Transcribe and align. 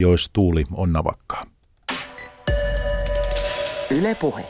jos 0.00 0.30
tuuli 0.32 0.64
on 0.76 0.92
navakkaa. 0.92 1.46
Yle 3.90 4.14
Puhe. 4.14 4.44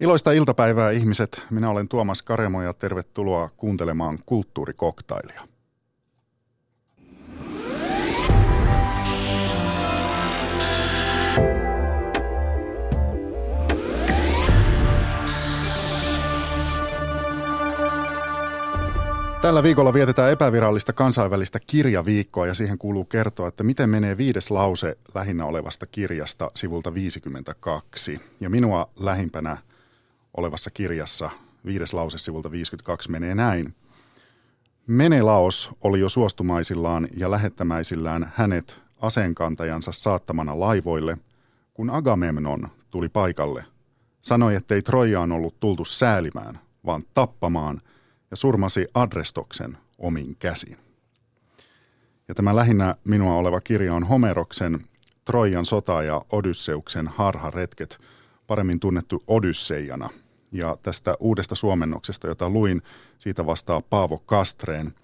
Iloista 0.00 0.32
iltapäivää 0.32 0.90
ihmiset. 0.90 1.42
Minä 1.50 1.70
olen 1.70 1.88
Tuomas 1.88 2.22
Karemo 2.22 2.62
ja 2.62 2.74
tervetuloa 2.74 3.50
kuuntelemaan 3.56 4.18
kulttuurikoktailia. 4.26 5.51
Tällä 19.42 19.62
viikolla 19.62 19.92
vietetään 19.92 20.32
epävirallista 20.32 20.92
kansainvälistä 20.92 21.60
kirjaviikkoa 21.60 22.46
ja 22.46 22.54
siihen 22.54 22.78
kuuluu 22.78 23.04
kertoa, 23.04 23.48
että 23.48 23.64
miten 23.64 23.90
menee 23.90 24.16
viides 24.16 24.50
lause 24.50 24.98
lähinnä 25.14 25.46
olevasta 25.46 25.86
kirjasta 25.86 26.50
sivulta 26.54 26.94
52. 26.94 28.20
Ja 28.40 28.50
minua 28.50 28.90
lähimpänä 28.96 29.56
olevassa 30.36 30.70
kirjassa 30.70 31.30
viides 31.64 31.94
lause 31.94 32.18
sivulta 32.18 32.50
52 32.50 33.10
menee 33.10 33.34
näin. 33.34 33.74
Menelaos 34.86 35.70
oli 35.80 36.00
jo 36.00 36.08
suostumaisillaan 36.08 37.08
ja 37.16 37.30
lähettämäisillään 37.30 38.32
hänet 38.34 38.82
aseenkantajansa 39.00 39.92
saattamana 39.92 40.60
laivoille, 40.60 41.18
kun 41.74 41.90
Agamemnon 41.90 42.68
tuli 42.90 43.08
paikalle. 43.08 43.64
Sanoi, 44.20 44.54
ettei 44.54 44.82
Trojaan 44.82 45.32
ollut 45.32 45.60
tultu 45.60 45.84
säälimään, 45.84 46.60
vaan 46.86 47.04
tappamaan– 47.14 47.80
ja 48.32 48.36
surmasi 48.36 48.86
Adrestoksen 48.94 49.78
omin 49.98 50.36
käsin. 50.38 50.76
Ja 52.28 52.34
tämä 52.34 52.56
lähinnä 52.56 52.94
minua 53.04 53.34
oleva 53.34 53.60
kirja 53.60 53.94
on 53.94 54.04
Homeroksen 54.04 54.84
Trojan 55.24 55.64
sota 55.64 56.02
ja 56.02 56.22
Odysseuksen 56.32 57.08
harharetket, 57.08 57.98
paremmin 58.46 58.80
tunnettu 58.80 59.22
Odysseijana. 59.26 60.10
Ja 60.52 60.76
tästä 60.82 61.14
uudesta 61.20 61.54
suomennoksesta, 61.54 62.26
jota 62.26 62.50
luin, 62.50 62.82
siitä 63.18 63.46
vastaa 63.46 63.80
Paavo 63.80 64.18
Kastreen. 64.18 64.94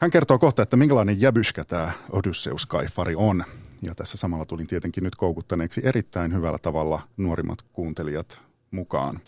Hän 0.00 0.10
kertoo 0.10 0.38
kohta, 0.38 0.62
että 0.62 0.76
minkälainen 0.76 1.20
jäbyskä 1.20 1.64
tämä 1.64 1.92
Odysseus-kaifari 2.10 3.14
on. 3.16 3.44
Ja 3.82 3.94
tässä 3.94 4.16
samalla 4.16 4.44
tulin 4.44 4.66
tietenkin 4.66 5.04
nyt 5.04 5.16
koukuttaneeksi 5.16 5.80
erittäin 5.84 6.34
hyvällä 6.34 6.58
tavalla 6.58 7.02
nuorimmat 7.16 7.58
kuuntelijat 7.72 8.47
mukaan. 8.70 9.20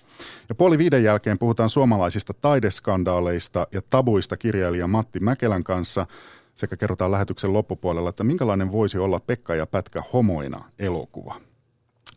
Ja 0.49 0.55
puoli 0.55 0.79
viiden 0.79 1.05
jälkeen 1.05 1.39
puhutaan 1.39 1.69
suomalaisista 1.69 2.35
taideskandaaleista 2.35 3.67
ja 3.73 3.83
tabuista 3.91 4.37
kirjailija 4.37 4.87
Matti 4.87 5.21
Mäkelän 5.21 5.65
kanssa 5.65 6.07
sekä 6.55 6.77
kerrotaan 6.77 7.11
lähetyksen 7.11 7.53
loppupuolella, 7.53 8.11
että 8.11 8.25
minkälainen 8.25 8.73
voisi 8.73 8.99
olla 8.99 9.21
Pekka 9.21 9.55
ja 9.55 9.67
Pätkä 9.67 10.03
homoina 10.13 10.65
elokuva. 10.79 11.41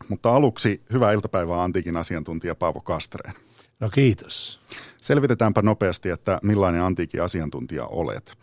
Mutta 0.08 0.34
aluksi 0.34 0.82
hyvää 0.92 1.12
iltapäivää 1.12 1.62
antiikin 1.62 1.96
asiantuntija 1.96 2.54
Paavo 2.54 2.80
Kastreen. 2.80 3.34
No 3.80 3.90
kiitos. 3.90 4.60
Selvitetäänpä 4.96 5.62
nopeasti, 5.62 6.10
että 6.10 6.38
millainen 6.42 6.82
antiikin 6.82 7.22
asiantuntija 7.22 7.86
olet. 7.86 8.34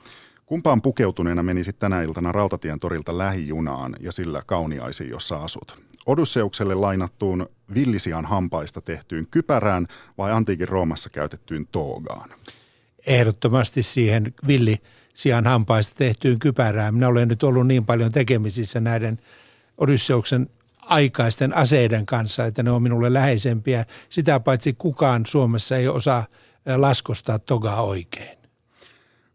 Kumpaan 0.51 0.81
pukeutuneena 0.81 1.43
menisit 1.43 1.79
tänä 1.79 2.01
iltana 2.01 2.31
Rautatien 2.31 2.79
torilta 2.79 3.17
lähijunaan 3.17 3.95
ja 3.99 4.11
sillä 4.11 4.41
kauniaisiin, 4.45 5.09
jossa 5.09 5.35
asut? 5.35 5.79
Odysseukselle 6.05 6.75
lainattuun 6.75 7.49
villisian 7.73 8.25
hampaista 8.25 8.81
tehtyyn 8.81 9.27
kypärään 9.31 9.87
vai 10.17 10.31
antiikin 10.31 10.67
Roomassa 10.67 11.09
käytettyyn 11.09 11.67
toogaan? 11.71 12.29
Ehdottomasti 13.07 13.83
siihen 13.83 14.33
villisian 14.47 15.47
hampaista 15.47 15.95
tehtyyn 15.97 16.39
kypärään. 16.39 16.93
Minä 16.93 17.07
olen 17.07 17.27
nyt 17.27 17.43
ollut 17.43 17.67
niin 17.67 17.85
paljon 17.85 18.11
tekemisissä 18.11 18.79
näiden 18.79 19.17
Odysseuksen 19.77 20.49
aikaisten 20.81 21.55
aseiden 21.55 22.05
kanssa, 22.05 22.45
että 22.45 22.63
ne 22.63 22.71
on 22.71 22.83
minulle 22.83 23.13
läheisempiä. 23.13 23.85
Sitä 24.09 24.39
paitsi 24.39 24.73
kukaan 24.73 25.25
Suomessa 25.25 25.77
ei 25.77 25.87
osaa 25.87 26.25
laskostaa 26.77 27.39
togaa 27.39 27.81
oikein. 27.81 28.40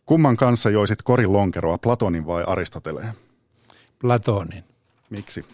Kumman 0.07 0.37
kanssa 0.37 0.71
joisit 0.71 1.03
korilonkeroa, 1.03 1.79
Platonin 1.79 2.27
vai 2.27 2.45
Aristoteleen? 2.47 3.13
Platonin. 3.99 4.65
Miksi? 5.11 5.45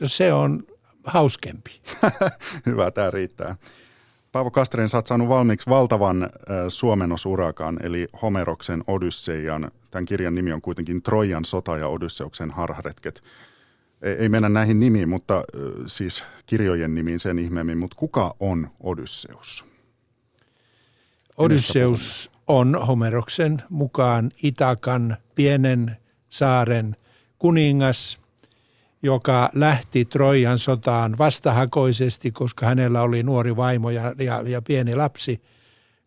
No 0.00 0.08
se 0.08 0.32
on 0.32 0.66
hauskempi. 1.04 1.80
Hyvä, 2.66 2.90
tämä 2.90 3.10
riittää. 3.10 3.56
Paavo 4.32 4.50
Kastreen, 4.50 4.88
sä 4.88 4.98
oot 4.98 5.06
saanut 5.06 5.28
valmiiksi 5.28 5.70
valtavan 5.70 6.22
äh, 6.22 6.30
suomenosurakan, 6.68 7.78
eli 7.82 8.06
Homeroksen 8.22 8.84
Odysseian. 8.86 9.70
Tämän 9.90 10.04
kirjan 10.04 10.34
nimi 10.34 10.52
on 10.52 10.62
kuitenkin 10.62 11.02
Trojan 11.02 11.44
sota 11.44 11.76
ja 11.76 11.88
Odysseuksen 11.88 12.50
harharetket. 12.50 13.22
Ei, 14.02 14.12
ei 14.12 14.28
mennä 14.28 14.48
näihin 14.48 14.80
nimiin, 14.80 15.08
mutta 15.08 15.36
äh, 15.36 15.42
siis 15.86 16.24
kirjojen 16.46 16.94
nimiin 16.94 17.20
sen 17.20 17.38
ihmeemmin, 17.38 17.78
mutta 17.78 17.96
kuka 17.98 18.34
on 18.40 18.70
Odysseus? 18.82 19.64
Odysseus 21.36 22.31
on 22.46 22.86
Homeroksen 22.86 23.62
mukaan 23.68 24.30
Itakan 24.42 25.16
pienen 25.34 25.96
saaren 26.28 26.96
kuningas– 27.38 28.18
joka 29.02 29.50
lähti 29.54 30.04
Trojan 30.04 30.58
sotaan 30.58 31.18
vastahakoisesti, 31.18 32.30
koska 32.30 32.66
hänellä 32.66 33.02
oli 33.02 33.22
nuori 33.22 33.56
vaimo 33.56 33.90
ja, 33.90 34.14
ja, 34.18 34.42
ja 34.46 34.62
pieni 34.62 34.94
lapsi, 34.94 35.42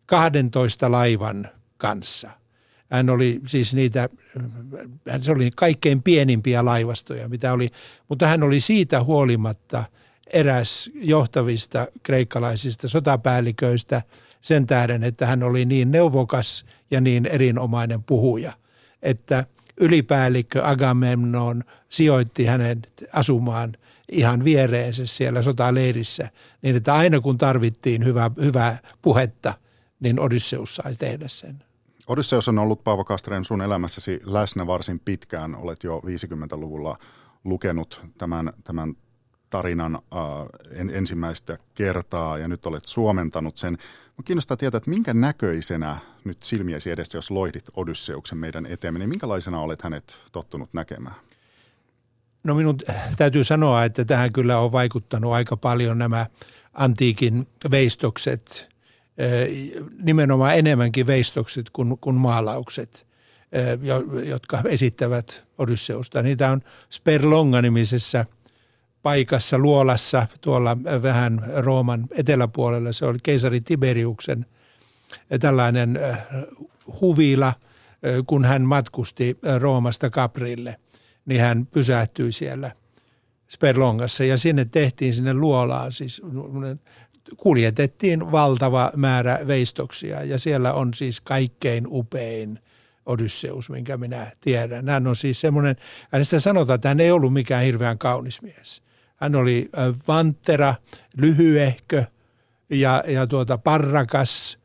12 0.06 0.90
laivan 0.90 1.48
kanssa. 1.78 2.30
Hän 2.90 3.10
oli 3.10 3.40
siis 3.46 3.74
niitä, 3.74 4.08
se 5.20 5.32
oli 5.32 5.50
kaikkein 5.56 6.02
pienimpiä 6.02 6.64
laivastoja, 6.64 7.28
mitä 7.28 7.52
oli, 7.52 7.68
mutta 8.08 8.26
hän 8.26 8.42
oli 8.42 8.60
siitä 8.60 9.04
huolimatta 9.04 9.84
eräs 10.32 10.90
johtavista 10.94 11.86
kreikkalaisista 12.02 12.88
sotapäälliköistä 12.88 14.02
sen 14.40 14.66
tähden, 14.66 15.02
että 15.02 15.26
hän 15.26 15.42
oli 15.42 15.64
niin 15.64 15.90
neuvokas 15.90 16.64
ja 16.90 17.00
niin 17.00 17.26
erinomainen 17.26 18.02
puhuja, 18.02 18.52
että– 19.02 19.44
ylipäällikkö 19.80 20.64
Agamemnon 20.64 21.64
sijoitti 21.88 22.44
hänen 22.44 22.82
asumaan 23.12 23.72
ihan 24.12 24.44
viereensä 24.44 25.06
siellä 25.06 25.42
sotaleirissä, 25.42 26.30
niin 26.62 26.76
että 26.76 26.94
aina 26.94 27.20
kun 27.20 27.38
tarvittiin 27.38 28.04
hyvää, 28.04 28.30
hyvää 28.40 28.78
puhetta, 29.02 29.54
niin 30.00 30.20
Odysseus 30.20 30.74
sai 30.76 30.96
tehdä 30.96 31.28
sen. 31.28 31.62
Odysseus 32.06 32.48
on 32.48 32.58
ollut 32.58 32.84
Paavo 32.84 33.04
Kastreen 33.04 33.44
sun 33.44 33.62
elämässäsi 33.62 34.20
läsnä 34.24 34.66
varsin 34.66 35.00
pitkään. 35.00 35.54
Olet 35.54 35.84
jo 35.84 36.02
50-luvulla 36.06 36.98
lukenut 37.44 38.06
tämän, 38.18 38.52
tämän 38.64 38.94
tarinan 39.50 39.94
äh, 39.94 40.80
en, 40.80 40.90
ensimmäistä 40.90 41.58
kertaa 41.74 42.38
ja 42.38 42.48
nyt 42.48 42.66
olet 42.66 42.86
suomentanut 42.86 43.56
sen. 43.56 43.72
Mä 44.18 44.22
kiinnostaa 44.24 44.56
tietää, 44.56 44.78
että 44.78 44.90
minkä 44.90 45.14
näköisenä 45.14 45.98
nyt 46.24 46.42
silmiesi 46.42 46.90
edessä, 46.90 47.18
jos 47.18 47.30
loihdit 47.30 47.64
Odysseuksen 47.76 48.38
meidän 48.38 48.66
eteemme, 48.66 48.98
niin 48.98 49.08
minkälaisena 49.08 49.60
olet 49.60 49.82
hänet 49.82 50.16
tottunut 50.32 50.70
näkemään? 50.72 51.14
No 52.44 52.54
minun 52.54 52.78
täytyy 53.16 53.44
sanoa, 53.44 53.84
että 53.84 54.04
tähän 54.04 54.32
kyllä 54.32 54.58
on 54.58 54.72
vaikuttanut 54.72 55.32
aika 55.32 55.56
paljon 55.56 55.98
nämä 55.98 56.26
antiikin 56.74 57.46
veistokset, 57.70 58.68
eh, 59.18 59.48
nimenomaan 60.02 60.58
enemmänkin 60.58 61.06
veistokset 61.06 61.70
kuin, 61.70 61.98
kuin 61.98 62.16
maalaukset, 62.16 63.06
eh, 63.52 63.78
jotka 64.24 64.62
esittävät 64.64 65.44
Odysseusta. 65.58 66.22
Niitä 66.22 66.50
on 66.50 66.60
Sperlonga-nimisessä– 66.90 68.24
paikassa 69.06 69.58
luolassa 69.58 70.26
tuolla 70.40 70.76
vähän 71.02 71.42
Rooman 71.56 72.06
eteläpuolella. 72.10 72.92
Se 72.92 73.06
oli 73.06 73.18
keisari 73.22 73.60
Tiberiuksen 73.60 74.46
tällainen 75.40 75.96
äh, 76.02 76.18
huvila, 77.00 77.46
äh, 77.46 77.54
kun 78.26 78.44
hän 78.44 78.62
matkusti 78.62 79.38
Roomasta 79.58 80.10
Caprille, 80.10 80.76
niin 81.26 81.40
hän 81.40 81.66
pysähtyi 81.66 82.32
siellä 82.32 82.70
Sperlongassa 83.48 84.24
ja 84.24 84.38
sinne 84.38 84.64
tehtiin 84.64 85.14
sinne 85.14 85.34
luolaan 85.34 85.92
siis 85.92 86.22
kuljetettiin 87.36 88.32
valtava 88.32 88.90
määrä 88.96 89.38
veistoksia 89.46 90.22
ja 90.22 90.38
siellä 90.38 90.72
on 90.72 90.94
siis 90.94 91.20
kaikkein 91.20 91.84
upein 91.88 92.58
Odysseus, 93.06 93.70
minkä 93.70 93.96
minä 93.96 94.32
tiedän. 94.40 94.88
Hän 94.88 95.06
on 95.06 95.16
siis 95.16 95.40
semmoinen, 95.40 95.76
hänestä 96.12 96.40
sanotaan, 96.40 96.74
että 96.74 96.88
hän 96.88 97.00
ei 97.00 97.10
ollut 97.10 97.32
mikään 97.32 97.64
hirveän 97.64 97.98
kaunis 97.98 98.42
mies. 98.42 98.85
Hän 99.16 99.34
oli 99.34 99.70
vantera, 100.08 100.74
lyhyehkö 101.16 102.04
ja, 102.70 103.04
ja 103.06 103.26
tuota 103.26 103.58
parrakas, 103.58 104.58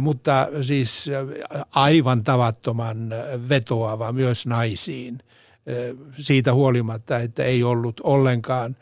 mutta 0.00 0.48
siis 0.60 1.10
aivan 1.70 2.24
tavattoman 2.24 3.10
vetoava 3.48 4.12
myös 4.12 4.46
naisiin. 4.46 5.18
Siitä 6.18 6.54
huolimatta, 6.54 7.18
että 7.18 7.44
ei 7.44 7.62
ollut 7.62 8.00
ollenkaan 8.04 8.76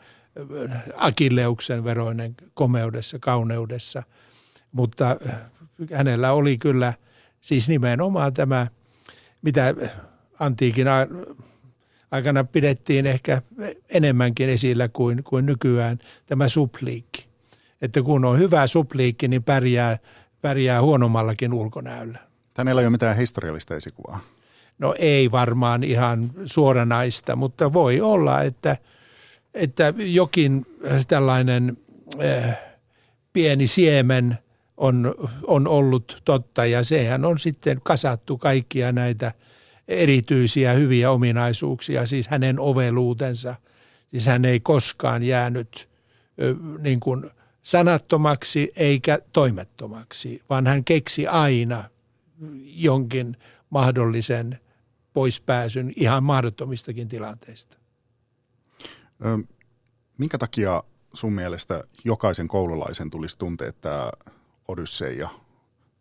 Akilleuksen 0.95 1.83
veroinen 1.83 2.35
komeudessa, 2.53 3.19
kauneudessa, 3.19 4.03
mutta 4.71 5.17
hänellä 5.93 6.31
oli 6.31 6.57
kyllä 6.57 6.93
siis 7.41 7.69
nimenomaan 7.69 8.33
tämä 8.33 8.67
mitä 9.41 9.75
antiikin 10.39 10.87
aikana 12.13 12.43
pidettiin 12.43 13.05
ehkä 13.05 13.41
enemmänkin 13.89 14.49
esillä 14.49 14.87
kuin, 14.87 15.23
kuin 15.23 15.45
nykyään 15.45 15.99
tämä 16.25 16.47
supliikki. 16.47 17.25
Että 17.81 18.01
kun 18.01 18.25
on 18.25 18.39
hyvä 18.39 18.67
supliikki, 18.67 19.27
niin 19.27 19.43
pärjää, 19.43 19.97
pärjää 20.41 20.81
huonommallakin 20.81 21.53
ulkonäöllä. 21.53 22.19
Hänellä 22.57 22.81
ei 22.81 22.85
ole 22.85 22.91
mitään 22.91 23.17
historiallista 23.17 23.75
esikuvaa. 23.75 24.19
No 24.79 24.95
ei 24.99 25.31
varmaan 25.31 25.83
ihan 25.83 26.31
suoranaista, 26.45 27.35
mutta 27.35 27.73
voi 27.73 28.01
olla, 28.01 28.41
että, 28.41 28.77
että 29.53 29.93
jokin 29.97 30.65
tällainen 31.07 31.77
äh, 32.23 32.57
pieni 33.33 33.67
siemen 33.67 34.37
on, 34.77 35.15
on 35.47 35.67
ollut 35.67 36.21
totta 36.25 36.65
ja 36.65 36.83
sehän 36.83 37.25
on 37.25 37.39
sitten 37.39 37.81
kasattu 37.83 38.37
kaikkia 38.37 38.91
näitä 38.91 39.31
erityisiä 39.87 40.73
hyviä 40.73 41.11
ominaisuuksia, 41.11 42.05
siis 42.05 42.27
hänen 42.27 42.59
oveluutensa. 42.59 43.55
Siis 44.11 44.25
hän 44.25 44.45
ei 44.45 44.59
koskaan 44.59 45.23
jäänyt 45.23 45.89
niin 46.79 46.99
kuin 46.99 47.29
sanattomaksi 47.63 48.71
eikä 48.75 49.19
toimettomaksi, 49.33 50.41
vaan 50.49 50.67
hän 50.67 50.83
keksi 50.83 51.27
aina 51.27 51.83
jonkin 52.65 53.37
mahdollisen 53.69 54.59
poispääsyn 55.13 55.93
ihan 55.95 56.23
mahdottomistakin 56.23 57.07
tilanteista. 57.07 57.77
Minkä 60.17 60.37
takia 60.37 60.83
sun 61.13 61.33
mielestä 61.33 61.83
jokaisen 62.03 62.47
koululaisen 62.47 63.09
tulisi 63.09 63.37
tuntea 63.37 63.73
tämä 63.73 64.11
Odysseia 64.67 65.29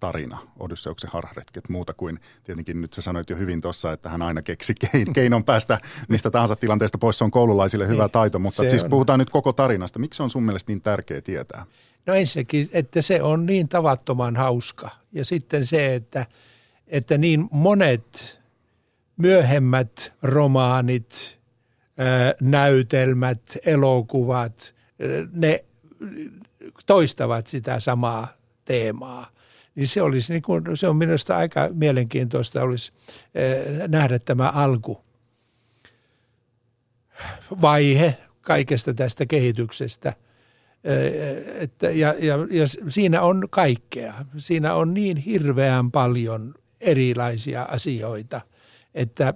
tarina, 0.02 0.38
Odysseuksen 0.58 1.10
harharetket, 1.12 1.69
muuta 1.69 1.94
kuin 1.94 2.20
tietenkin 2.44 2.81
nyt 2.81 2.93
sä 2.93 3.02
sanoit 3.02 3.31
jo 3.31 3.37
hyvin 3.37 3.60
tuossa, 3.60 3.93
että 3.93 4.08
hän 4.08 4.22
aina 4.22 4.43
keksi 4.43 4.75
keinon 5.14 5.44
päästä 5.44 5.81
mistä 6.08 6.31
tahansa 6.31 6.56
tilanteesta 6.56 6.99
pois. 6.99 7.19
Se 7.19 7.25
on 7.25 7.31
koululaisille 7.31 7.88
hyvä 7.88 8.02
niin, 8.02 8.10
taito, 8.10 8.38
mutta 8.38 8.70
siis 8.70 8.84
on. 8.84 8.90
puhutaan 8.90 9.19
nyt 9.19 9.31
koko 9.31 9.52
tarinasta. 9.52 9.99
Miksi 9.99 10.16
se 10.16 10.22
on 10.22 10.31
sun 10.31 10.43
mielestä 10.43 10.72
niin 10.72 10.82
tärkeä 10.82 11.20
tietää? 11.20 11.66
No 12.06 12.14
ensinnäkin, 12.14 12.69
että 12.72 13.02
se 13.02 13.22
on 13.22 13.46
niin 13.46 13.69
tavattoman 13.69 14.37
hauska. 14.37 14.90
Ja 15.12 15.25
sitten 15.25 15.66
se, 15.66 15.94
että, 15.94 16.26
että 16.87 17.19
niin 17.19 17.48
monet 17.50 18.40
myöhemmät 19.16 20.12
romaanit, 20.22 21.38
näytelmät, 22.40 23.56
elokuvat, 23.66 24.75
ne 25.32 25.64
toistavat 26.87 27.46
sitä 27.46 27.81
samaa 27.81 28.28
teemaa. 28.64 29.26
Niin 29.74 29.88
se, 29.88 30.02
olisi 30.02 30.32
niin 30.32 30.42
kuin, 30.42 30.64
se 30.74 30.88
on 30.88 30.96
minusta 30.96 31.36
aika 31.36 31.69
mielenkiintoista 31.72 32.62
olisi 32.62 32.92
nähdä 33.88 34.19
tämä 34.19 34.50
alku 34.50 35.04
vaihe 37.62 38.19
kaikesta 38.40 38.94
tästä 38.94 39.26
kehityksestä. 39.26 40.12
Että, 41.58 41.90
ja, 41.90 42.14
ja, 42.19 42.34
ja 42.50 42.64
siinä 42.88 43.22
on 43.22 43.48
kaikkea. 43.50 44.14
Siinä 44.38 44.74
on 44.74 44.94
niin 44.94 45.16
hirveän 45.16 45.90
paljon 45.90 46.54
erilaisia 46.80 47.62
asioita– 47.62 48.40
että 48.94 49.34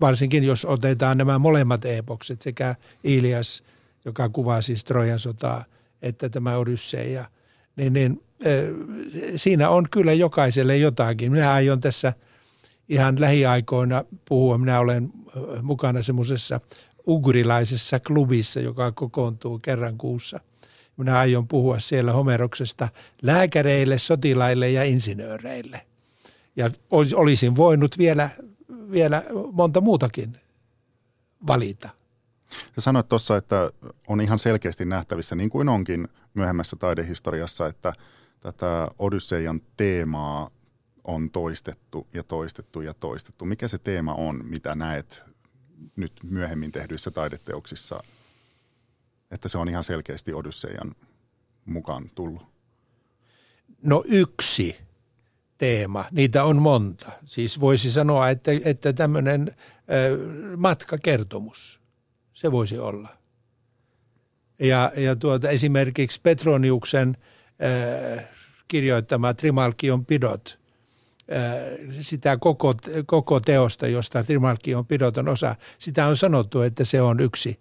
varsinkin 0.00 0.44
jos 0.44 0.64
otetaan 0.64 1.18
nämä 1.18 1.38
molemmat 1.38 1.84
epokset, 1.84 2.42
sekä 2.42 2.74
Ilias, 3.04 3.64
joka 4.04 4.28
kuvaa 4.28 4.62
siis 4.62 4.84
Trojan 4.84 5.18
sotaa, 5.18 5.64
että 6.02 6.28
tämä 6.28 6.56
Odysseia, 6.56 7.24
niin, 7.76 7.92
niin 7.92 8.22
siinä 9.36 9.70
on 9.70 9.86
kyllä 9.90 10.12
jokaiselle 10.12 10.76
jotakin. 10.76 11.32
Minä 11.32 11.52
aion 11.52 11.80
tässä 11.80 12.12
ihan 12.88 13.20
lähiaikoina 13.20 14.04
puhua. 14.24 14.58
Minä 14.58 14.80
olen 14.80 15.10
mukana 15.62 16.02
semmoisessa 16.02 16.60
ugrilaisessa 17.06 18.00
klubissa, 18.00 18.60
joka 18.60 18.92
kokoontuu 18.92 19.58
kerran 19.58 19.98
kuussa. 19.98 20.40
Minä 20.96 21.18
aion 21.18 21.48
puhua 21.48 21.78
siellä 21.78 22.12
Homeroksesta 22.12 22.88
lääkäreille, 23.22 23.98
sotilaille 23.98 24.70
ja 24.70 24.84
insinööreille– 24.84 25.80
ja 26.56 26.70
olisin 26.92 27.56
voinut 27.56 27.98
vielä, 27.98 28.30
vielä 28.90 29.22
monta 29.52 29.80
muutakin 29.80 30.36
valita. 31.46 31.88
Sä 32.74 32.80
sanoit 32.80 33.08
tuossa, 33.08 33.36
että 33.36 33.70
on 34.08 34.20
ihan 34.20 34.38
selkeästi 34.38 34.84
nähtävissä, 34.84 35.34
niin 35.34 35.50
kuin 35.50 35.68
onkin 35.68 36.08
myöhemmässä 36.34 36.76
taidehistoriassa, 36.76 37.66
että 37.66 37.92
tätä 38.40 38.88
Odysseian 38.98 39.60
teemaa 39.76 40.50
on 41.04 41.30
toistettu 41.30 42.06
ja 42.14 42.22
toistettu 42.22 42.80
ja 42.80 42.94
toistettu. 42.94 43.44
Mikä 43.44 43.68
se 43.68 43.78
teema 43.78 44.14
on, 44.14 44.40
mitä 44.44 44.74
näet 44.74 45.22
nyt 45.96 46.12
myöhemmin 46.22 46.72
tehdyissä 46.72 47.10
taideteoksissa, 47.10 48.02
että 49.30 49.48
se 49.48 49.58
on 49.58 49.68
ihan 49.68 49.84
selkeästi 49.84 50.34
Odysseian 50.34 50.94
mukaan 51.64 52.10
tullut? 52.14 52.46
No 53.82 54.04
yksi 54.06 54.76
teema. 55.58 56.04
Niitä 56.10 56.44
on 56.44 56.62
monta. 56.62 57.10
Siis 57.24 57.60
voisi 57.60 57.90
sanoa, 57.90 58.30
että, 58.30 58.50
että 58.64 58.92
tämmöinen 58.92 59.56
matkakertomus, 60.56 61.80
se 62.34 62.52
voisi 62.52 62.78
olla. 62.78 63.08
Ja, 64.58 64.92
ja 64.96 65.16
tuota, 65.16 65.50
esimerkiksi 65.50 66.20
Petroniuksen 66.22 67.16
äh, 68.18 68.24
kirjoittama 68.68 69.34
Trimalkion 69.34 70.06
pidot, 70.06 70.58
äh, 71.32 71.96
sitä 72.00 72.36
koko, 72.36 72.74
koko 73.06 73.40
teosta, 73.40 73.86
josta 73.86 74.24
Trimalkion 74.24 74.86
pidot 74.86 75.16
on 75.16 75.28
osa, 75.28 75.56
sitä 75.78 76.06
on 76.06 76.16
sanottu, 76.16 76.60
että 76.60 76.84
se 76.84 77.02
on 77.02 77.20
yksi 77.20 77.60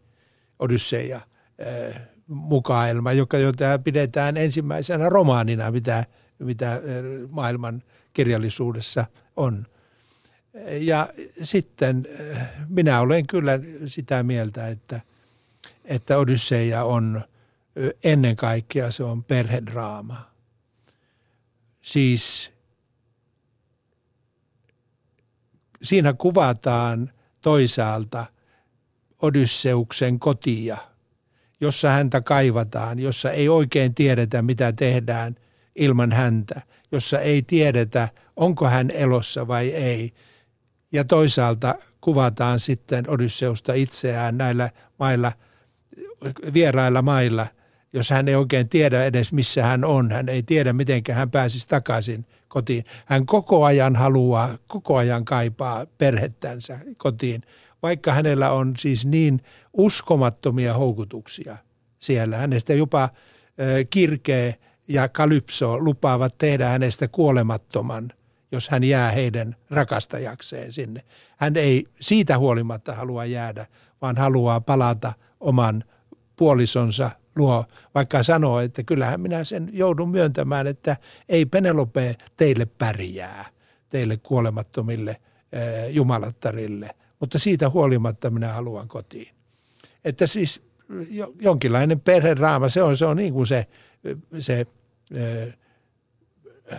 Odysseja 0.60 1.16
äh, 1.16 2.02
mukaelma, 2.28 3.14
joka, 3.14 3.38
jota 3.38 3.80
pidetään 3.84 4.38
ensimmäisenä 4.38 5.10
romaanina, 5.10 5.72
mitä– 5.72 6.06
mitä 6.40 6.82
maailman 7.30 7.84
kirjallisuudessa 8.14 9.06
on. 9.36 9.68
Ja 10.80 11.10
sitten 11.44 12.08
minä 12.70 13.02
olen 13.02 13.28
kyllä 13.28 13.60
sitä 13.86 14.24
mieltä, 14.24 14.68
että, 14.68 15.02
että 15.86 16.18
Odysseja 16.18 16.84
on 16.84 17.22
ennen 18.04 18.36
kaikkea 18.36 18.92
se 18.92 19.04
on 19.04 19.24
perhedraama. 19.24 20.32
Siis 21.82 22.52
siinä 25.84 26.14
kuvataan 26.14 27.12
toisaalta 27.42 28.26
Odysseuksen 29.22 30.20
kotia, 30.20 30.78
jossa 31.62 31.90
häntä 31.90 32.22
kaivataan, 32.22 33.00
jossa 33.00 33.32
ei 33.32 33.50
oikein 33.50 33.96
tiedetä 33.96 34.42
mitä 34.42 34.72
tehdään 34.72 35.36
ilman 35.76 36.12
häntä, 36.12 36.62
jossa 36.92 37.20
ei 37.20 37.42
tiedetä, 37.42 38.10
onko 38.36 38.70
hän 38.70 38.92
elossa 38.92 39.48
vai 39.48 39.70
ei. 39.70 40.14
Ja 40.94 41.04
toisaalta 41.04 41.76
kuvataan 42.02 42.60
sitten 42.60 43.10
Odysseusta 43.10 43.74
itseään 43.74 44.38
näillä 44.38 44.70
mailla, 45.00 45.32
vierailla 46.54 47.02
mailla, 47.02 47.48
jos 47.94 48.10
hän 48.10 48.28
ei 48.28 48.36
oikein 48.36 48.70
tiedä 48.70 49.06
edes 49.06 49.32
missä 49.32 49.64
hän 49.64 49.86
on. 49.86 50.12
Hän 50.12 50.30
ei 50.30 50.44
tiedä, 50.44 50.74
miten 50.74 51.04
hän 51.12 51.32
pääsisi 51.32 51.68
takaisin 51.68 52.26
kotiin. 52.48 52.86
Hän 53.06 53.26
koko 53.26 53.66
ajan 53.66 53.96
haluaa, 53.96 54.58
koko 54.68 54.98
ajan 54.98 55.26
kaipaa 55.26 55.86
perhettänsä 55.98 56.80
kotiin, 56.98 57.42
vaikka 57.84 58.12
hänellä 58.12 58.52
on 58.52 58.74
siis 58.78 59.06
niin 59.06 59.42
uskomattomia 59.74 60.74
houkutuksia 60.74 61.58
siellä. 62.00 62.38
Hänestä 62.38 62.74
jopa 62.74 63.10
kirkee 63.90 64.56
ja 64.88 65.10
Kalypso 65.10 65.80
lupaavat 65.80 66.38
tehdä 66.38 66.70
hänestä 66.70 67.08
kuolemattoman, 67.08 68.12
jos 68.54 68.70
hän 68.70 68.84
jää 68.84 69.12
heidän 69.12 69.56
rakastajakseen 69.70 70.74
sinne. 70.74 71.04
Hän 71.38 71.58
ei 71.58 71.86
siitä 72.00 72.38
huolimatta 72.38 72.94
halua 72.94 73.26
jäädä, 73.26 73.66
vaan 74.02 74.18
haluaa 74.18 74.62
palata 74.62 75.14
oman 75.40 75.84
puolisonsa 76.36 77.12
luo, 77.36 77.66
vaikka 77.96 78.24
sanoo, 78.24 78.60
että 78.60 78.84
kyllähän 78.84 79.22
minä 79.22 79.44
sen 79.44 79.70
joudun 79.74 80.10
myöntämään, 80.10 80.68
että 80.68 80.98
ei 81.30 81.46
Penelope 81.46 82.16
teille 82.38 82.66
pärjää, 82.66 83.46
teille 83.90 84.18
kuolemattomille 84.18 85.12
eh, 85.52 85.90
jumalattarille, 85.90 86.90
mutta 87.20 87.40
siitä 87.40 87.70
huolimatta 87.70 88.30
minä 88.30 88.54
haluan 88.54 88.88
kotiin. 88.88 89.36
Että 90.06 90.28
siis 90.28 90.62
jonkinlainen 91.42 92.00
perheraama, 92.00 92.70
se 92.70 92.84
on, 92.84 92.98
se 92.98 93.06
on 93.06 93.18
niin 93.18 93.34
kuin 93.34 93.48
se 93.48 93.68
se 94.40 94.66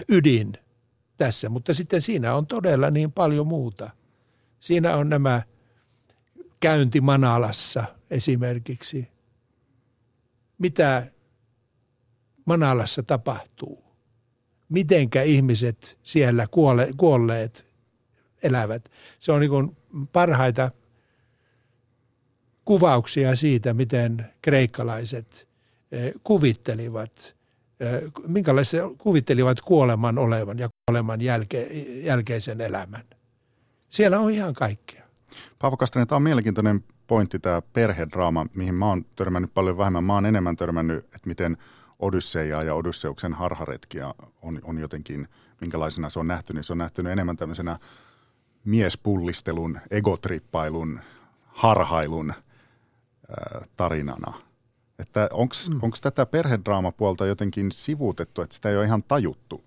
ydin 0.08 0.52
tässä, 1.16 1.48
mutta 1.48 1.74
sitten 1.74 2.00
siinä 2.00 2.34
on 2.34 2.46
todella 2.46 2.90
niin 2.90 3.12
paljon 3.12 3.46
muuta. 3.46 3.90
Siinä 4.60 4.96
on 4.96 5.08
nämä 5.08 5.42
käynti 6.60 7.00
Manalassa 7.00 7.84
esimerkiksi. 8.10 9.08
Mitä 10.58 11.06
Manalassa 12.44 13.02
tapahtuu? 13.02 13.84
Mitenkä 14.68 15.22
ihmiset 15.22 15.98
siellä 16.02 16.46
kuolle, 16.50 16.88
kuolleet 16.96 17.66
elävät. 18.42 18.90
Se 19.18 19.32
on 19.32 19.40
niin 19.40 19.76
parhaita 20.12 20.70
kuvauksia 22.64 23.36
siitä, 23.36 23.74
miten 23.74 24.32
kreikkalaiset 24.42 25.48
kuvittelivat, 26.24 27.36
minkälaisia 28.26 28.82
kuvittelivat 28.98 29.60
kuoleman 29.60 30.18
olevan 30.18 30.58
ja 30.58 30.68
kuoleman 30.88 31.20
jälke, 31.20 31.62
jälkeisen 32.02 32.60
elämän. 32.60 33.04
Siellä 33.88 34.20
on 34.20 34.30
ihan 34.30 34.54
kaikkea. 34.54 35.04
Paavo 35.58 35.76
Kastanen, 35.76 36.08
tämä 36.08 36.16
on 36.16 36.22
mielenkiintoinen 36.22 36.84
pointti 37.06 37.38
tämä 37.38 37.62
perhedraama, 37.72 38.46
mihin 38.54 38.74
mä 38.74 38.86
oon 38.86 39.04
törmännyt 39.16 39.54
paljon 39.54 39.78
vähemmän. 39.78 40.04
Mä 40.04 40.14
oon 40.14 40.26
enemmän 40.26 40.56
törmännyt, 40.56 41.04
että 41.04 41.26
miten 41.28 41.56
Odysseia 41.98 42.62
ja 42.62 42.74
Odysseuksen 42.74 43.32
harharetkiä 43.32 44.14
on, 44.42 44.60
on 44.64 44.78
jotenkin, 44.78 45.28
minkälaisena 45.60 46.10
se 46.10 46.18
on 46.18 46.26
nähty, 46.26 46.52
niin 46.54 46.64
se 46.64 46.72
on 46.72 46.78
nähty 46.78 47.10
enemmän 47.10 47.36
tämmöisenä 47.36 47.78
miespullistelun, 48.64 49.80
egotrippailun, 49.90 51.00
harhailun 51.46 52.30
ää, 52.30 53.62
tarinana. 53.76 54.34
Että 54.98 55.28
onko 55.32 55.54
mm. 55.70 55.90
tätä 56.02 56.26
perhedraamapuolta 56.26 57.26
jotenkin 57.26 57.72
sivuutettu, 57.72 58.42
että 58.42 58.54
sitä 58.54 58.68
ei 58.70 58.76
ole 58.76 58.84
ihan 58.84 59.02
tajuttu? 59.02 59.63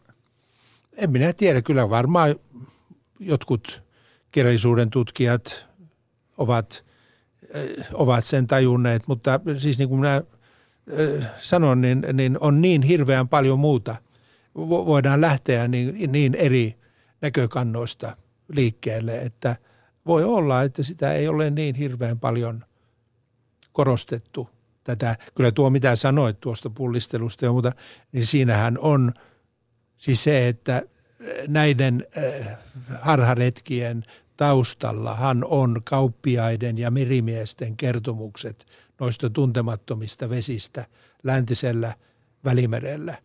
En 0.97 1.11
minä 1.11 1.33
tiedä, 1.33 1.61
kyllä 1.61 1.89
varmaan 1.89 2.35
jotkut 3.19 3.83
kirjallisuuden 4.31 4.89
tutkijat 4.89 5.65
ovat, 6.37 6.85
ovat 7.93 8.25
sen 8.25 8.47
tajunneet, 8.47 9.07
mutta 9.07 9.39
siis 9.57 9.77
niin 9.77 9.89
kuin 9.89 9.99
minä 9.99 10.21
sanon, 11.39 11.81
niin, 11.81 12.05
niin 12.13 12.37
on 12.39 12.61
niin 12.61 12.81
hirveän 12.81 13.27
paljon 13.27 13.59
muuta. 13.59 13.95
Voidaan 14.55 15.21
lähteä 15.21 15.67
niin, 15.67 16.11
niin 16.11 16.35
eri 16.35 16.75
näkökannoista 17.21 18.17
liikkeelle, 18.47 19.17
että 19.17 19.55
voi 20.05 20.23
olla, 20.23 20.63
että 20.63 20.83
sitä 20.83 21.13
ei 21.13 21.27
ole 21.27 21.49
niin 21.49 21.75
hirveän 21.75 22.19
paljon 22.19 22.65
korostettu 23.71 24.49
tätä. 24.83 25.15
Kyllä 25.35 25.51
tuo 25.51 25.69
mitä 25.69 25.95
sanoit 25.95 26.39
tuosta 26.39 26.69
pullistelusta 26.69 27.45
ja 27.45 27.51
muuta, 27.51 27.71
niin 28.11 28.25
siinähän 28.25 28.77
on 28.77 29.13
siis 29.97 30.23
se, 30.23 30.47
että 30.47 30.83
näiden 31.47 32.07
harharetkien 33.01 34.03
taustallahan 34.37 35.43
on 35.43 35.81
kauppiaiden 35.83 36.77
ja 36.77 36.91
merimiesten 36.91 37.77
kertomukset 37.77 38.65
noista 38.99 39.29
tuntemattomista 39.29 40.29
vesistä 40.29 40.85
läntisellä 41.23 41.93
välimerellä, 42.45 43.17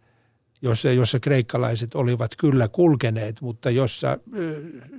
jossa, 0.63 0.93
jossa 0.93 1.21
kreikkalaiset 1.21 1.95
olivat 1.95 2.37
kyllä 2.37 2.69
kulkeneet, 2.69 3.41
mutta 3.41 3.71
jossa, 3.71 4.19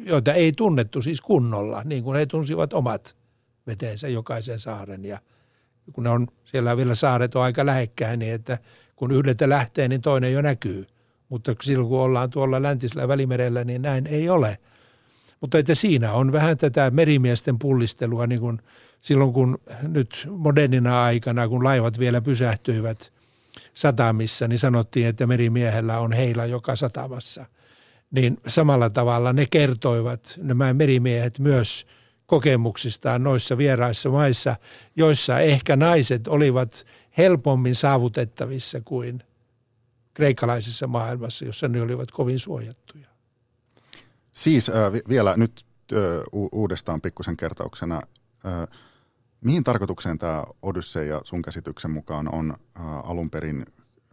joita 0.06 0.34
ei 0.34 0.52
tunnettu 0.52 1.02
siis 1.02 1.22
kunnolla, 1.22 1.82
niin 1.84 2.04
kuin 2.04 2.18
he 2.18 2.26
tunsivat 2.26 2.74
omat 2.74 3.16
veteensä 3.68 4.08
jokaisen 4.08 4.60
saaren. 4.60 5.06
Ja 5.06 5.20
kun 5.94 6.04
ne 6.04 6.10
on, 6.10 6.28
siellä 6.46 6.78
vielä 6.78 6.96
saaret 6.96 7.36
on 7.36 7.42
aika 7.42 7.66
lähekkäin, 7.66 8.20
niin 8.20 8.34
että 8.34 8.58
kun 8.96 9.12
yhdeltä 9.12 9.50
lähtee, 9.50 9.88
niin 9.88 10.02
toinen 10.02 10.34
jo 10.34 10.42
näkyy. 10.42 10.88
Mutta 11.34 11.56
silloin 11.64 11.90
kun 11.90 12.00
ollaan 12.00 12.30
tuolla 12.30 12.62
läntisellä 12.62 13.08
välimerellä, 13.08 13.64
niin 13.64 13.82
näin 13.82 14.08
ei 14.08 14.30
ole. 14.30 14.58
Mutta 15.42 15.58
että 15.58 15.76
siinä 15.76 16.14
on 16.14 16.32
vähän 16.32 16.58
tätä 16.58 16.92
merimiesten 16.92 17.60
pullistelua 17.60 18.28
niin 18.28 18.40
kuin– 18.40 18.62
silloin 19.04 19.34
kun 19.34 19.58
nyt 19.82 20.28
modernina 20.30 21.04
aikana, 21.04 21.48
kun 21.48 21.64
laivat 21.64 22.00
vielä 22.00 22.22
pysähtyivät 22.22 23.14
satamissa, 23.74 24.48
niin 24.48 24.60
sanottiin, 24.60 25.08
että 25.08 25.28
merimiehellä 25.28 26.00
on 26.00 26.14
heila 26.14 26.46
joka 26.46 26.76
satamassa. 26.76 27.46
Niin 28.12 28.38
samalla 28.48 28.90
tavalla 28.90 29.34
ne 29.34 29.46
kertoivat, 29.46 30.40
nämä 30.42 30.74
merimiehet 30.74 31.40
myös 31.40 31.88
kokemuksistaan 32.26 33.24
noissa 33.24 33.58
vieraissa 33.58 34.10
maissa, 34.10 34.56
joissa 34.96 35.40
ehkä 35.40 35.76
naiset 35.76 36.28
olivat 36.28 36.86
helpommin 37.18 37.76
saavutettavissa 37.76 38.82
kuin 38.82 39.24
kreikkalaisessa 40.14 40.88
maailmassa, 40.88 41.46
jossa 41.46 41.68
ne 41.68 41.82
olivat 41.82 42.12
kovin 42.12 42.40
suojattuja. 42.40 43.08
Siis 44.32 44.70
äh, 44.70 44.76
vielä 45.10 45.38
nyt 45.38 45.66
äh, 45.94 46.00
uudestaan 46.52 47.02
pikkusen 47.02 47.38
kertauksena. 47.38 48.02
Äh, 48.46 48.68
Mihin 49.44 49.64
tarkoitukseen 49.64 50.18
tämä 50.18 50.44
Odysseja 50.62 51.22
sun 51.24 51.42
käsityksen 51.42 51.92
mukaan 51.92 52.36
on 52.36 52.52
äh, 52.52 52.84
alun 53.10 53.30
perin 53.30 53.66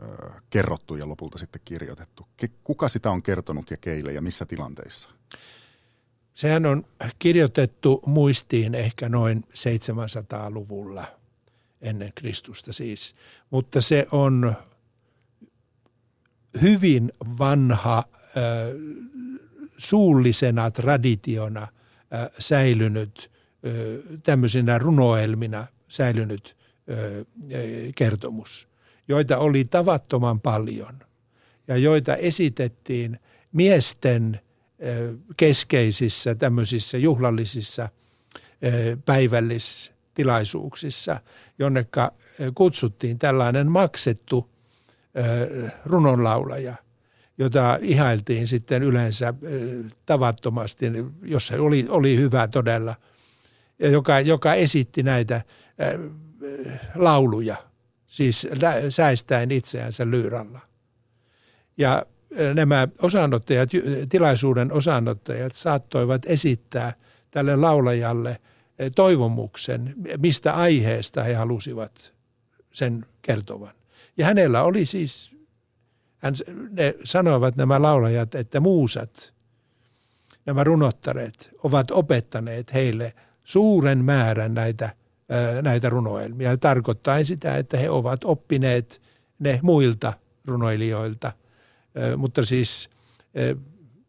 äh, 0.02 0.42
kerrottu 0.50 0.97
ja 0.97 1.09
lopulta 1.09 1.38
sitten 1.38 1.61
kirjoitettu? 1.64 2.28
Kuka 2.64 2.88
sitä 2.88 3.11
on 3.11 3.23
kertonut 3.23 3.71
ja 3.71 3.76
keille 3.76 4.12
ja 4.12 4.23
missä 4.23 4.47
tilanteissa? 4.47 5.09
Sehän 6.35 6.66
on 6.66 6.85
kirjoitettu 7.19 8.02
muistiin 8.07 8.75
ehkä 8.75 9.09
noin 9.09 9.45
700-luvulla 9.49 11.04
ennen 11.80 12.12
Kristusta 12.14 12.73
siis, 12.73 13.14
mutta 13.50 13.80
se 13.80 14.07
on 14.12 14.54
hyvin 16.62 17.12
vanha 17.38 18.04
suullisena 19.78 20.71
traditiona 20.71 21.69
säilynyt 22.38 23.30
tämmöisenä 24.23 24.78
runoelmina 24.78 25.66
säilynyt 25.88 26.57
kertomus, 27.95 28.69
joita 29.09 29.38
oli 29.38 29.64
tavattoman 29.64 30.40
paljon 30.40 30.99
ja 31.69 31.76
joita 31.76 32.16
esitettiin 32.16 33.21
miesten 33.52 34.40
keskeisissä 35.37 36.35
tämmöisissä 36.35 36.99
juhlallisissa 36.99 37.88
päivällistilaisuuksissa, 39.04 41.21
jonneka 41.59 42.12
kutsuttiin 42.54 43.19
tällainen 43.19 43.71
maksettu 43.71 44.50
runonlaulaja, 45.87 46.75
jota 47.38 47.79
ihailtiin 47.83 48.47
sitten 48.47 48.83
yleensä 48.83 49.35
tavattomasti, 50.07 50.87
jos 51.23 51.50
oli, 51.50 51.87
oli 51.88 52.17
hyvä 52.17 52.49
todella– 52.49 52.95
joka, 53.81 54.21
joka 54.21 54.55
esitti 54.55 55.02
näitä 55.02 55.43
lauluja, 56.95 57.57
siis 58.07 58.49
säistäen 58.88 59.50
itseänsä 59.50 60.11
lyyralla. 60.11 60.61
Ja 61.79 62.07
nämä 62.55 62.88
osanottajat, 63.02 63.69
tilaisuuden 64.09 64.73
osanottajat 64.73 65.55
saattoivat 65.55 66.23
esittää 66.26 66.93
tälle 67.31 67.57
laulajalle 67.57 68.40
toivomuksen, 68.95 69.95
mistä 70.19 70.55
aiheesta 70.55 71.23
he 71.23 71.35
halusivat 71.35 72.14
sen 72.73 73.07
kertovan. 73.23 73.79
Ja 74.17 74.26
hänellä 74.26 74.62
oli 74.62 74.85
siis, 74.85 75.37
hän, 76.19 76.35
ne 76.71 76.95
sanoivat 77.05 77.57
nämä 77.57 77.83
laulajat, 77.83 78.35
että 78.35 78.61
muusat, 78.61 79.35
nämä 80.47 80.64
runottareet 80.64 81.50
ovat 81.62 81.90
opettaneet 81.90 82.75
heille– 82.75 83.14
suuren 83.50 84.05
määrän 84.05 84.55
näitä, 84.55 84.95
näitä 85.62 85.88
runoelmia. 85.88 86.57
Tarkoittaa 86.57 87.25
sitä, 87.25 87.57
että 87.57 87.76
he 87.76 87.90
ovat 87.90 88.25
oppineet 88.25 89.02
ne 89.38 89.61
muilta 89.62 90.12
runoilijoilta, 90.45 91.33
mutta 92.17 92.45
siis 92.45 92.90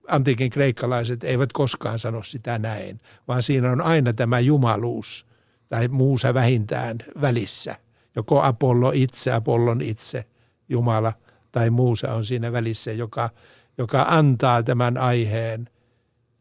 antiikin 0.07 0.49
kreikkalaiset 0.49 1.23
eivät 1.23 1.53
koskaan 1.53 1.99
sano 1.99 2.23
sitä 2.23 2.59
näin, 2.59 2.99
vaan 3.27 3.43
siinä 3.43 3.71
on 3.71 3.81
aina 3.81 4.13
tämä 4.13 4.39
jumaluus 4.39 5.25
tai 5.69 5.87
muusa 5.87 6.33
vähintään 6.33 6.97
välissä. 7.21 7.75
Joko 8.15 8.41
Apollo 8.41 8.91
itse, 8.95 9.31
Apollon 9.31 9.81
itse, 9.81 10.25
Jumala 10.69 11.13
tai 11.51 11.69
muusa 11.69 12.13
on 12.13 12.25
siinä 12.25 12.51
välissä, 12.51 12.91
joka, 12.91 13.29
joka 13.77 14.05
antaa 14.09 14.63
tämän 14.63 14.97
aiheen– 14.97 15.69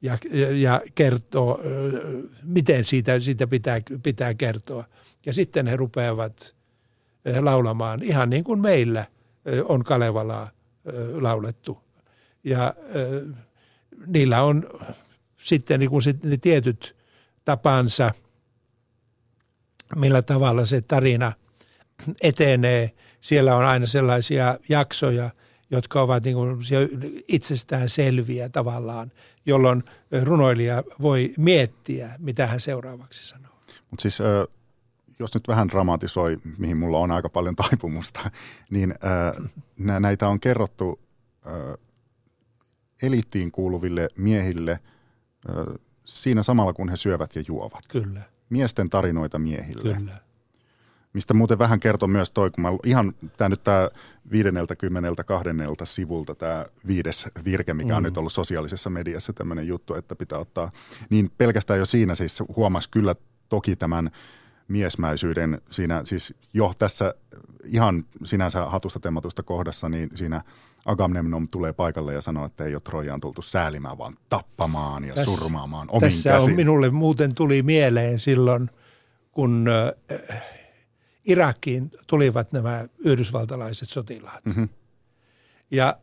ja, 0.02 0.18
ja 0.54 0.82
kertoo, 0.94 1.60
miten 2.42 2.84
siitä, 2.84 3.20
siitä 3.20 3.46
pitää, 3.46 3.80
pitää 4.02 4.34
kertoa. 4.34 4.84
Ja 5.26 5.32
sitten 5.32 5.66
he 5.66 5.76
rupeavat 5.76 6.54
laulamaan 7.40 8.02
ihan 8.02 8.30
niin 8.30 8.44
kuin 8.44 8.60
meillä 8.60 9.06
on 9.64 9.84
Kalevalaa 9.84 10.50
laulettu. 11.20 11.78
Ja 12.44 12.74
niillä 14.06 14.42
on 14.42 14.64
sitten 15.40 15.80
niin 15.80 15.90
kuin 15.90 16.02
ne 16.22 16.36
tietyt 16.36 16.96
tapansa, 17.44 18.14
millä 19.96 20.22
tavalla 20.22 20.66
se 20.66 20.80
tarina 20.80 21.32
etenee. 22.22 22.90
Siellä 23.20 23.56
on 23.56 23.64
aina 23.64 23.86
sellaisia 23.86 24.58
jaksoja, 24.68 25.30
jotka 25.70 26.02
ovat 26.02 26.24
niin 26.24 26.36
kuin 26.36 26.58
itsestään 27.28 27.88
selviä 27.88 28.48
tavallaan, 28.48 29.12
jolloin 29.46 29.84
runoilija 30.22 30.82
voi 31.02 31.34
miettiä, 31.38 32.10
mitä 32.18 32.46
hän 32.46 32.60
seuraavaksi 32.60 33.26
sanoo. 33.26 33.52
Mutta 33.90 34.02
siis 34.02 34.18
jos 35.18 35.34
nyt 35.34 35.48
vähän 35.48 35.68
dramatisoi, 35.68 36.38
mihin 36.58 36.76
mulla 36.76 36.98
on 36.98 37.10
aika 37.10 37.28
paljon 37.28 37.56
taipumusta, 37.56 38.30
niin 38.70 38.94
näitä 39.76 40.28
on 40.28 40.40
kerrottu 40.40 41.00
eliittiin 43.02 43.52
kuuluville 43.52 44.08
miehille 44.16 44.80
siinä 46.04 46.42
samalla 46.42 46.72
kun 46.72 46.88
he 46.88 46.96
syövät 46.96 47.36
ja 47.36 47.42
juovat. 47.48 47.86
Kyllä. 47.88 48.22
Miesten 48.50 48.90
tarinoita 48.90 49.38
miehille. 49.38 49.94
Kyllä. 49.94 50.12
Mistä 51.12 51.34
muuten 51.34 51.58
vähän 51.58 51.80
kertoo 51.80 52.08
myös 52.08 52.30
toi, 52.30 52.50
kun 52.50 52.62
mä 52.62 52.68
ihan 52.84 53.14
tämä 53.36 53.48
nyt 53.48 53.64
tämä 53.64 53.88
52. 54.30 55.48
sivulta 55.84 56.34
tämä 56.34 56.66
viides 56.86 57.28
virke, 57.44 57.74
mikä 57.74 57.96
on 57.96 58.02
mm. 58.02 58.04
nyt 58.04 58.16
ollut 58.16 58.32
sosiaalisessa 58.32 58.90
mediassa 58.90 59.32
tämmöinen 59.32 59.66
juttu, 59.66 59.94
että 59.94 60.16
pitää 60.16 60.38
ottaa, 60.38 60.70
niin 61.10 61.30
pelkästään 61.38 61.78
jo 61.78 61.86
siinä 61.86 62.14
siis 62.14 62.42
huomasi 62.56 62.90
kyllä 62.90 63.14
toki 63.48 63.76
tämän 63.76 64.10
miesmäisyyden 64.68 65.60
siinä 65.70 66.00
siis 66.04 66.34
jo 66.54 66.72
tässä 66.78 67.14
ihan 67.64 68.04
sinänsä 68.24 68.66
hatusta 68.66 69.00
temmatusta 69.00 69.42
kohdassa, 69.42 69.88
niin 69.88 70.10
siinä 70.14 70.42
Agamemnon 70.84 71.48
tulee 71.48 71.72
paikalle 71.72 72.14
ja 72.14 72.20
sanoo, 72.20 72.46
että 72.46 72.64
ei 72.64 72.74
ole 72.74 72.80
Trojaan 72.80 73.20
tultu 73.20 73.42
säälimään, 73.42 73.98
vaan 73.98 74.16
tappamaan 74.28 75.04
ja 75.04 75.14
tässä, 75.14 75.36
surmaamaan 75.36 75.88
omin 75.90 76.10
Tässä 76.10 76.30
käsin. 76.30 76.50
on 76.50 76.56
minulle 76.56 76.90
muuten 76.90 77.34
tuli 77.34 77.62
mieleen 77.62 78.18
silloin, 78.18 78.70
kun 79.32 79.70
Irakiin 81.24 81.90
tulivat 82.06 82.52
nämä 82.52 82.84
yhdysvaltalaiset 82.98 83.88
sotilaat. 83.88 84.44
Mm-hmm. 84.44 84.68
Ja 85.70 85.98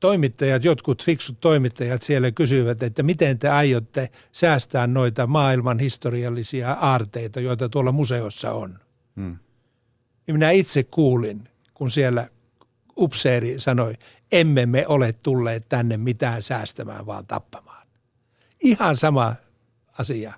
toimittajat, 0.00 0.64
jotkut 0.64 1.04
fiksut 1.04 1.40
toimittajat 1.40 2.02
siellä 2.02 2.30
kysyivät, 2.30 2.82
että 2.82 3.02
miten 3.02 3.38
te 3.38 3.48
aiotte 3.48 4.10
säästää 4.32 4.86
noita 4.86 5.26
maailman 5.26 5.78
historiallisia 5.78 6.72
aarteita, 6.72 7.40
joita 7.40 7.68
tuolla 7.68 7.92
museossa 7.92 8.52
on. 8.52 8.78
Mm. 9.14 9.38
Niin 10.26 10.34
minä 10.34 10.50
itse 10.50 10.82
kuulin, 10.82 11.48
kun 11.74 11.90
siellä 11.90 12.28
upseeri 12.98 13.60
sanoi, 13.60 13.94
emme 14.32 14.66
me 14.66 14.86
ole 14.86 15.12
tulleet 15.12 15.68
tänne 15.68 15.96
mitään 15.96 16.42
säästämään, 16.42 17.06
vaan 17.06 17.26
tappamaan. 17.26 17.86
Ihan 18.60 18.96
sama 18.96 19.34
asia 19.98 20.32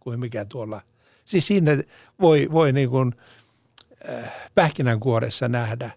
kuin 0.00 0.20
mikä 0.20 0.44
tuolla. 0.44 0.82
Siis 1.26 1.46
siinä 1.46 1.82
voi, 2.20 2.48
voi 2.52 2.72
niin 2.72 2.90
kuin 2.90 3.14
äh, 4.08 4.32
pähkinänkuoressa 4.54 5.48
nähdä 5.48 5.90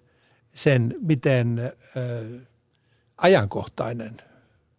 sen, 0.54 0.96
miten 1.02 1.60
äh, 1.60 2.48
ajankohtainen 3.18 4.18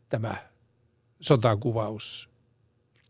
tämä 0.09 0.35
sotakuvaus, 1.21 2.31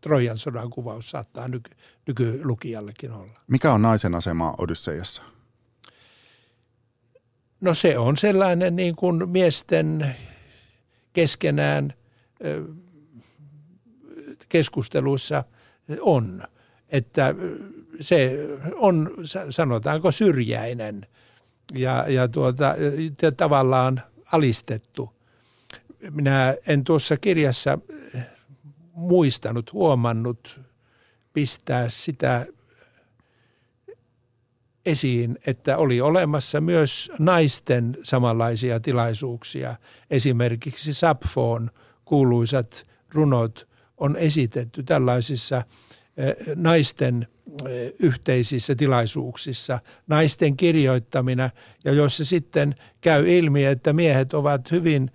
Trojan 0.01 0.37
sodan 0.37 0.69
kuvaus 0.69 1.09
saattaa 1.09 1.47
nyky, 1.47 1.71
nykylukijallekin 2.07 3.11
olla. 3.11 3.39
Mikä 3.47 3.73
on 3.73 3.81
naisen 3.81 4.15
asema 4.15 4.55
Odysseiassa? 4.57 5.23
No 7.61 7.73
se 7.73 7.97
on 7.97 8.17
sellainen 8.17 8.75
niin 8.75 8.95
kuin 8.95 9.29
miesten 9.29 10.15
keskenään 11.13 11.93
keskusteluissa 14.49 15.43
on, 16.01 16.43
että 16.91 17.35
se 17.99 18.47
on 18.75 19.11
sanotaanko 19.49 20.11
syrjäinen 20.11 21.07
ja, 21.73 22.05
ja 22.07 22.27
tuota, 22.27 22.75
tavallaan 23.37 24.01
alistettu. 24.31 25.09
Minä 26.09 26.55
en 26.67 26.83
tuossa 26.83 27.17
kirjassa 27.17 27.79
muistanut, 28.93 29.73
huomannut 29.73 30.61
pistää 31.33 31.89
sitä 31.89 32.45
esiin, 34.85 35.37
että 35.47 35.77
oli 35.77 36.01
olemassa 36.01 36.61
myös 36.61 37.11
naisten 37.19 37.97
samanlaisia 38.03 38.79
tilaisuuksia. 38.79 39.75
Esimerkiksi 40.09 40.93
Sapfoon 40.93 41.71
kuuluisat 42.05 42.87
runot 43.09 43.67
on 43.97 44.15
esitetty 44.15 44.83
tällaisissa 44.83 45.63
naisten 46.55 47.27
eh, 47.65 47.93
yhteisissä 47.99 48.75
tilaisuuksissa, 48.75 49.79
naisten 50.07 50.57
kirjoittamina, 50.57 51.49
ja 51.85 51.91
joissa 51.91 52.25
sitten 52.25 52.75
käy 53.01 53.29
ilmi, 53.29 53.65
että 53.65 53.93
miehet 53.93 54.33
ovat 54.33 54.71
hyvin 54.71 55.11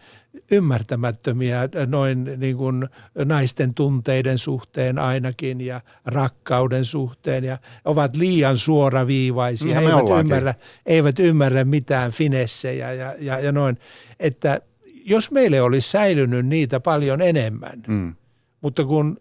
ymmärtämättömiä 0.52 1.68
noin 1.86 2.30
niin 2.36 2.56
kuin 2.56 2.88
naisten 3.24 3.74
tunteiden 3.74 4.38
suhteen 4.38 4.98
ainakin 4.98 5.60
ja 5.60 5.80
rakkauden 6.04 6.84
suhteen 6.84 7.44
ja 7.44 7.58
ovat 7.84 8.16
liian 8.16 8.56
suoraviivaisia, 8.56 9.80
eivät 9.80 10.20
ymmärrä, 10.20 10.54
eivät 10.86 11.18
ymmärrä 11.18 11.64
mitään 11.64 12.12
finessejä 12.12 12.92
ja, 12.92 13.14
ja, 13.18 13.38
ja 13.38 13.52
noin. 13.52 13.78
Että 14.20 14.60
jos 15.04 15.30
meille 15.30 15.62
olisi 15.62 15.90
säilynyt 15.90 16.46
niitä 16.46 16.80
paljon 16.80 17.22
enemmän, 17.22 17.82
mm. 17.88 18.14
mutta 18.60 18.84
kun 18.84 19.20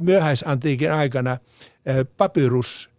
myöhäisantiikin 0.00 0.92
aikana 0.92 1.36
papyrus, 2.16 2.90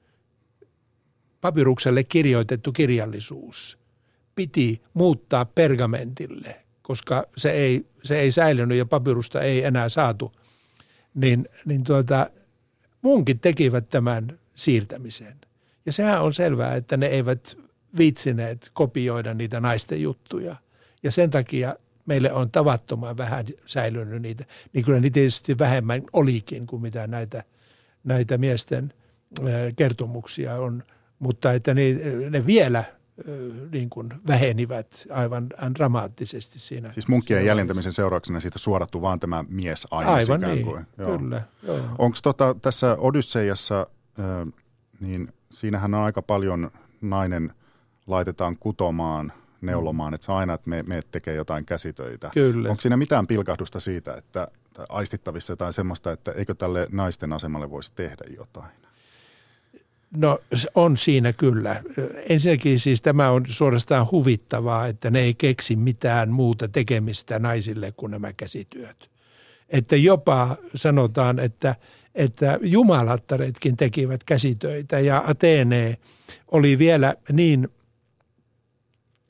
papyrukselle 1.41 2.03
kirjoitettu 2.03 2.71
kirjallisuus 2.71 3.77
piti 4.35 4.81
muuttaa 4.93 5.45
pergamentille– 5.45 6.55
koska 6.85 7.25
se 7.37 7.51
ei, 7.51 7.85
se 8.03 8.19
ei 8.19 8.31
säilynyt 8.31 8.77
ja 8.77 8.85
papyrusta 8.85 9.41
ei 9.41 9.63
enää 9.63 9.89
saatu, 9.89 10.31
niin, 11.13 11.49
niin 11.65 11.83
tuota, 11.83 12.29
munkin 13.01 13.39
tekivät 13.39 13.89
tämän 13.89 14.39
siirtämisen. 14.55 15.35
Ja 15.85 15.93
sehän 15.93 16.21
on 16.21 16.33
selvää, 16.33 16.75
että 16.75 16.97
ne 16.97 17.05
eivät 17.05 17.57
viitsineet 17.97 18.69
kopioida 18.73 19.33
niitä 19.33 19.59
naisten 19.59 20.01
juttuja. 20.01 20.55
Ja 21.03 21.11
sen 21.11 21.29
takia 21.29 21.75
meille 22.05 22.33
on 22.33 22.51
tavattoman 22.51 23.17
vähän 23.17 23.45
säilynyt 23.65 24.21
niitä. 24.21 24.45
Niin 24.73 24.85
kyllä 24.85 24.99
niitä 24.99 25.13
tietysti 25.13 25.57
vähemmän 25.57 26.01
olikin 26.13 26.67
kuin 26.67 26.81
mitä 26.81 27.07
näitä, 27.07 27.43
näitä 28.03 28.37
miesten 28.37 28.93
kertomuksia 29.75 30.55
on. 30.55 30.83
Mutta 31.19 31.53
että 31.53 31.73
ne, 31.73 31.81
ne 32.29 32.45
vielä 32.45 32.83
niin 33.71 33.89
kuin 33.89 34.13
vähenivät 34.27 35.07
aivan 35.09 35.49
dramaattisesti 35.75 36.59
siinä. 36.59 36.93
Siis 36.93 37.07
munkkien 37.07 37.45
jäljentämisen 37.45 37.93
seurauksena 37.93 38.39
siitä 38.39 38.59
suorattu 38.59 39.01
vaan 39.01 39.19
tämä 39.19 39.45
mies 39.49 39.87
aina 39.91 40.13
Aivan 40.13 40.41
niin, 40.41 40.65
kuin. 40.65 40.85
Joo. 40.97 41.17
kyllä. 41.17 41.41
Onko 41.97 42.17
tota, 42.23 42.55
tässä 42.61 42.97
Odysseiassa, 42.99 43.87
niin 44.99 45.33
siinähän 45.51 45.93
on 45.93 46.01
aika 46.01 46.21
paljon 46.21 46.71
nainen 47.01 47.53
laitetaan 48.07 48.57
kutomaan, 48.59 49.33
neulomaan, 49.61 50.13
että 50.13 50.25
se 50.25 50.31
on 50.31 50.37
aina, 50.37 50.53
että 50.53 50.69
me, 50.69 50.83
me 50.83 51.01
tekee 51.11 51.35
jotain 51.35 51.65
käsitöitä. 51.65 52.29
Kyllä. 52.33 52.69
Onko 52.69 52.81
siinä 52.81 52.97
mitään 52.97 53.27
pilkahdusta 53.27 53.79
siitä, 53.79 54.13
että 54.13 54.47
aistittavissa 54.89 55.53
jotain 55.53 55.73
semmoista, 55.73 56.11
että 56.11 56.31
eikö 56.31 56.55
tälle 56.55 56.87
naisten 56.91 57.33
asemalle 57.33 57.69
voisi 57.69 57.91
tehdä 57.95 58.23
jotain? 58.37 58.71
No 60.17 60.39
on 60.75 60.97
siinä 60.97 61.33
kyllä. 61.33 61.83
Ensinnäkin 62.29 62.79
siis 62.79 63.01
tämä 63.01 63.29
on 63.29 63.43
suorastaan 63.47 64.11
huvittavaa, 64.11 64.87
että 64.87 65.11
ne 65.11 65.19
ei 65.19 65.33
keksi 65.33 65.75
mitään 65.75 66.29
muuta 66.29 66.67
tekemistä 66.67 67.39
naisille 67.39 67.93
kuin 67.97 68.11
nämä 68.11 68.33
käsityöt. 68.33 69.09
Että 69.69 69.95
jopa 69.95 70.57
sanotaan, 70.75 71.39
että, 71.39 71.75
että 72.15 72.59
jumalattaretkin 72.61 73.77
tekivät 73.77 74.23
käsitöitä 74.23 74.99
ja 74.99 75.23
Atene 75.27 75.97
oli 76.51 76.79
vielä 76.79 77.15
niin 77.31 77.69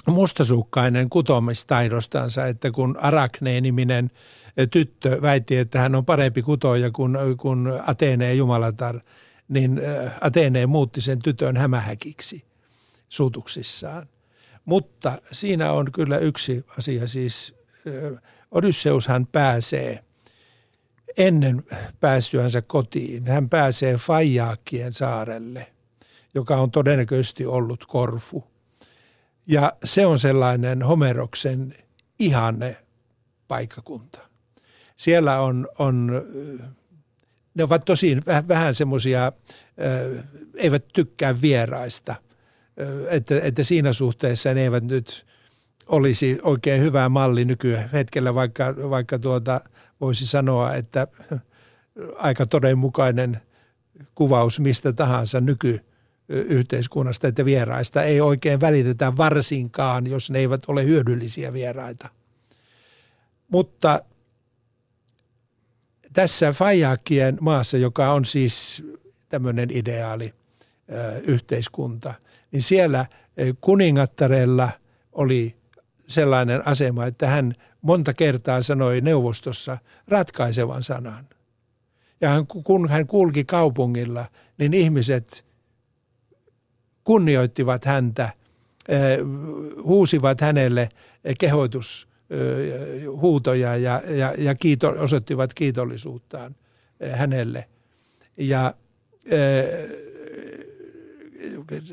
mustasukkainen 0.07 1.09
kutomistaidostansa, 1.09 2.47
että 2.47 2.71
kun 2.71 2.97
Arakne-niminen 3.01 4.09
tyttö 4.71 5.21
väitti, 5.21 5.57
että 5.57 5.79
hän 5.79 5.95
on 5.95 6.05
parempi 6.05 6.41
kutoja 6.41 6.91
kuin, 6.91 7.17
kuin 7.37 7.67
Atene 7.85 8.33
Jumalatar– 8.33 8.99
niin 9.47 9.81
Atene 10.21 10.65
muutti 10.65 11.01
sen 11.01 11.19
tytön 11.19 11.57
hämähäkiksi 11.57 12.45
suutuksissaan. 13.09 14.09
Mutta 14.65 15.21
siinä 15.31 15.71
on 15.71 15.91
kyllä 15.91 16.17
yksi 16.17 16.65
asia, 16.77 17.07
siis 17.07 17.53
Odysseushan 18.51 19.27
pääsee 19.27 20.03
ennen 21.17 21.63
päästyänsä 21.99 22.61
kotiin, 22.61 23.27
hän 23.27 23.49
pääsee 23.49 23.97
Fajaakien 23.97 24.93
saarelle, 24.93 25.67
joka 26.35 26.57
on 26.57 26.71
todennäköisesti 26.71 27.45
ollut 27.45 27.85
Korfu. 27.85 28.43
Ja 29.47 29.73
se 29.83 30.05
on 30.05 30.19
sellainen 30.19 30.81
Homeroksen 30.81 31.75
ihanne 32.19 32.77
paikkakunta. 33.47 34.19
Siellä 34.95 35.39
on, 35.39 35.67
on 35.79 36.11
ne 37.53 37.63
ovat 37.63 37.85
tosi 37.85 38.17
vähän 38.47 38.75
semmoisia, 38.75 39.31
eivät 40.55 40.85
tykkää 40.93 41.41
vieraista, 41.41 42.15
että, 43.09 43.39
että 43.41 43.63
siinä 43.63 43.93
suhteessa 43.93 44.53
ne 44.53 44.61
eivät 44.61 44.83
nyt 44.83 45.25
olisi 45.87 46.39
oikein 46.43 46.81
hyvä 46.81 47.09
malli 47.09 47.45
nykyhetkellä, 47.45 48.35
vaikka, 48.35 48.75
vaikka 48.89 49.19
tuota, 49.19 49.61
voisi 50.01 50.27
sanoa, 50.27 50.73
että 50.73 51.07
aika 52.15 52.45
todenmukainen 52.45 53.41
kuvaus 54.15 54.59
mistä 54.59 54.93
tahansa 54.93 55.41
nyky 55.41 55.79
yhteiskunnasta, 56.29 57.27
että 57.27 57.45
vieraista 57.45 58.03
ei 58.03 58.21
oikein 58.21 58.61
välitetä 58.61 59.17
varsinkaan, 59.17 60.07
jos 60.07 60.31
ne 60.31 60.39
eivät 60.39 60.61
ole 60.67 60.85
hyödyllisiä 60.85 61.53
vieraita. 61.53 62.09
Mutta 63.47 64.03
tässä 66.13 66.53
Fajakien 66.53 67.37
maassa, 67.41 67.77
joka 67.77 68.13
on 68.13 68.25
siis 68.25 68.83
tämmöinen 69.29 69.69
ideaali 69.71 70.33
yhteiskunta, 71.23 72.13
niin 72.51 72.61
siellä 72.63 73.05
kuningattarella 73.61 74.69
oli 75.11 75.55
sellainen 76.07 76.67
asema, 76.67 77.05
että 77.05 77.27
hän 77.27 77.53
monta 77.81 78.13
kertaa 78.13 78.61
sanoi 78.61 79.01
neuvostossa 79.01 79.77
ratkaisevan 80.07 80.83
sanan. 80.83 81.27
Ja 82.21 82.29
hän, 82.29 82.47
kun 82.47 82.89
hän 82.89 83.07
kulki 83.07 83.45
kaupungilla, 83.45 84.25
niin 84.57 84.73
ihmiset 84.73 85.44
kunnioittivat 87.05 87.85
häntä, 87.85 88.29
huusivat 89.83 90.41
hänelle 90.41 90.89
kehoitushuutoja 91.39 93.77
ja, 93.77 94.01
ja, 94.07 94.33
ja 94.37 94.55
kiito, 94.55 94.95
osoittivat 94.97 95.53
kiitollisuuttaan 95.53 96.55
hänelle. 97.11 97.65
Ja 98.37 98.73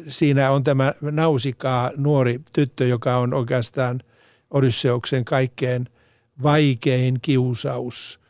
siinä 0.09 0.51
on 0.51 0.65
tämä 0.65 0.95
Nausikaa 1.01 1.91
nuori 1.97 2.41
tyttö, 2.53 2.87
joka 2.87 3.17
on 3.17 3.35
oikeastaan 3.35 4.01
Odysseuksen 4.51 5.25
kaikkein 5.25 5.89
vaikein 6.43 7.19
kiusaus. 7.23 8.21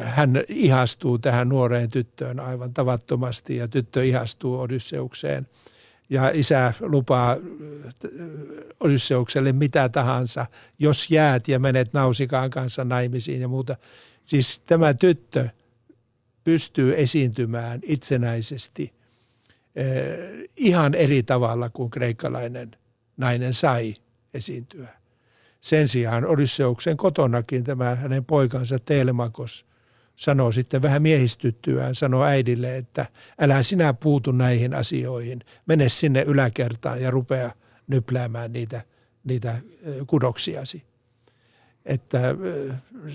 Hän 0.00 0.42
ihastuu 0.48 1.18
tähän 1.18 1.48
nuoreen 1.48 1.90
tyttöön 1.90 2.40
aivan 2.40 2.74
tavattomasti 2.74 3.56
ja 3.56 3.68
tyttö 3.68 4.04
ihastuu 4.04 4.60
Odysseukseen. 4.60 5.46
Ja 6.10 6.30
isä 6.34 6.72
lupaa 6.80 7.36
Odysseukselle 8.80 9.52
mitä 9.52 9.88
tahansa, 9.88 10.46
jos 10.78 11.10
jäät 11.10 11.48
ja 11.48 11.58
menet 11.58 11.92
Nausikaan 11.92 12.50
kanssa 12.50 12.84
naimisiin 12.84 13.40
ja 13.40 13.48
muuta. 13.48 13.76
Siis 14.24 14.62
tämä 14.66 14.94
tyttö 14.94 15.48
pystyy 16.44 16.94
esiintymään 16.96 17.80
itsenäisesti– 17.82 18.92
Eh, 19.78 20.48
ihan 20.56 20.94
eri 20.94 21.22
tavalla 21.22 21.70
kuin 21.70 21.90
kreikkalainen 21.90 22.70
nainen 23.16 23.54
sai 23.54 23.94
esiintyä. 24.34 24.88
Sen 25.60 25.88
sijaan 25.88 26.26
Odysseuksen 26.26 26.96
kotonakin 26.96 27.64
tämä 27.64 27.94
hänen 27.94 28.24
poikansa 28.24 28.78
Telemakos 28.78 29.66
sanoo 30.18 30.52
sitten 30.52 30.82
vähän 30.82 31.02
miehistyttyään, 31.02 31.94
sanoo 31.94 32.24
äidille, 32.24 32.76
että 32.76 33.06
älä 33.40 33.62
sinä 33.62 33.94
puutu 33.94 34.32
näihin 34.32 34.74
asioihin, 34.74 35.40
mene 35.66 35.88
sinne 35.88 36.22
yläkertaan 36.22 37.02
ja 37.02 37.10
rupea 37.10 37.50
nypläämään 37.86 38.52
niitä, 38.52 38.82
niitä 39.24 39.58
kudoksiasi. 40.06 40.82
Että 41.84 42.20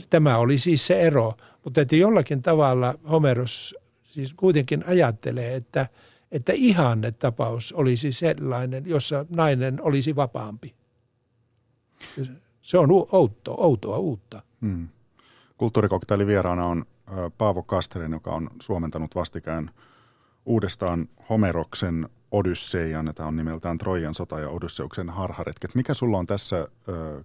tämä 0.10 0.38
oli 0.38 0.58
siis 0.58 0.88
se 0.88 1.02
ero, 1.02 1.34
mutta 1.64 1.82
että 1.82 1.96
jollakin 1.96 2.42
tavalla 2.42 2.96
Homeros 3.12 3.76
siis 4.04 4.34
kuitenkin 4.34 4.84
ajattelee, 4.88 5.56
että– 5.56 5.88
että 6.34 6.54
ihannetapaus 6.56 7.74
olisi 7.74 8.12
sellainen, 8.12 8.84
jossa 8.86 9.26
nainen 9.30 9.82
olisi 9.82 10.16
vapaampi. 10.16 10.76
Se 12.62 12.78
on 12.78 12.90
outo, 12.92 13.56
outoa 13.58 13.98
uutta. 13.98 14.42
Hmm. 14.62 14.88
Kulttuurikoktailin 15.58 16.28
vieraana 16.28 16.66
on 16.66 16.86
Paavo 17.38 17.64
Kasterin, 17.64 18.12
joka 18.12 18.32
on 18.32 18.50
suomentanut 18.62 19.16
vastikään 19.16 19.72
uudestaan 20.46 21.10
Homeroksen 21.30 22.10
Odysseian. 22.32 23.12
Tämä 23.16 23.28
on 23.28 23.36
nimeltään 23.36 23.78
Trojan 23.78 24.14
sota 24.14 24.40
ja 24.40 24.50
Odysseuksen 24.50 25.10
harharetket. 25.10 25.76
Mikä 25.76 25.94
sulla 25.94 26.18
on 26.18 26.28
tässä 26.28 26.68
ö, 26.88 27.24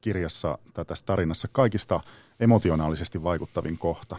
kirjassa 0.00 0.58
tai 0.74 0.84
tässä 0.84 1.06
tarinassa 1.06 1.48
kaikista 1.52 2.00
emotionaalisesti 2.40 3.22
vaikuttavin 3.22 3.78
kohta? 3.78 4.16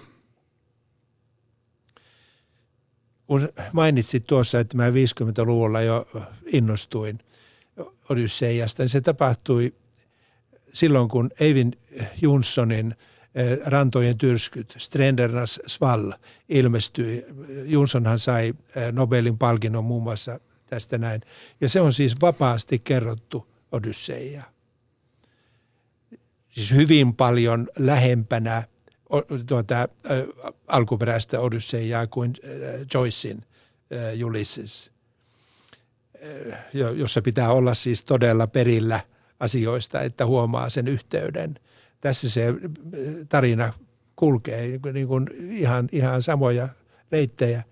kun 3.28 3.50
mainitsit 3.74 4.28
tuossa, 4.28 4.60
että 4.60 4.78
mä 4.78 4.90
50-luvulla 4.90 5.82
jo 5.82 6.08
innostuin 6.46 7.20
Odysseiasta, 8.10 8.84
niin 8.84 8.90
se 8.90 9.02
tapahtui 9.02 9.74
silloin, 10.74 11.10
kun 11.10 11.32
Eivin 11.40 11.78
Jonssonin 12.22 12.92
eh, 12.92 13.15
Rantojen 13.66 14.18
tyrskyt, 14.18 14.76
Strendernas 14.78 15.60
Svall, 15.68 16.12
ilmestyi. 16.50 17.26
Jonssonhan 17.66 18.20
sai 18.20 18.54
eh, 18.76 18.92
Nobelin 18.92 19.38
palkinnon 19.38 19.86
muun 19.86 20.04
muassa 20.04 20.40
tästä 20.66 20.98
näin. 20.98 21.22
Ja 21.62 21.70
se 21.70 21.82
on 21.82 21.94
siis 21.94 22.16
vapaasti 22.22 22.80
kerrottu 22.80 23.48
Odysseia. 23.72 24.44
Siis 26.50 26.74
hyvin 26.74 27.16
paljon 27.16 27.68
lähempänä– 27.78 28.64
tuota, 29.48 29.90
alkuperäistä 30.68 31.40
Odysseiaa 31.40 32.08
kuin 32.08 32.34
Joycein 32.94 33.46
Ulysses, 34.26 34.92
jossa 36.96 37.22
pitää 37.22 37.52
olla 37.52 37.74
siis 37.74 38.04
todella 38.04 38.48
perillä 38.48 39.00
asioista, 39.40 40.02
että 40.02 40.26
huomaa 40.26 40.70
sen 40.70 40.88
yhteyden. 40.88 41.60
Tässä 42.06 42.30
se 42.30 42.54
tarina 43.30 43.74
kulkee 44.16 44.80
niin 44.94 45.08
kuin 45.08 45.28
ihan, 45.50 45.90
ihan 45.92 46.22
samoja 46.22 46.70
reittejä. 47.12 47.64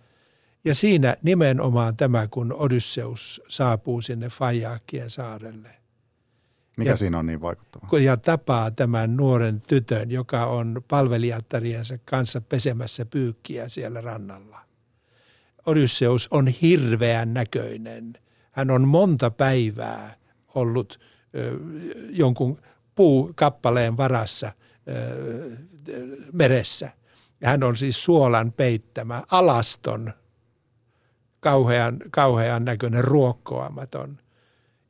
Ja 0.65 0.75
siinä 0.75 1.15
nimenomaan 1.23 1.97
tämä, 1.97 2.27
kun 2.27 2.53
Odysseus 2.53 3.41
saapuu 3.47 4.01
sinne 4.01 4.29
Fajakien 4.29 5.09
saarelle– 5.09 5.69
mikä 6.77 6.89
ja, 6.89 6.95
siinä 6.95 7.19
on 7.19 7.25
niin 7.25 7.41
vaikuttava? 7.41 7.99
Ja 7.99 8.17
tapaa 8.17 8.71
tämän 8.71 9.17
nuoren 9.17 9.61
tytön, 9.61 10.11
joka 10.11 10.45
on 10.45 10.81
palvelijattariensa 10.87 11.97
kanssa 12.05 12.41
pesemässä 12.41 13.05
pyykkiä 13.05 13.69
siellä 13.69 14.01
rannalla. 14.01 14.59
Odysseus 15.65 16.27
on 16.31 16.47
hirveän 16.47 17.33
näköinen. 17.33 18.13
Hän 18.51 18.71
on 18.71 18.87
monta 18.87 19.31
päivää 19.31 20.15
ollut 20.55 20.99
ö, 21.35 21.59
jonkun 22.09 22.61
puukappaleen 22.95 23.97
varassa 23.97 24.51
meressä. 26.31 26.91
Hän 27.43 27.63
on 27.63 27.77
siis 27.77 28.03
suolan 28.03 28.51
peittämä, 28.51 29.23
alaston, 29.31 30.13
kauhean, 31.39 31.99
kauhean 32.11 32.65
näköinen, 32.65 33.03
ruokkoamaton. 33.03 34.19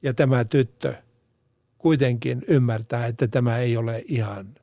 Ja 0.02 0.14
tämä 0.14 0.46
tyttö– 0.46 0.96
kuitenkin 1.84 2.42
ymmärtää, 2.48 3.06
että 3.06 3.28
tämä 3.28 3.58
ei 3.58 3.78
ole 3.78 4.04
ihan 4.08 4.56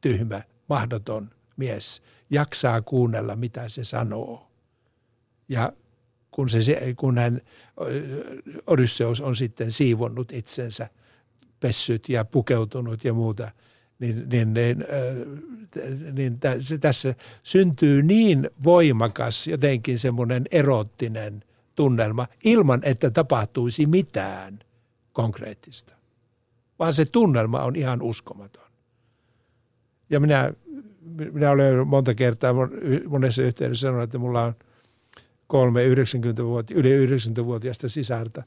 tyhmä, 0.00 0.42
mahdoton 0.68 1.30
mies. 1.56 2.02
Jaksaa 2.30 2.82
kuunnella, 2.82 3.36
mitä 3.36 3.68
se 3.68 3.84
sanoo. 3.84 4.50
Ja 5.48 5.72
kun, 6.30 6.48
se, 6.50 6.94
kun 6.96 7.18
hän, 7.18 7.40
Odysseus 8.66 9.20
on 9.20 9.36
sitten 9.36 9.70
siivonnut 9.70 10.32
itsensä, 10.32 10.88
pessyt 11.60 12.08
ja 12.08 12.24
pukeutunut 12.24 13.04
ja 13.04 13.12
muuta, 13.14 13.50
niin, 13.98 14.28
niin, 14.28 14.54
niin, 14.54 14.84
niin 16.12 16.40
tässä 16.80 17.14
syntyy 17.42 18.02
niin 18.02 18.50
voimakas 18.64 19.46
jotenkin 19.46 19.98
semmoinen 19.98 20.44
erottinen 20.50 21.44
tunnelma 21.74 22.26
ilman, 22.44 22.80
että 22.84 23.10
tapahtuisi 23.10 23.86
mitään 23.86 24.58
konkreettista 25.12 26.00
vaan 26.80 26.92
se 26.92 27.04
tunnelma 27.04 27.62
on 27.62 27.76
ihan 27.76 28.02
uskomaton. 28.02 28.64
Ja 30.10 30.20
minä, 30.20 30.52
minä 31.32 31.50
olen 31.50 31.86
monta 31.86 32.14
kertaa 32.14 32.54
monessa 33.08 33.42
yhteydessä 33.42 33.80
sanonut, 33.80 34.02
että 34.02 34.18
mulla 34.18 34.44
on 34.44 34.54
kolme 35.46 35.84
90 35.84 36.44
vuotta, 36.44 36.74
yli 36.74 37.06
90-vuotiaista 37.06 37.88
sisarta. 37.88 38.42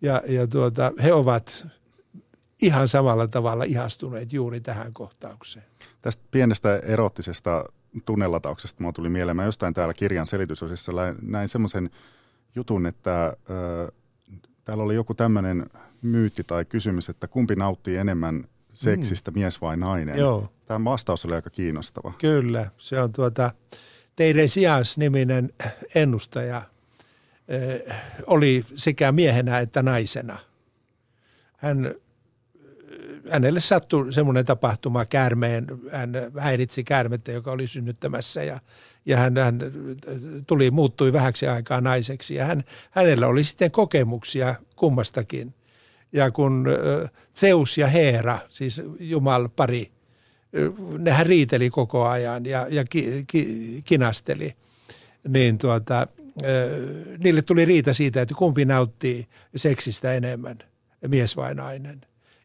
Ja, 0.00 0.22
ja 0.28 0.46
tuota, 0.46 0.92
he 1.02 1.12
ovat 1.12 1.66
ihan 2.62 2.88
samalla 2.88 3.28
tavalla 3.28 3.64
ihastuneet 3.64 4.32
juuri 4.32 4.60
tähän 4.60 4.92
kohtaukseen. 4.92 5.66
Tästä 6.02 6.22
pienestä 6.30 6.76
erottisesta 6.76 7.64
tunnelatauksesta 8.04 8.80
minua 8.80 8.92
tuli 8.92 9.08
mieleen. 9.08 9.36
Mä 9.36 9.44
jostain 9.44 9.74
täällä 9.74 9.94
kirjan 9.94 10.26
selitysosissa 10.26 10.92
näin 11.22 11.48
semmoisen 11.48 11.90
jutun, 12.54 12.86
että 12.86 13.36
ö, 13.50 13.92
täällä 14.64 14.84
oli 14.84 14.94
joku 14.94 15.14
tämmöinen 15.14 15.66
myytti 16.02 16.44
tai 16.44 16.64
kysymys, 16.64 17.08
että 17.08 17.28
kumpi 17.28 17.56
nauttii 17.56 17.96
enemmän 17.96 18.44
seksistä, 18.74 19.30
mm. 19.30 19.38
mies 19.38 19.60
vai 19.60 19.76
nainen? 19.76 20.18
Joo. 20.18 20.52
Tämä 20.66 20.84
vastaus 20.84 21.24
oli 21.24 21.34
aika 21.34 21.50
kiinnostava. 21.50 22.12
Kyllä, 22.18 22.70
se 22.78 23.00
on 23.00 23.12
tuota, 23.12 23.50
Teiresias-niminen 24.16 25.52
ennustaja 25.94 26.62
eh, 27.48 27.96
oli 28.26 28.64
sekä 28.74 29.12
miehenä 29.12 29.58
että 29.58 29.82
naisena. 29.82 30.38
Hän, 31.56 31.94
hänelle 33.30 33.60
sattui 33.60 34.12
semmoinen 34.12 34.44
tapahtuma 34.44 35.04
käärmeen, 35.04 35.66
hän 35.92 36.12
häiritsi 36.38 36.84
käärmettä, 36.84 37.32
joka 37.32 37.52
oli 37.52 37.66
synnyttämässä 37.66 38.42
ja, 38.42 38.60
ja 39.06 39.16
hän, 39.16 39.38
hän 39.38 39.58
tuli, 40.46 40.70
muuttui 40.70 41.12
vähäksi 41.12 41.46
aikaa 41.46 41.80
naiseksi. 41.80 42.34
Ja 42.34 42.44
hän, 42.44 42.64
hänellä 42.90 43.26
oli 43.26 43.44
sitten 43.44 43.70
kokemuksia 43.70 44.54
kummastakin– 44.76 45.54
ja 46.12 46.30
kun 46.30 46.66
Zeus 47.36 47.78
ja 47.78 47.86
Heera, 47.86 48.38
siis 48.48 48.82
Jumal 49.00 49.48
pari, 49.48 49.90
nehän 50.98 51.26
riiteli 51.26 51.70
koko 51.70 52.06
ajan 52.06 52.46
ja, 52.46 52.66
ja 52.70 52.84
ki, 52.84 53.24
ki, 53.26 53.82
kinasteli, 53.84 54.54
niin 55.28 55.58
tuota, 55.58 56.06
niille 57.18 57.42
tuli 57.42 57.64
riita 57.64 57.94
siitä, 57.94 58.22
että 58.22 58.34
kumpi 58.34 58.64
nauttii 58.64 59.26
seksistä 59.56 60.12
enemmän, 60.12 60.58
mies 61.08 61.36
vai 61.36 61.54
nainen. 61.54 62.00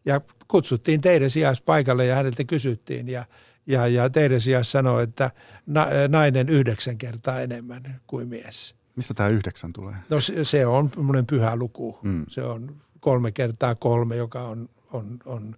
Ja 0.06 0.22
kutsuttiin 0.48 1.02
Teiresias 1.02 1.62
paikalle 1.62 2.06
ja 2.06 2.16
häneltä 2.16 2.44
kysyttiin 2.44 3.08
ja, 3.08 3.26
ja, 3.68 3.88
ja 3.88 4.10
Teiresias 4.10 4.72
sanoi, 4.72 5.04
että 5.04 5.32
na, 5.66 5.88
nainen 6.08 6.50
yhdeksän 6.50 6.98
kertaa 6.98 7.42
enemmän 7.42 8.02
kuin 8.08 8.28
mies. 8.28 8.76
Mistä 8.96 9.14
tämä 9.14 9.30
yhdeksän 9.30 9.74
tulee? 9.74 9.96
No 10.10 10.20
se, 10.20 10.44
se 10.44 10.66
on 10.66 10.92
pyhä 11.28 11.56
luku. 11.56 12.00
Mm. 12.02 12.26
Se 12.28 12.44
on 12.44 12.82
kolme 13.00 13.32
kertaa 13.32 13.76
kolme, 13.76 14.16
joka 14.16 14.42
on, 14.42 14.70
on, 14.94 15.20
on 15.26 15.56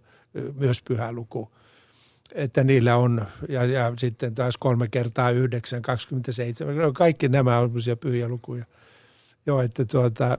myös 0.56 0.82
pyhä 0.82 1.12
luku. 1.12 1.52
Että 2.34 2.64
niillä 2.64 2.96
on, 2.98 3.26
ja, 3.50 3.66
ja 3.66 3.94
sitten 3.98 4.36
taas 4.36 4.58
kolme 4.58 4.88
kertaa 4.88 5.32
yhdeksän, 5.32 5.82
27. 5.82 6.78
No 6.78 6.94
kaikki 6.94 7.30
nämä 7.30 7.60
on 7.60 7.72
pyhiä 8.00 8.28
lukuja. 8.28 8.66
Joo, 9.46 9.62
että 9.62 9.86
tuota, 9.86 10.38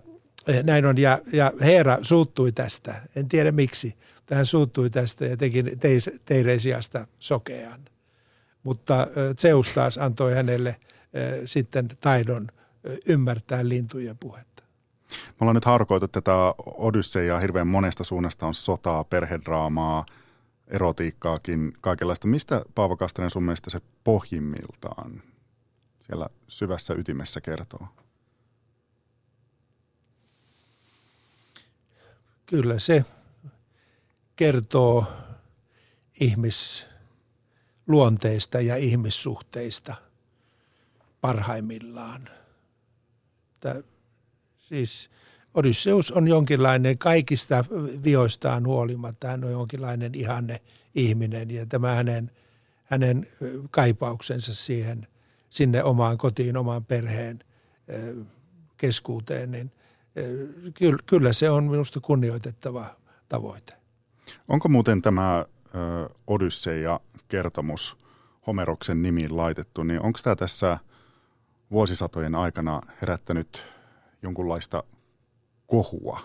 näin 0.62 0.87
on. 0.87 0.98
Ja, 0.98 1.18
ja 1.33 1.52
Heera 1.61 1.98
suuttui 2.02 2.52
tästä. 2.52 3.02
En 3.16 3.28
tiedä 3.28 3.52
miksi. 3.52 3.96
Hän 4.33 4.46
suuttui 4.46 4.90
tästä 4.90 5.24
ja 5.24 5.37
teki 5.37 5.64
Teiresiasta 6.24 7.07
sokean. 7.18 7.80
Mutta 8.62 9.07
Zeus 9.38 9.70
taas 9.70 9.98
antoi 9.98 10.35
hänelle 10.35 10.76
sitten 11.44 11.88
taidon 12.00 12.48
ymmärtää 13.09 13.68
lintujen 13.68 14.18
puhetta. 14.18 14.62
Me 15.11 15.37
ollaan 15.40 15.54
nyt 15.54 15.64
harkoitu 15.64 16.09
tätä 16.09 16.33
Odysseiaa 16.66 17.40
hirveän 17.40 17.66
monesta 17.66 18.04
suunnasta. 18.04 18.46
On 18.46 18.54
sotaa, 18.54 19.04
perhedraamaa, 19.04 20.07
erotiikkaakin, 20.66 21.72
kaikenlaista. 21.80 22.26
Mistä 22.28 22.62
Paavo 22.74 22.96
Kastanen 22.96 23.30
sun 23.30 23.42
mielestä 23.42 23.70
se 23.70 23.80
pohjimmiltaan 24.04 25.22
siellä 26.00 26.28
syvässä 26.48 26.94
ytimessä 26.94 27.40
kertoo? 27.40 27.88
Kyllä 32.55 32.79
se 32.79 33.05
kertoo 34.37 35.07
ihmisluonteista 36.21 38.61
ja 38.61 38.77
ihmissuhteista 38.77 39.95
parhaimmillaan. 41.21 42.29
Että 43.55 43.83
Siis 44.59 45.11
Odysseus 45.55 46.12
on 46.12 46.29
jonkinlainen 46.29 46.99
kaikista 46.99 47.64
vioistaan 48.05 48.67
huolimatta. 48.67 49.29
Hän 49.29 49.45
on 49.45 49.51
jonkinlainen 49.51 50.14
ihanne 50.14 50.61
ihminen 50.95 51.51
ja 51.51 51.67
tämä 51.67 51.95
hänen, 51.95 52.31
hänen 52.85 53.27
kaipauksensa 53.71 54.55
siihen, 54.55 55.07
sinne 55.51 55.83
omaan 55.83 56.19
kotiin, 56.19 56.57
omaan 56.57 56.85
perheen 56.85 57.38
keskuuteen, 58.77 59.51
niin 59.51 59.73
kyllä 61.07 61.33
se 61.33 61.50
on 61.50 61.64
minusta 61.64 62.00
kunnioitettava 62.00 62.87
tavoite. 63.29 63.72
Onko 64.48 64.68
muuten 64.68 65.03
tämä 65.03 65.44
Odysseia-kertomus 66.27 67.96
Homeroksen 68.46 69.03
nimiin 69.03 69.37
laitettu, 69.37 69.83
niin 69.83 70.03
onko 70.03 70.18
tämä 70.22 70.37
tässä 70.37 70.79
vuosisatojen 71.70 72.35
aikana 72.35 72.81
herättänyt 73.00 73.62
jonkunlaista 74.22 74.85
kohua 75.66 76.20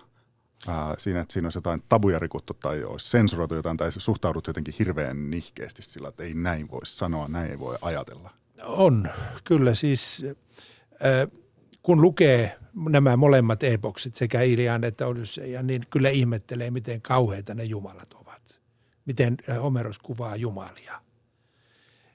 ää, 0.67 0.95
siinä, 0.97 1.19
että 1.19 1.33
siinä 1.33 1.45
olisi 1.45 1.57
jotain 1.57 1.83
tabuja 1.89 2.19
rikottu 2.19 2.53
tai 2.53 2.83
olisi 2.83 3.09
sensuroitu 3.09 3.55
jotain 3.55 3.77
tai 3.77 3.91
suhtaudut 3.91 4.47
jotenkin 4.47 4.73
hirveän 4.79 5.29
nihkeästi 5.29 5.81
sillä, 5.81 6.07
että 6.07 6.23
ei 6.23 6.33
näin 6.33 6.71
voi 6.71 6.85
sanoa, 6.85 7.27
näin 7.27 7.51
ei 7.51 7.59
voi 7.59 7.77
ajatella. 7.81 8.29
On, 8.63 9.09
kyllä 9.43 9.73
siis 9.73 10.25
äh, 10.25 11.41
kun 11.83 12.01
lukee 12.01 12.57
nämä 12.89 13.17
molemmat 13.17 13.63
epoksit, 13.63 14.15
sekä 14.15 14.41
Ilian 14.41 14.83
että 14.83 15.07
Odysseia, 15.07 15.63
niin 15.63 15.83
kyllä 15.89 16.09
ihmettelee, 16.09 16.71
miten 16.71 17.01
kauheita 17.01 17.53
ne 17.53 17.63
jumalat 17.63 18.13
ovat. 18.13 18.61
Miten 19.05 19.37
Homeros 19.61 19.99
kuvaa 19.99 20.35
jumalia. 20.35 21.01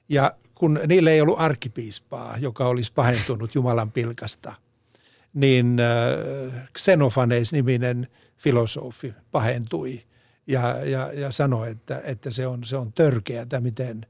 Ja 0.09 0.35
kun 0.53 0.79
niillä 0.87 1.11
ei 1.11 1.21
ollut 1.21 1.39
arkkipiispaa, 1.39 2.37
joka 2.37 2.67
olisi 2.67 2.93
pahentunut 2.93 3.55
Jumalan 3.55 3.91
pilkasta– 3.91 4.53
niin 5.35 5.77
Xenofanes-niminen 6.77 8.07
filosofi 8.37 9.13
pahentui 9.31 10.03
ja, 10.47 10.85
ja, 10.85 11.13
ja 11.13 11.31
sanoi, 11.31 11.71
että, 11.71 12.01
että 12.03 12.31
se 12.31 12.47
on, 12.47 12.63
se 12.63 12.77
on 12.77 12.93
törkeätä, 12.93 13.61
miten 13.61 14.05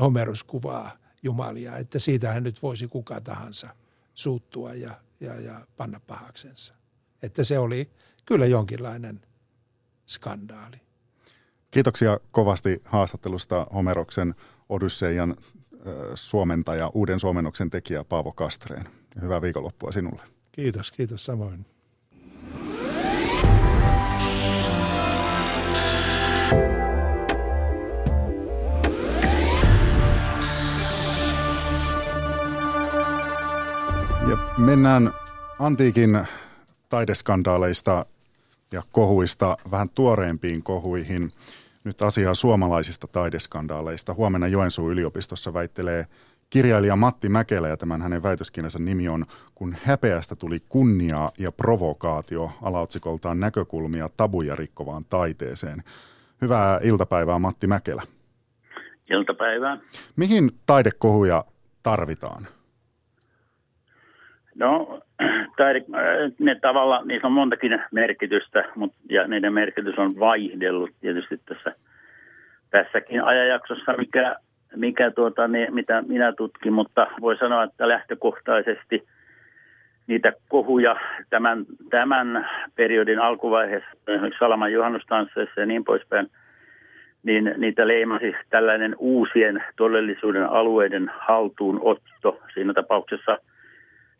Homerus 0.00 0.44
kuvaa 0.44 0.90
Jumalia, 1.22 1.76
että 1.76 1.98
siitähän 1.98 2.42
nyt 2.42 2.62
voisi 2.62 2.88
kuka 2.88 3.20
tahansa 3.20 3.68
suuttua 4.14 4.74
ja, 4.74 4.94
ja, 5.20 5.40
ja 5.40 5.66
panna 5.76 6.00
pahaksensa. 6.06 6.74
Että 7.22 7.44
se 7.44 7.58
oli 7.58 7.90
kyllä 8.24 8.46
jonkinlainen 8.46 9.20
skandaali. 10.06 10.76
Kiitoksia 11.70 12.20
kovasti 12.30 12.82
haastattelusta 12.84 13.66
Homeroksen 13.74 14.34
Odysseian 14.68 15.36
suomentaja, 16.14 16.90
uuden 16.94 17.20
suomennoksen 17.20 17.70
tekijä 17.70 18.04
Paavo 18.04 18.32
Kastreen. 18.32 18.88
Hyvää 19.22 19.42
viikonloppua 19.42 19.92
sinulle. 19.92 20.22
Kiitos, 20.52 20.92
kiitos 20.92 21.24
samoin. 21.24 21.66
Ja 34.28 34.38
mennään 34.58 35.10
antiikin 35.58 36.26
taideskandaaleista 36.88 38.06
ja 38.72 38.82
kohuista 38.92 39.56
vähän 39.70 39.88
tuoreempiin 39.88 40.62
kohuihin. 40.62 41.30
Nyt 41.84 42.02
asiaa 42.02 42.34
suomalaisista 42.34 43.06
taideskandaaleista. 43.06 44.14
Huomenna 44.14 44.48
Joensuun 44.48 44.92
yliopistossa 44.92 45.54
väittelee 45.54 46.06
Kirjailija 46.50 46.96
Matti 46.96 47.28
Mäkelä 47.28 47.68
ja 47.68 47.76
tämän 47.76 48.02
hänen 48.02 48.22
väitöskirjansa 48.22 48.78
nimi 48.78 49.08
on 49.08 49.26
Kun 49.54 49.76
häpeästä 49.84 50.36
tuli 50.36 50.58
kunniaa 50.68 51.30
ja 51.38 51.52
provokaatio 51.52 52.50
alaotsikoltaan 52.62 53.40
näkökulmia 53.40 54.08
tabuja 54.16 54.54
rikkovaan 54.54 55.04
taiteeseen. 55.04 55.82
Hyvää 56.42 56.80
iltapäivää 56.82 57.38
Matti 57.38 57.66
Mäkelä. 57.66 58.02
Iltapäivää. 59.10 59.78
Mihin 60.16 60.50
taidekohuja 60.66 61.44
tarvitaan? 61.82 62.48
No, 64.58 65.00
taide, 65.56 65.84
ne 66.38 66.54
tavalla, 66.54 67.02
niissä 67.04 67.26
on 67.26 67.32
montakin 67.32 67.82
merkitystä, 67.92 68.64
mutta, 68.74 68.96
ja 69.08 69.26
niiden 69.26 69.52
merkitys 69.52 69.98
on 69.98 70.18
vaihdellut 70.18 70.90
tietysti 71.00 71.40
tässä, 71.46 71.74
tässäkin 72.70 73.24
ajanjaksossa, 73.24 73.92
mikä 73.92 74.36
mikä 74.76 75.10
tuota, 75.10 75.48
ne, 75.48 75.68
mitä 75.70 76.02
minä 76.06 76.32
tutkin, 76.32 76.72
mutta 76.72 77.06
voi 77.20 77.36
sanoa, 77.36 77.62
että 77.62 77.88
lähtökohtaisesti 77.88 79.04
niitä 80.06 80.32
kohuja 80.48 80.96
tämän, 81.30 81.64
tämän 81.90 82.48
periodin 82.76 83.18
alkuvaiheessa, 83.18 83.90
esimerkiksi 84.08 84.38
Salaman 84.38 84.72
juhannustansseissa 84.72 85.60
ja 85.60 85.66
niin 85.66 85.84
poispäin, 85.84 86.30
niin 87.22 87.54
niitä 87.56 87.88
leimasi 87.88 88.34
tällainen 88.50 88.94
uusien 88.98 89.64
todellisuuden 89.76 90.46
alueiden 90.46 91.10
haltuunotto. 91.18 92.40
Siinä 92.54 92.72
tapauksessa 92.72 93.38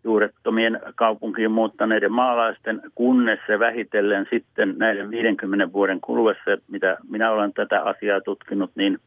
juurettomien 0.05 0.81
kaupunkiin 0.95 1.51
muuttaneiden 1.51 2.13
maalaisten, 2.13 2.83
kunnes 2.95 3.39
se 3.47 3.59
vähitellen 3.59 4.27
sitten 4.31 4.75
näiden 4.79 5.11
50 5.11 5.73
vuoden 5.73 6.01
kuluessa, 6.01 6.51
mitä 6.69 6.97
minä 7.11 7.31
olen 7.31 7.53
tätä 7.53 7.83
asiaa 7.83 8.21
tutkinut, 8.21 8.71
niin– 8.75 8.99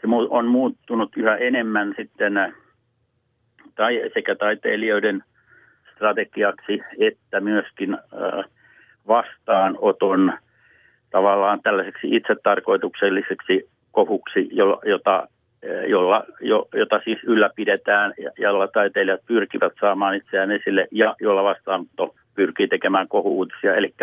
se 0.00 0.06
on 0.30 0.46
muuttunut 0.46 1.16
yhä 1.16 1.36
enemmän 1.36 1.94
sitten 1.96 2.36
äh, 2.36 2.52
tai, 3.74 4.10
sekä 4.14 4.34
taiteilijoiden 4.34 5.24
strategiaksi 5.94 6.82
että 6.98 7.40
myöskin 7.40 7.94
äh, 7.94 8.44
vastaanoton 9.08 10.32
tavallaan 11.10 11.62
tällaiseksi 11.62 12.16
itsetarkoitukselliseksi 12.16 13.70
kohuksi, 13.92 14.48
jota, 14.84 15.28
jolla, 15.88 16.24
jo, 16.40 16.68
jota 16.74 17.00
siis 17.04 17.18
ylläpidetään 17.24 18.14
ja 18.18 18.30
jolla 18.38 18.68
taiteilijat 18.68 19.20
pyrkivät 19.26 19.72
saamaan 19.80 20.14
itseään 20.14 20.50
esille 20.50 20.88
ja 20.90 21.16
jolla 21.20 21.44
vastaanotto 21.44 22.14
pyrkii 22.34 22.68
tekemään 22.68 23.08
kohuutisia. 23.08 23.74
Eli 23.74 23.94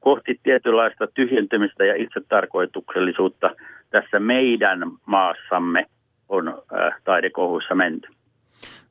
kohti 0.00 0.40
tietynlaista 0.42 1.06
tyhjentymistä 1.06 1.84
ja 1.84 1.94
itsetarkoituksellisuutta 1.94 3.50
tässä 3.90 4.20
meidän 4.20 4.80
maassamme 5.06 5.86
on 6.28 6.48
äh, 6.48 6.94
taidekohuissa 7.04 7.74
menty. 7.74 8.08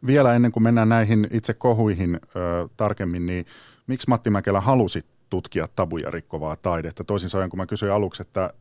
Vielä 0.08 0.34
ennen 0.34 0.52
kuin 0.52 0.64
mennään 0.64 0.90
näihin 0.90 1.28
itse 1.32 1.54
kohuihin 1.54 2.16
ö, 2.16 2.40
tarkemmin, 2.78 3.26
niin 3.26 3.46
miksi 3.88 4.10
Matti 4.10 4.30
Mäkelä 4.30 4.60
halusi 4.60 5.02
tutkia 5.30 5.66
tabuja 5.76 6.12
rikkovaa 6.12 6.56
taidetta. 6.56 7.04
Toisin 7.04 7.30
sanoen, 7.30 7.50
kun 7.50 7.60
mä 7.60 7.66
kysyin 7.66 7.92
aluksi, 7.92 8.22
että 8.22 8.44
äh, 8.44 8.52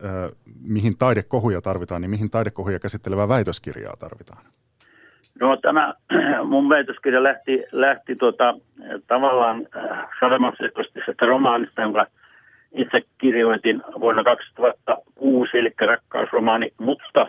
mihin 0.63 0.99
taidekohuja 0.99 1.61
tarvitaan, 1.61 2.01
niin 2.01 2.11
mihin 2.11 2.31
taidekohuja 2.31 2.79
käsittelevää 2.79 3.29
väitöskirjaa 3.29 3.97
tarvitaan? 3.97 4.45
No 5.41 5.57
tämä 5.57 5.95
mun 6.51 6.69
väitöskirja 6.69 7.23
lähti, 7.23 7.65
lähti 7.73 8.17
tuota, 8.17 8.55
tavallaan 9.07 9.67
äh, 9.77 10.09
Sademaksekostisesta 10.21 11.27
romaanista, 11.27 11.83
jonka 11.83 12.07
itse 12.73 13.03
kirjoitin 13.19 13.83
vuonna 14.01 14.25
2006, 14.25 15.59
eli 15.59 15.71
rakkausromaani, 15.81 16.73
mutta 16.79 17.27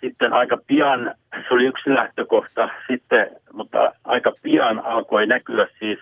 sitten 0.00 0.32
aika 0.32 0.58
pian, 0.66 1.14
se 1.48 1.54
oli 1.54 1.64
yksi 1.64 1.94
lähtökohta 1.94 2.68
sitten, 2.90 3.30
mutta 3.52 3.92
aika 4.04 4.32
pian 4.42 4.84
alkoi 4.84 5.26
näkyä 5.26 5.66
siis 5.78 5.98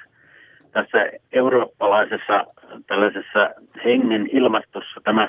tässä 0.73 1.11
eurooppalaisessa 1.33 2.45
tällaisessa 2.87 3.51
hengen 3.85 4.29
ilmastossa 4.33 5.01
tämä 5.05 5.29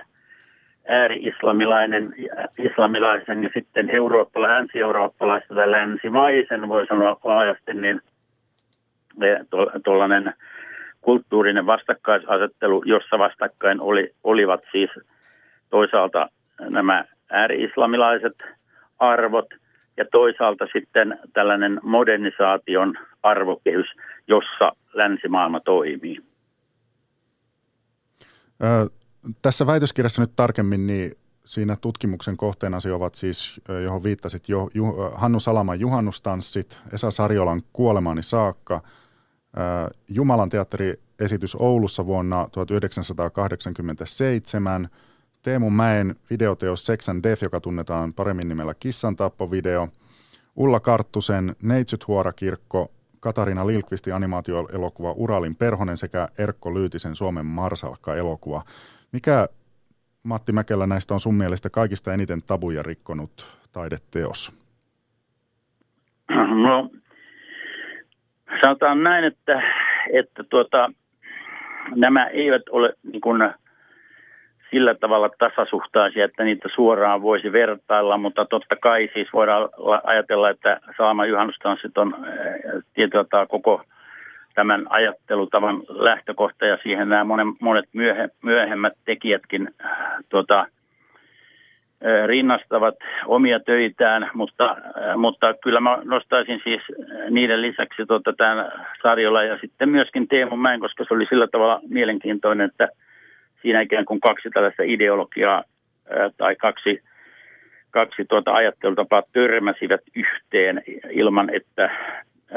ääri-islamilainen, 0.88 2.14
islamilaisen 2.58 3.44
ja 3.44 3.50
sitten 3.54 3.90
eurooppala, 3.90 4.48
länsi-eurooppalaisen 4.48 5.56
tai 5.56 5.72
länsimaisen, 5.72 6.70
voi 6.70 6.88
sanoa 6.88 7.18
laajasti, 7.24 7.74
niin 7.74 8.02
tuollainen 9.84 10.34
kulttuurinen 11.02 11.66
vastakkaisasettelu, 11.66 12.84
jossa 12.86 13.20
vastakkain 13.20 13.82
oli, 13.82 14.12
olivat 14.24 14.62
siis 14.72 14.90
toisaalta 15.70 16.30
nämä 16.60 17.06
ääri-islamilaiset 17.30 18.38
arvot 19.00 19.48
ja 19.98 20.06
toisaalta 20.12 20.68
sitten 20.74 21.20
tällainen 21.34 21.80
modernisaation 21.84 22.98
arvokehys, 23.24 23.88
jossa 24.28 24.72
länsimaailma 24.94 25.60
toimii. 25.60 26.18
Ö, 28.64 28.90
tässä 29.42 29.68
väitöskirjassa 29.68 30.22
nyt 30.22 30.36
tarkemmin, 30.36 30.88
niin 30.88 31.12
siinä 31.46 31.76
tutkimuksen 31.76 32.38
kohteena 32.38 32.78
ovat 32.94 33.16
siis, 33.16 33.62
johon 33.84 34.04
viittasit 34.04 34.50
jo, 34.50 34.70
Hannu 35.14 35.40
Salaman 35.40 35.80
juhannustanssit, 35.80 36.78
Esa 36.94 37.12
Sarjolan 37.12 37.62
kuolemaani 37.74 38.24
saakka, 38.24 38.82
Jumalan 40.08 40.50
teatteriesitys 40.50 41.56
Oulussa 41.60 42.06
vuonna 42.06 42.48
1987, 42.52 44.90
Teemu 45.42 45.70
Mäen 45.70 46.16
videoteos 46.30 46.86
Sex 46.86 47.10
and 47.10 47.24
Death, 47.24 47.44
joka 47.44 47.60
tunnetaan 47.60 48.14
paremmin 48.14 48.50
nimellä 48.50 48.74
Kissan 48.74 49.16
tappovideo, 49.16 49.88
Ulla 50.56 50.80
Karttusen 50.80 51.56
Neitsyt-huorakirkko, 51.62 52.92
Katarina 53.22 53.68
Lilkvistin 53.68 54.16
animaatioelokuva 54.16 55.12
Uralin 55.12 55.56
Perhonen 55.56 55.98
sekä 55.98 56.28
Erkko 56.38 56.74
Lyytisen 56.74 57.16
Suomen 57.16 57.46
Marsalkka-elokuva. 57.46 58.62
Mikä 59.12 59.48
Matti 60.24 60.52
Mäkelä 60.52 60.88
näistä 60.88 61.14
on 61.14 61.20
sun 61.20 61.36
mielestä 61.36 61.70
kaikista 61.70 62.14
eniten 62.14 62.42
tabuja 62.48 62.84
rikkonut 62.84 63.32
taideteos? 63.72 64.52
No, 66.64 66.90
sanotaan 68.62 69.04
näin, 69.04 69.24
että, 69.24 69.62
että 70.14 70.44
tuota, 70.44 70.92
nämä 71.96 72.28
eivät 72.28 72.70
ole 72.70 72.94
niin 73.04 73.22
kuin 73.22 73.42
sillä 74.72 74.96
tavalla 74.96 75.30
tasasuhtaisia, 75.40 76.26
että 76.26 76.44
niitä 76.44 76.70
suoraan 76.76 77.22
voisi 77.22 77.52
vertailla, 77.52 78.18
mutta 78.18 78.46
totta 78.46 78.76
kai 78.76 79.10
siis 79.14 79.28
voidaan 79.34 79.70
ajatella, 80.04 80.50
että 80.50 80.80
Saama 80.98 81.26
juhannustanssit 81.26 81.98
on 81.98 82.16
eh, 82.28 82.84
tietyllä 82.94 83.46
koko 83.50 83.82
tämän 84.56 84.86
ajattelutavan 84.90 85.82
lähtökohta 85.90 86.66
ja 86.66 86.78
siihen 86.84 87.10
nämä 87.10 87.24
monet 87.60 87.86
myöhe, 87.94 88.30
myöhemmät 88.44 88.94
tekijätkin 89.06 89.70
äh, 89.86 89.92
tuota, 90.30 90.60
äh, 90.60 90.68
rinnastavat 92.28 92.96
omia 93.26 93.60
töitään, 93.60 94.30
mutta, 94.34 94.78
mutta 95.18 95.54
kyllä 95.54 95.80
mä 95.80 95.98
nostaisin 96.04 96.62
siis 96.64 96.82
niiden 97.30 97.62
lisäksi 97.62 98.06
tuota, 98.06 98.34
tämän 98.34 98.72
sarjolla 99.04 99.44
ja 99.44 99.58
sitten 99.62 99.90
myöskin 99.90 100.28
Teemu 100.28 100.56
Mäen, 100.56 100.80
koska 100.80 101.06
se 101.08 101.14
oli 101.14 101.26
sillä 101.30 101.48
tavalla 101.48 101.80
mielenkiintoinen, 101.90 102.70
että 102.70 102.90
siinä 103.62 103.82
ikään 103.82 104.06
kuin 104.06 104.20
kaksi 104.20 104.50
tällaista 104.50 104.84
ideologiaa 104.84 105.64
tai 106.38 106.56
kaksi, 106.56 107.04
kaksi 107.92 108.26
tuota 108.26 108.54
ajattelutapaa 108.54 109.24
törmäsivät 109.34 110.02
yhteen 110.16 110.84
ilman, 111.10 111.50
että 111.56 111.90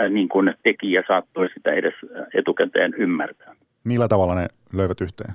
niin 0.08 0.28
kuin 0.28 0.54
tekijä 0.62 1.04
saattoi 1.08 1.48
sitä 1.54 1.72
edes 1.72 1.94
etukäteen 2.34 2.94
ymmärtää. 2.98 3.54
Millä 3.84 4.08
tavalla 4.08 4.34
ne 4.34 4.48
löivät 4.72 5.00
yhteen? 5.00 5.34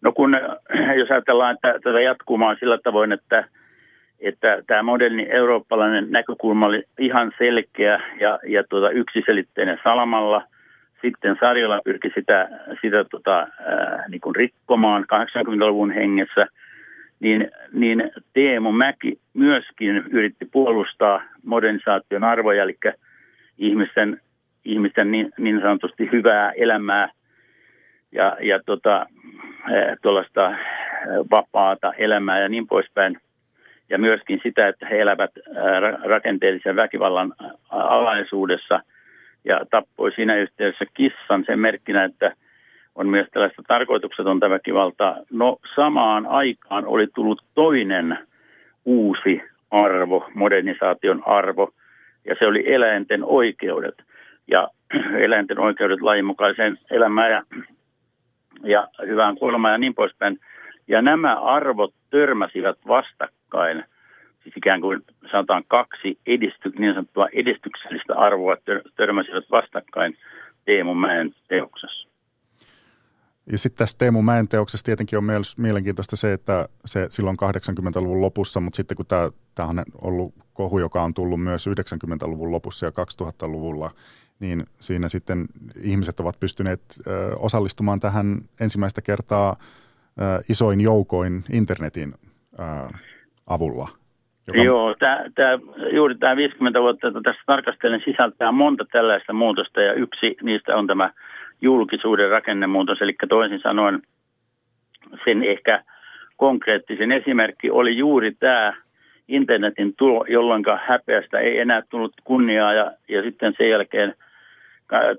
No 0.00 0.12
kun, 0.12 0.36
jos 1.00 1.10
ajatellaan 1.10 1.54
että 1.54 1.78
tätä 1.84 2.00
jatkumaa 2.00 2.54
sillä 2.54 2.78
tavoin, 2.78 3.12
että, 3.12 3.48
että 4.20 4.62
tämä 4.66 4.82
moderni 4.82 5.26
eurooppalainen 5.30 6.10
näkökulma 6.10 6.66
oli 6.66 6.82
ihan 6.98 7.32
selkeä 7.38 8.00
ja, 8.20 8.38
ja 8.48 8.64
tuota 8.64 8.90
yksiselitteinen 8.90 9.78
salamalla. 9.84 10.42
Sitten 11.02 11.36
Sarjola 11.40 11.80
pyrki 11.84 12.10
sitä, 12.14 12.48
sitä 12.80 13.04
tota, 13.04 13.38
ää, 13.38 14.04
niin 14.08 14.20
kuin 14.20 14.36
rikkomaan 14.36 15.02
80-luvun 15.02 15.90
hengessä. 15.90 16.46
Niin, 17.20 17.50
niin 17.72 18.10
Teemu 18.32 18.72
Mäki 18.72 19.18
myöskin 19.34 19.96
yritti 19.96 20.44
puolustaa 20.44 21.22
modernisaation 21.44 22.24
arvoja, 22.24 22.62
eli 22.62 22.76
ihmisten, 23.58 24.20
ihmisten 24.64 25.10
niin, 25.10 25.32
niin 25.38 25.60
sanotusti 25.60 26.08
hyvää 26.12 26.50
elämää 26.50 27.08
ja, 28.12 28.36
ja 28.40 28.60
tota, 28.66 29.06
tuollaista 30.02 30.54
vapaata 31.30 31.92
elämää 31.98 32.40
ja 32.40 32.48
niin 32.48 32.66
poispäin. 32.66 33.20
Ja 33.88 33.98
myöskin 33.98 34.40
sitä, 34.42 34.68
että 34.68 34.86
he 34.86 35.00
elävät 35.00 35.30
rakenteellisen 36.04 36.76
väkivallan 36.76 37.32
alaisuudessa 37.70 38.80
ja 39.46 39.60
tappoi 39.70 40.12
siinä 40.12 40.36
yhteydessä 40.36 40.84
kissan 40.94 41.44
sen 41.46 41.58
merkkinä, 41.58 42.04
että 42.04 42.32
on 42.94 43.08
myös 43.08 43.26
tällaista 43.32 43.62
tarkoituksetonta 43.68 44.50
väkivaltaa. 44.50 45.16
No 45.30 45.56
samaan 45.74 46.26
aikaan 46.26 46.86
oli 46.86 47.06
tullut 47.14 47.42
toinen 47.54 48.18
uusi 48.84 49.42
arvo, 49.70 50.30
modernisaation 50.34 51.22
arvo– 51.26 51.70
ja 52.26 52.34
se 52.38 52.46
oli 52.46 52.74
eläinten 52.74 53.24
oikeudet 53.24 53.94
ja 54.48 54.68
eläinten 55.26 55.58
oikeudet 55.58 56.00
lajinmukaiseen 56.00 56.78
elämään 56.90 57.30
ja, 57.30 57.42
ja 58.64 58.88
hyvään 59.06 59.36
kuolemaan 59.38 59.72
ja 59.72 59.78
niin 59.78 59.94
poispäin. 59.94 60.38
Ja 60.88 61.02
nämä 61.02 61.40
arvot 61.40 61.94
törmäsivät 62.10 62.78
vastakkain, 62.88 63.84
siis 64.46 64.56
ikään 64.56 64.80
kuin 64.80 65.02
sanotaan 65.30 65.64
kaksi 65.68 66.18
edisty, 66.26 66.72
niin 66.78 66.94
sanottua 66.94 67.28
edistyksellistä 67.32 68.14
arvoa 68.14 68.56
törmäsivät 68.96 69.44
vastakkain 69.50 70.16
Teemu 70.64 70.94
Mäen 70.94 71.34
teoksessa. 71.48 72.08
Ja 73.52 73.58
sitten 73.58 73.78
tässä 73.78 73.98
Teemu 73.98 74.22
Mäen 74.22 74.48
teoksessa 74.48 74.84
tietenkin 74.84 75.18
on 75.18 75.24
myös 75.24 75.58
mielenkiintoista 75.58 76.16
se, 76.16 76.32
että 76.32 76.68
se 76.84 77.06
silloin 77.10 77.36
80-luvun 77.36 78.20
lopussa, 78.20 78.60
mutta 78.60 78.76
sitten 78.76 78.96
kun 78.96 79.06
tämä 79.06 79.68
on 79.68 79.82
ollut 80.02 80.34
kohu, 80.52 80.78
joka 80.78 81.02
on 81.02 81.14
tullut 81.14 81.42
myös 81.42 81.66
90-luvun 81.66 82.52
lopussa 82.52 82.86
ja 82.86 82.92
2000-luvulla, 83.22 83.90
niin 84.40 84.66
siinä 84.80 85.08
sitten 85.08 85.46
ihmiset 85.82 86.20
ovat 86.20 86.40
pystyneet 86.40 86.80
ö, 87.06 87.36
osallistumaan 87.36 88.00
tähän 88.00 88.38
ensimmäistä 88.60 89.02
kertaa 89.02 89.56
ö, 89.60 90.42
isoin 90.48 90.80
joukoin 90.80 91.44
internetin 91.52 92.14
ö, 92.14 92.98
avulla. 93.46 93.88
Joka... 94.48 94.62
Joo, 94.62 94.94
tää, 94.98 95.24
tää, 95.34 95.58
juuri 95.92 96.14
tämä 96.14 96.36
50 96.36 96.80
vuotta, 96.80 97.08
että 97.08 97.20
tässä 97.24 97.42
tarkastelen, 97.46 98.02
sisältää 98.04 98.52
monta 98.52 98.84
tällaista 98.92 99.32
muutosta 99.32 99.80
ja 99.80 99.92
yksi 99.92 100.36
niistä 100.42 100.76
on 100.76 100.86
tämä– 100.86 101.10
julkisuuden 101.60 102.30
rakennemuutos, 102.30 103.02
eli 103.02 103.14
toisin 103.28 103.60
sanoen 103.60 104.02
sen 105.24 105.42
ehkä 105.42 105.82
konkreettisen 106.36 107.12
esimerkki 107.12 107.70
oli 107.70 107.96
juuri 107.96 108.32
tämä 108.32 108.72
internetin 109.28 109.94
tulo, 109.96 110.24
jolloin 110.28 110.64
häpeästä 110.86 111.38
ei 111.38 111.58
enää 111.58 111.82
tullut 111.90 112.12
kunniaa 112.24 112.72
ja, 112.72 112.92
ja 113.08 113.22
sitten 113.22 113.54
sen 113.58 113.70
jälkeen 113.70 114.14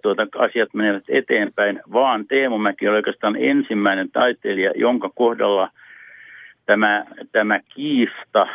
tuota, 0.01 0.27
asiat 0.37 0.69
menevät 0.73 1.03
eteenpäin, 1.09 1.79
vaan 1.93 2.27
Teemu 2.27 2.57
Mäki 2.57 2.87
oli 2.87 2.95
oikeastaan 2.95 3.35
ensimmäinen 3.39 4.11
taiteilija, 4.11 4.71
jonka 4.75 5.09
kohdalla 5.15 5.69
tämä, 6.67 7.05
tämä 7.31 7.59
kiista 7.59 8.47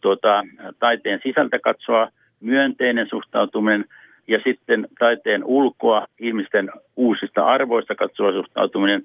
tuota, 0.00 0.44
taiteen 0.78 1.20
sisältä 1.22 1.58
katsoa, 1.58 2.08
myönteinen 2.40 3.08
suhtautuminen– 3.10 3.84
ja 4.28 4.40
sitten 4.44 4.88
taiteen 4.98 5.44
ulkoa 5.44 6.06
ihmisten 6.20 6.70
uusista 6.96 7.46
arvoista 7.46 7.94
katsova 7.94 8.32
suhtautuminen 8.32 9.02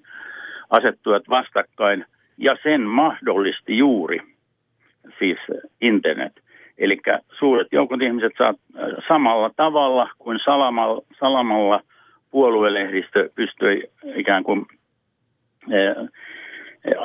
asettuvat 0.70 1.24
vastakkain 1.30 2.06
ja 2.38 2.58
sen 2.64 2.82
mahdollisti 2.82 3.78
juuri 3.78 4.20
siis 5.20 5.38
internet. 5.82 6.34
Eli 6.78 7.00
suuret 7.40 7.68
joukot 7.72 8.02
ihmiset 8.02 8.32
saa 8.38 8.54
samalla 9.08 9.52
tavalla 9.56 10.10
kuin 10.20 10.40
salamalla, 10.46 11.02
salamalla 11.20 11.82
puoluelehdistö 12.32 13.30
pystyi 13.36 13.84
ikään 14.16 14.44
kuin 14.44 14.66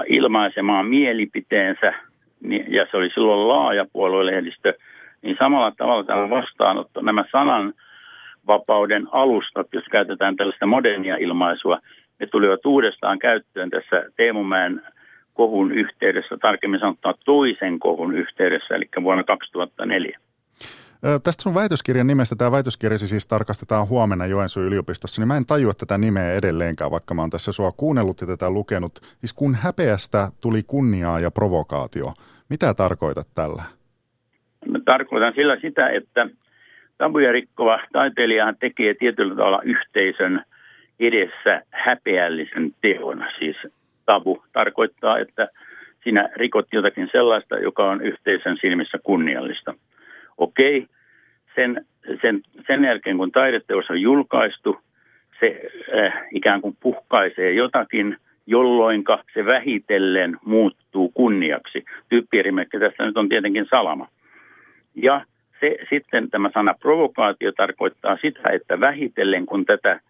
ilmaisemaan 0.06 0.86
mielipiteensä, 0.86 1.94
niin, 2.40 2.72
ja 2.72 2.86
se 2.90 2.96
oli 2.96 3.10
silloin 3.10 3.48
laaja 3.48 3.86
puoluelehdistö, 3.92 4.74
niin 5.22 5.36
samalla 5.38 5.70
tavalla 5.70 6.04
tämä 6.04 6.30
vastaanotto, 6.30 7.00
nämä 7.00 7.24
sanan 7.32 7.74
vapauden 8.46 9.08
alustat, 9.12 9.66
jos 9.72 9.84
käytetään 9.90 10.36
tällaista 10.36 10.66
modernia 10.66 11.16
ilmaisua, 11.16 11.78
ne 12.18 12.26
tulivat 12.26 12.66
uudestaan 12.66 13.18
käyttöön 13.18 13.70
tässä 13.70 14.04
Teemumäen 14.16 14.82
kohun 15.34 15.72
yhteydessä, 15.72 16.36
tarkemmin 16.36 16.80
sanottuna 16.80 17.14
toisen 17.24 17.78
kohun 17.78 18.14
yhteydessä, 18.14 18.74
eli 18.74 18.88
vuonna 19.02 19.24
2004. 19.24 20.18
Tästä 21.00 21.42
sun 21.42 21.54
väitöskirjan 21.54 22.06
nimestä, 22.06 22.36
tämä 22.36 22.52
väitöskirjasi 22.52 23.06
siis 23.06 23.26
tarkastetaan 23.26 23.88
huomenna 23.88 24.26
Joensuun 24.26 24.66
yliopistossa, 24.66 25.22
niin 25.22 25.28
mä 25.28 25.36
en 25.36 25.46
tajua 25.46 25.72
tätä 25.74 25.98
nimeä 25.98 26.32
edelleenkään, 26.32 26.90
vaikka 26.90 27.14
mä 27.14 27.22
oon 27.22 27.30
tässä 27.30 27.52
sua 27.52 27.72
kuunnellut 27.72 28.20
ja 28.20 28.26
tätä 28.26 28.50
lukenut. 28.50 28.92
Siis 29.18 29.32
kun 29.32 29.54
häpeästä 29.54 30.28
tuli 30.40 30.62
kunniaa 30.62 31.20
ja 31.20 31.30
provokaatio, 31.30 32.12
mitä 32.50 32.74
tarkoitat 32.74 33.26
tällä? 33.34 33.62
Mä 34.68 34.78
tarkoitan 34.84 35.32
sillä 35.36 35.56
sitä, 35.60 35.88
että 35.88 36.28
tabuja 36.98 37.32
rikkova 37.32 37.80
taiteilijahan 37.92 38.56
tekee 38.60 38.94
tietyllä 38.94 39.34
tavalla 39.34 39.62
yhteisön 39.62 40.44
edessä 41.00 41.62
häpeällisen 41.70 42.74
teon. 42.80 43.24
Siis 43.38 43.56
tabu 44.06 44.44
tarkoittaa, 44.52 45.18
että 45.18 45.48
sinä 46.04 46.28
rikot 46.36 46.66
jotakin 46.72 47.08
sellaista, 47.12 47.58
joka 47.58 47.90
on 47.90 48.02
yhteisön 48.02 48.56
silmissä 48.60 48.98
kunniallista. 49.02 49.74
Okei, 50.38 50.86
sen, 51.54 51.86
sen, 52.22 52.40
sen 52.66 52.84
jälkeen 52.84 53.16
kun 53.16 53.32
taideteos 53.32 53.90
on 53.90 54.00
julkaistu, 54.00 54.80
se 55.40 55.70
äh, 55.98 56.12
ikään 56.30 56.60
kuin 56.60 56.76
puhkaisee 56.80 57.52
jotakin, 57.52 58.16
jolloin 58.46 59.04
se 59.34 59.44
vähitellen 59.44 60.36
muuttuu 60.44 61.08
kunniaksi. 61.08 61.84
Tyyppierimerkki 62.08 62.78
tässä 62.78 63.06
nyt 63.06 63.16
on 63.16 63.28
tietenkin 63.28 63.66
salama. 63.70 64.08
Ja 64.94 65.24
se, 65.60 65.76
sitten 65.90 66.30
tämä 66.30 66.50
sana 66.54 66.74
provokaatio 66.74 67.52
tarkoittaa 67.52 68.16
sitä, 68.22 68.42
että 68.52 68.80
vähitellen 68.80 69.46
kun 69.46 69.64
tätä 69.64 70.00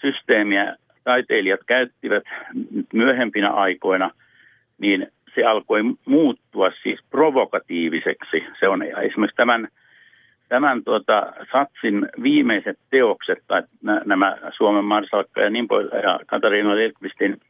systeemiä 0.00 0.76
taiteilijat 1.04 1.60
käyttivät 1.66 2.24
myöhempinä 2.92 3.50
aikoina, 3.50 4.10
niin 4.78 5.12
se 5.34 5.44
alkoi 5.44 5.80
muuttua 6.04 6.70
siis 6.82 7.00
provokatiiviseksi. 7.10 8.44
Se 8.60 8.68
on 8.68 8.82
esimerkiksi 8.82 9.36
tämän, 9.36 9.68
tämän 10.48 10.84
tuota, 10.84 11.32
Satsin 11.52 12.08
viimeiset 12.22 12.78
teokset, 12.90 13.38
tai 13.46 13.62
nämä 14.04 14.38
Suomen 14.56 14.84
Marsalkka 14.84 15.40
ja 15.40 15.50
niin 15.50 15.68
pois, 15.68 15.86
ja 16.02 16.20
Katariina 16.26 16.76
Lilkvistin 16.76 17.40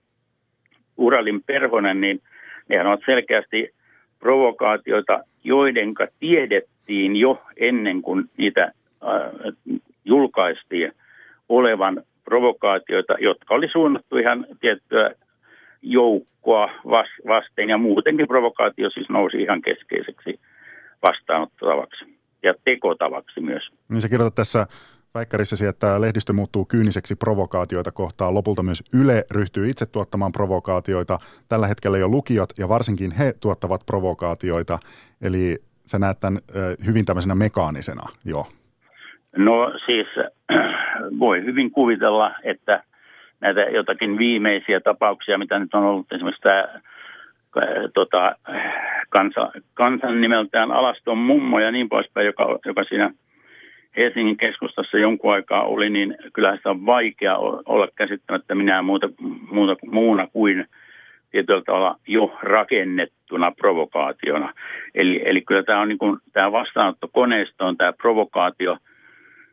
Uralin 0.96 1.42
Perhonen, 1.46 2.00
niin 2.00 2.20
nehän 2.68 2.86
ovat 2.86 3.00
selkeästi 3.06 3.74
provokaatioita, 4.18 5.24
joidenka 5.44 6.06
tiedettiin 6.20 7.16
jo 7.16 7.42
ennen 7.56 8.02
kuin 8.02 8.24
niitä 8.36 8.62
äh, 8.62 8.72
julkaistiin 10.04 10.92
olevan 11.48 12.02
provokaatioita, 12.24 13.16
jotka 13.18 13.54
oli 13.54 13.68
suunnattu 13.68 14.16
ihan 14.16 14.46
tiettyä 14.60 15.10
joukkoa 15.82 16.68
vasten 17.28 17.68
ja 17.68 17.78
muutenkin 17.78 18.28
provokaatio 18.28 18.90
siis 18.90 19.08
nousi 19.08 19.42
ihan 19.42 19.62
keskeiseksi 19.62 20.40
vastaanottavaksi 21.02 22.04
ja 22.42 22.54
tekotavaksi 22.64 23.40
myös. 23.40 23.70
Niin 23.88 24.00
sä 24.00 24.08
kirjoitat 24.08 24.34
tässä 24.34 24.66
väikkärissasi, 25.14 25.66
että 25.66 26.00
lehdistö 26.00 26.32
muuttuu 26.32 26.64
kyyniseksi 26.64 27.16
provokaatioita 27.16 27.92
kohtaan. 27.92 28.34
Lopulta 28.34 28.62
myös 28.62 28.82
Yle 28.94 29.24
ryhtyy 29.30 29.68
itse 29.68 29.86
tuottamaan 29.86 30.32
provokaatioita. 30.32 31.18
Tällä 31.48 31.66
hetkellä 31.66 31.98
jo 31.98 32.08
lukijat 32.08 32.50
ja 32.58 32.68
varsinkin 32.68 33.12
he 33.12 33.32
tuottavat 33.40 33.86
provokaatioita. 33.86 34.78
Eli 35.26 35.56
sä 35.86 35.98
näet 35.98 36.20
tämän 36.20 36.42
hyvin 36.86 37.04
tämmöisenä 37.04 37.34
mekaanisena 37.34 38.02
jo. 38.24 38.46
No 39.36 39.72
siis 39.86 40.06
voi 41.24 41.44
hyvin 41.44 41.70
kuvitella, 41.70 42.30
että 42.44 42.84
näitä 43.40 43.60
jotakin 43.60 44.18
viimeisiä 44.18 44.80
tapauksia, 44.80 45.38
mitä 45.38 45.58
nyt 45.58 45.74
on 45.74 45.84
ollut 45.84 46.12
esimerkiksi 46.12 46.42
tämä 46.42 46.64
tota, 47.94 48.34
kansa, 49.08 49.50
kansan 49.74 50.20
nimeltään 50.20 50.72
Alaston 50.72 51.18
mummo 51.18 51.60
ja 51.60 51.70
niin 51.70 51.88
poispäin, 51.88 52.26
joka, 52.26 52.58
joka 52.66 52.84
siinä 52.84 53.10
Helsingin 53.96 54.36
keskustassa 54.36 54.98
jonkun 54.98 55.32
aikaa 55.32 55.62
oli, 55.62 55.90
niin 55.90 56.16
kyllähän 56.32 56.56
sitä 56.56 56.70
on 56.70 56.86
vaikea 56.86 57.36
olla 57.66 57.88
käsittämättä 57.94 58.54
minä 58.54 58.82
muuta, 58.82 59.08
muuta, 59.50 59.76
muuna 59.86 60.26
kuin 60.26 60.66
tietyllä 61.30 61.62
tavalla 61.66 61.96
jo 62.06 62.38
rakennettuna 62.42 63.50
provokaationa. 63.50 64.52
Eli, 64.94 65.22
eli 65.24 65.40
kyllä 65.40 65.62
tämä 65.62 65.80
on 65.80 65.88
niin 65.88 65.98
kuin, 65.98 66.18
tämä 66.32 66.52
vastaanottokoneisto 66.52 67.66
on 67.66 67.76
tämä 67.76 67.92
provokaatio 67.92 68.76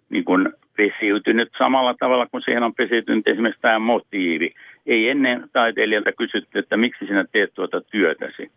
niin 0.10 0.26
kuin 0.26 0.53
pesiytynyt 0.78 1.49
samalla 1.58 1.93
tavalla 1.93 2.28
kuin 2.28 2.43
siihen 2.45 2.64
on 2.64 2.76
pesiytynyt 2.76 3.28
esimerkiksi 3.28 3.62
tämä 3.62 3.80
motiivi. 3.80 4.53
Ei 4.86 5.10
ennen 5.10 5.49
taiteilijalta 5.53 6.12
kysytty, 6.12 6.60
että 6.60 6.78
miksi 6.78 7.05
sinä 7.05 7.26
teet 7.32 7.53
tuota 7.53 7.82
työtäsi. 7.82 8.51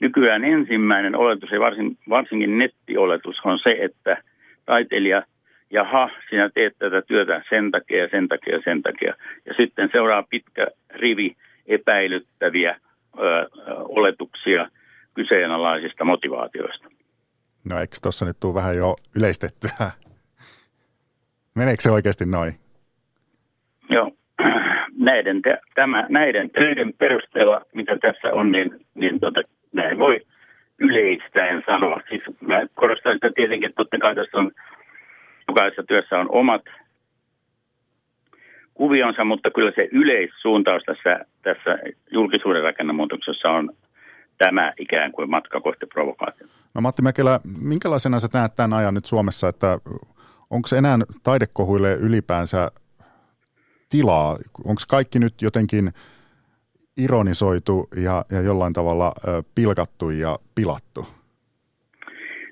Nykyään 0.00 0.44
ensimmäinen 0.44 1.16
oletus 1.16 1.50
ja 1.50 1.60
varsin, 1.60 1.98
varsinkin 2.08 2.58
nettioletus 2.58 3.36
on 3.44 3.58
se, 3.58 3.76
että 3.80 4.22
taiteilija, 4.66 5.22
jaha, 5.70 6.10
sinä 6.30 6.50
teet 6.54 6.78
tätä 6.78 7.02
työtä 7.02 7.42
sen 7.48 7.70
takia 7.70 8.08
sen 8.08 8.28
takia 8.28 8.54
ja 8.54 8.62
sen 8.64 8.82
takia. 8.82 9.14
Ja 9.46 9.54
sitten 9.54 9.88
seuraa 9.92 10.22
pitkä 10.30 10.66
rivi 10.90 11.36
epäilyttäviä 11.66 12.80
ö, 13.18 13.48
oletuksia 13.72 14.70
kyseenalaisista 15.14 16.04
motivaatioista. 16.04 16.88
No 17.64 17.78
eikö 17.78 17.96
tuossa 18.02 18.24
nyt 18.24 18.40
tule 18.40 18.54
vähän 18.54 18.76
jo 18.76 18.94
yleistettyä? 19.16 19.90
Meneekö 21.58 21.82
se 21.82 21.90
oikeasti 21.90 22.26
noin? 22.26 22.52
Joo. 23.90 24.10
Näiden, 25.10 25.42
tämä, 25.74 26.06
näiden 26.08 26.50
töiden 26.50 26.92
perusteella, 26.98 27.60
mitä 27.74 27.98
tässä 27.98 28.28
on, 28.32 28.52
niin, 28.52 28.70
niin 28.94 29.20
tota, 29.20 29.40
näin 29.72 29.98
voi 29.98 30.20
yleistäen 30.78 31.62
sanoa. 31.66 32.00
Siis 32.08 32.22
mä 32.40 32.66
korostan 32.74 33.14
sitä 33.14 33.30
tietenkin, 33.34 33.68
että 33.68 33.76
totta 33.76 33.98
kai 33.98 34.14
tässä 34.14 34.38
on, 34.38 34.50
jokaisessa 35.48 35.82
työssä 35.82 36.18
on 36.18 36.26
omat 36.30 36.62
kuvionsa, 38.74 39.24
mutta 39.24 39.50
kyllä 39.50 39.72
se 39.74 39.88
yleissuuntaus 39.92 40.82
tässä, 40.86 41.24
tässä 41.42 41.78
julkisuuden 42.10 42.62
rakennemuutoksessa 42.62 43.50
on 43.50 43.70
tämä 44.38 44.72
ikään 44.78 45.12
kuin 45.12 45.30
matka 45.30 45.60
kohti 45.60 45.86
provokaatio. 45.86 46.46
No 46.74 46.80
Matti 46.80 47.02
Mäkelä, 47.02 47.40
minkälaisena 47.62 48.20
sä 48.20 48.28
näet 48.32 48.54
tämän 48.54 48.72
ajan 48.72 48.94
nyt 48.94 49.04
Suomessa, 49.04 49.48
että 49.48 49.78
onko 50.50 50.68
enää 50.76 50.98
taidekohuille 51.22 51.94
ylipäänsä 51.94 52.70
tilaa? 53.90 54.36
Onko 54.64 54.82
kaikki 54.88 55.18
nyt 55.18 55.42
jotenkin 55.42 55.92
ironisoitu 56.96 57.88
ja, 57.96 58.24
ja 58.30 58.40
jollain 58.40 58.72
tavalla 58.72 59.12
pilkattu 59.54 60.10
ja 60.10 60.38
pilattu? 60.54 61.06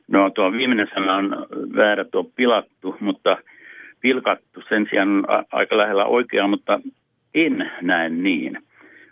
No 0.09 0.31
tuo 0.31 0.53
viimeinen 0.53 0.89
sana 0.95 1.15
on 1.15 1.47
väärä 1.77 2.05
tuo 2.05 2.25
pilattu, 2.25 2.97
mutta 3.01 3.39
pilkattu 4.01 4.63
sen 4.69 4.87
sijaan 4.91 5.09
on 5.09 5.25
aika 5.53 5.77
lähellä 5.77 6.05
oikeaa, 6.05 6.49
mutta 6.49 6.81
en 7.35 7.73
näe 7.83 8.09
niin. 8.09 8.59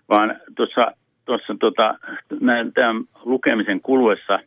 Vaan 0.09 0.37
tuossa, 0.57 0.93
tuossa 1.25 1.57
tota, 1.61 1.99
tämän 2.75 3.05
lukemisen 3.25 3.81
kuluessa 3.81 4.39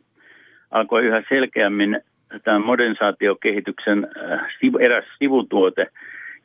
alkoi 0.70 1.04
yhä 1.04 1.22
selkeämmin 1.28 2.00
tämän 2.44 2.64
modernisaatiokehityksen 2.64 4.08
äh, 4.32 4.40
eräs 4.80 5.04
sivutuote, 5.18 5.86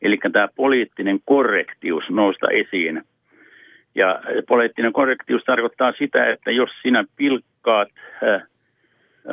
eli 0.02 0.18
tämä 0.32 0.48
poliittinen 0.56 1.20
korrektius 1.26 2.04
nousta 2.10 2.48
esiin. 2.50 3.04
Ja 3.96 4.22
poliittinen 4.48 4.94
korrektius 4.94 5.44
tarkoittaa 5.44 5.94
sitä, 5.98 6.30
että 6.30 6.52
jos 6.52 6.70
sinä 6.82 7.06
pilkkaat 7.16 7.90
äh, 8.24 8.42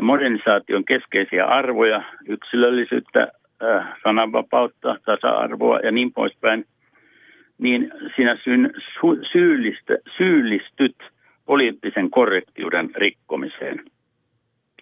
modernisaation 0.03 0.85
keskeisiä 0.85 1.45
arvoja, 1.45 2.03
yksilöllisyyttä, 2.29 3.29
äh, 3.63 3.89
sananvapautta, 4.03 4.97
tasa-arvoa 5.05 5.79
ja 5.79 5.91
niin 5.91 6.13
poispäin, 6.13 6.65
niin 7.59 7.93
sinä 8.17 8.37
syyllistyt 10.17 10.97
poliittisen 11.47 12.11
korrektiuden 12.11 12.91
rikkomiseen. 12.95 13.85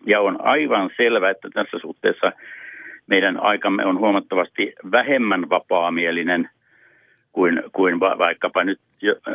Ja 0.06 0.20
on 0.20 0.36
aivan 0.40 0.90
selvä, 0.96 1.30
että 1.30 1.48
tässä 1.54 1.78
suhteessa 1.78 2.32
meidän 3.06 3.42
aikamme 3.42 3.84
on 3.84 3.98
huomattavasti 3.98 4.72
vähemmän 4.92 5.50
vapaamielinen 5.50 6.50
kuin, 7.32 7.62
kuin 7.72 8.00
va, 8.00 8.18
vaikkapa 8.18 8.64
nyt 8.64 8.80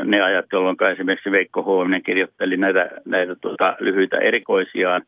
ne 0.03 0.21
ajat, 0.21 0.45
jolloin 0.51 0.77
esimerkiksi 0.91 1.31
Veikko 1.31 1.63
Huominen 1.63 2.03
kirjoitteli 2.03 2.57
näitä, 2.57 2.89
näitä 3.05 3.35
tuota, 3.35 3.75
lyhyitä 3.79 4.17
erikoisiaan, 4.17 5.01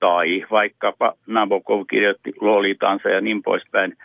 tai 0.00 0.46
vaikkapa 0.50 1.14
Nabokov 1.26 1.84
kirjoitti 1.90 2.32
Lolitansa 2.40 3.08
ja 3.08 3.20
niin 3.20 3.42
poispäin, 3.42 3.96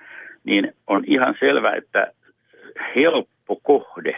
niin 0.43 0.73
on 0.87 1.03
ihan 1.07 1.35
selvä, 1.39 1.71
että 1.71 2.11
helppo 2.95 3.59
kohde 3.63 4.17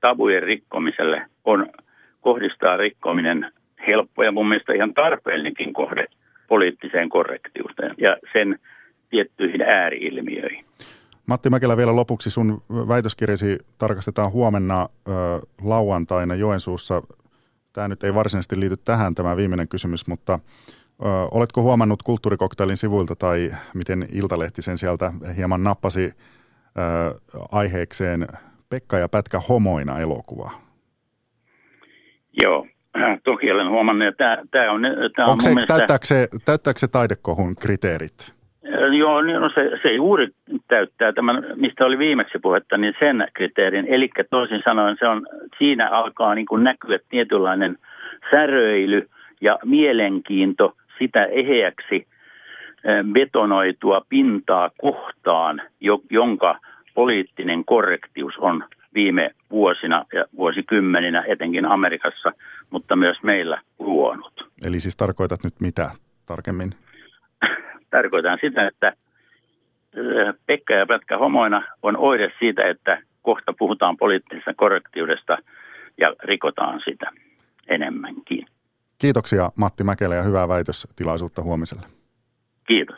tabujen 0.00 0.42
rikkomiselle 0.42 1.22
on 1.44 1.66
kohdistaa 2.20 2.76
rikkominen 2.76 3.52
helppo 3.86 4.22
ja 4.22 4.32
mun 4.32 4.48
mielestä 4.48 4.72
ihan 4.72 4.94
tarpeellinenkin 4.94 5.72
kohde 5.72 6.04
poliittiseen 6.48 7.08
korrektiuteen 7.08 7.94
ja 7.98 8.16
sen 8.32 8.58
tiettyihin 9.10 9.62
ääriilmiöihin. 9.62 10.64
Matti 11.26 11.50
Mäkelä 11.50 11.76
vielä 11.76 11.96
lopuksi. 11.96 12.30
Sun 12.30 12.62
väitöskirjasi 12.70 13.58
tarkastetaan 13.78 14.32
huomenna 14.32 14.82
ö, 14.82 15.12
lauantaina 15.62 16.34
Joensuussa. 16.34 17.02
Tämä 17.72 17.88
nyt 17.88 18.04
ei 18.04 18.14
varsinaisesti 18.14 18.60
liity 18.60 18.76
tähän 18.76 19.14
tämä 19.14 19.36
viimeinen 19.36 19.68
kysymys, 19.68 20.06
mutta 20.06 20.32
ö, 20.32 21.06
oletko 21.30 21.62
huomannut 21.62 22.02
kulttuurikoktailin 22.02 22.76
sivuilta 22.76 23.16
tai 23.16 23.50
miten 23.74 24.08
Iltalehti 24.12 24.62
sen 24.62 24.78
sieltä 24.78 25.12
hieman 25.36 25.64
nappasi 25.64 26.04
ö, 26.04 26.12
aiheekseen 27.52 28.28
Pekka 28.68 28.98
ja 28.98 29.08
Pätkä 29.08 29.40
homoina 29.40 29.98
elokuvaa? 29.98 30.60
Joo, 32.44 32.66
toki 33.24 33.52
olen 33.52 33.68
huomannut, 33.68 34.08
että 34.08 34.42
tämä, 34.50 34.72
on, 34.72 34.82
tämä 35.16 35.26
on 35.26 35.32
Onko 35.32 35.42
se, 35.42 35.48
mielestä... 35.48 35.76
täyttääkö, 35.76 36.06
se, 36.06 36.28
täyttääkö 36.44 36.78
se 36.78 36.88
taidekohun 36.88 37.56
kriteerit? 37.56 38.34
Joo, 38.98 39.22
niin 39.22 39.40
no 39.40 39.50
se, 39.54 39.70
se 39.82 39.92
juuri 39.92 40.28
täyttää 40.68 41.12
tämän, 41.12 41.44
mistä 41.54 41.84
oli 41.84 41.98
viimeksi 41.98 42.38
puhetta, 42.38 42.76
niin 42.76 42.94
sen 42.98 43.28
kriteerin. 43.34 43.86
Eli 43.88 44.10
toisin 44.30 44.62
sanoen 44.64 44.96
se 44.98 45.08
on, 45.08 45.26
siinä 45.58 45.90
alkaa 45.90 46.34
niin 46.34 46.46
kuin 46.46 46.64
näkyä 46.64 46.98
tietynlainen 47.08 47.78
säröily 48.30 49.08
ja 49.40 49.58
mielenkiinto 49.64 50.76
sitä 50.98 51.24
eheäksi 51.24 52.06
betonoitua 53.12 54.00
pintaa 54.08 54.70
kohtaan, 54.80 55.62
jonka 56.10 56.58
poliittinen 56.94 57.64
korrektius 57.64 58.34
on 58.38 58.64
viime 58.94 59.30
vuosina 59.50 60.04
ja 60.12 60.24
vuosikymmeninä 60.36 61.24
etenkin 61.28 61.66
Amerikassa, 61.66 62.32
mutta 62.70 62.96
myös 62.96 63.16
meillä 63.22 63.62
luonut. 63.78 64.50
Eli 64.66 64.80
siis 64.80 64.96
tarkoitat 64.96 65.44
nyt 65.44 65.60
mitä 65.60 65.90
tarkemmin? 66.26 66.74
Tarkoitan 67.90 68.38
sitä, 68.40 68.66
että 68.66 68.92
Pekka 70.46 70.74
ja 70.74 70.86
Pätkä 70.86 71.18
homoina 71.18 71.62
on 71.82 71.96
oire 71.96 72.32
siitä, 72.38 72.68
että 72.68 73.02
kohta 73.22 73.52
puhutaan 73.58 73.96
poliittisesta 73.96 74.54
korrektiudesta 74.54 75.38
ja 76.00 76.14
rikotaan 76.22 76.80
sitä 76.84 77.10
enemmänkin. 77.68 78.46
Kiitoksia 78.98 79.50
Matti 79.56 79.84
Mäkelä 79.84 80.14
ja 80.14 80.22
hyvää 80.22 80.48
väitöstilaisuutta 80.48 81.42
huomiselle. 81.42 81.86
Kiitos. 82.66 82.96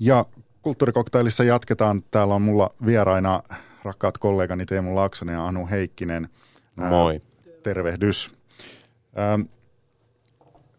Ja 0.00 0.24
kulttuurikoktailissa 0.66 1.44
jatketaan. 1.44 2.02
Täällä 2.10 2.34
on 2.34 2.42
mulla 2.42 2.70
vieraina 2.86 3.42
rakkaat 3.82 4.18
kollegani 4.18 4.66
Teemu 4.66 4.94
Laaksonen 4.94 5.32
ja 5.32 5.46
Anu 5.46 5.66
Heikkinen. 5.70 6.28
Moi. 6.76 7.20
tervehdys. 7.62 8.30
Ähm, 9.18 9.40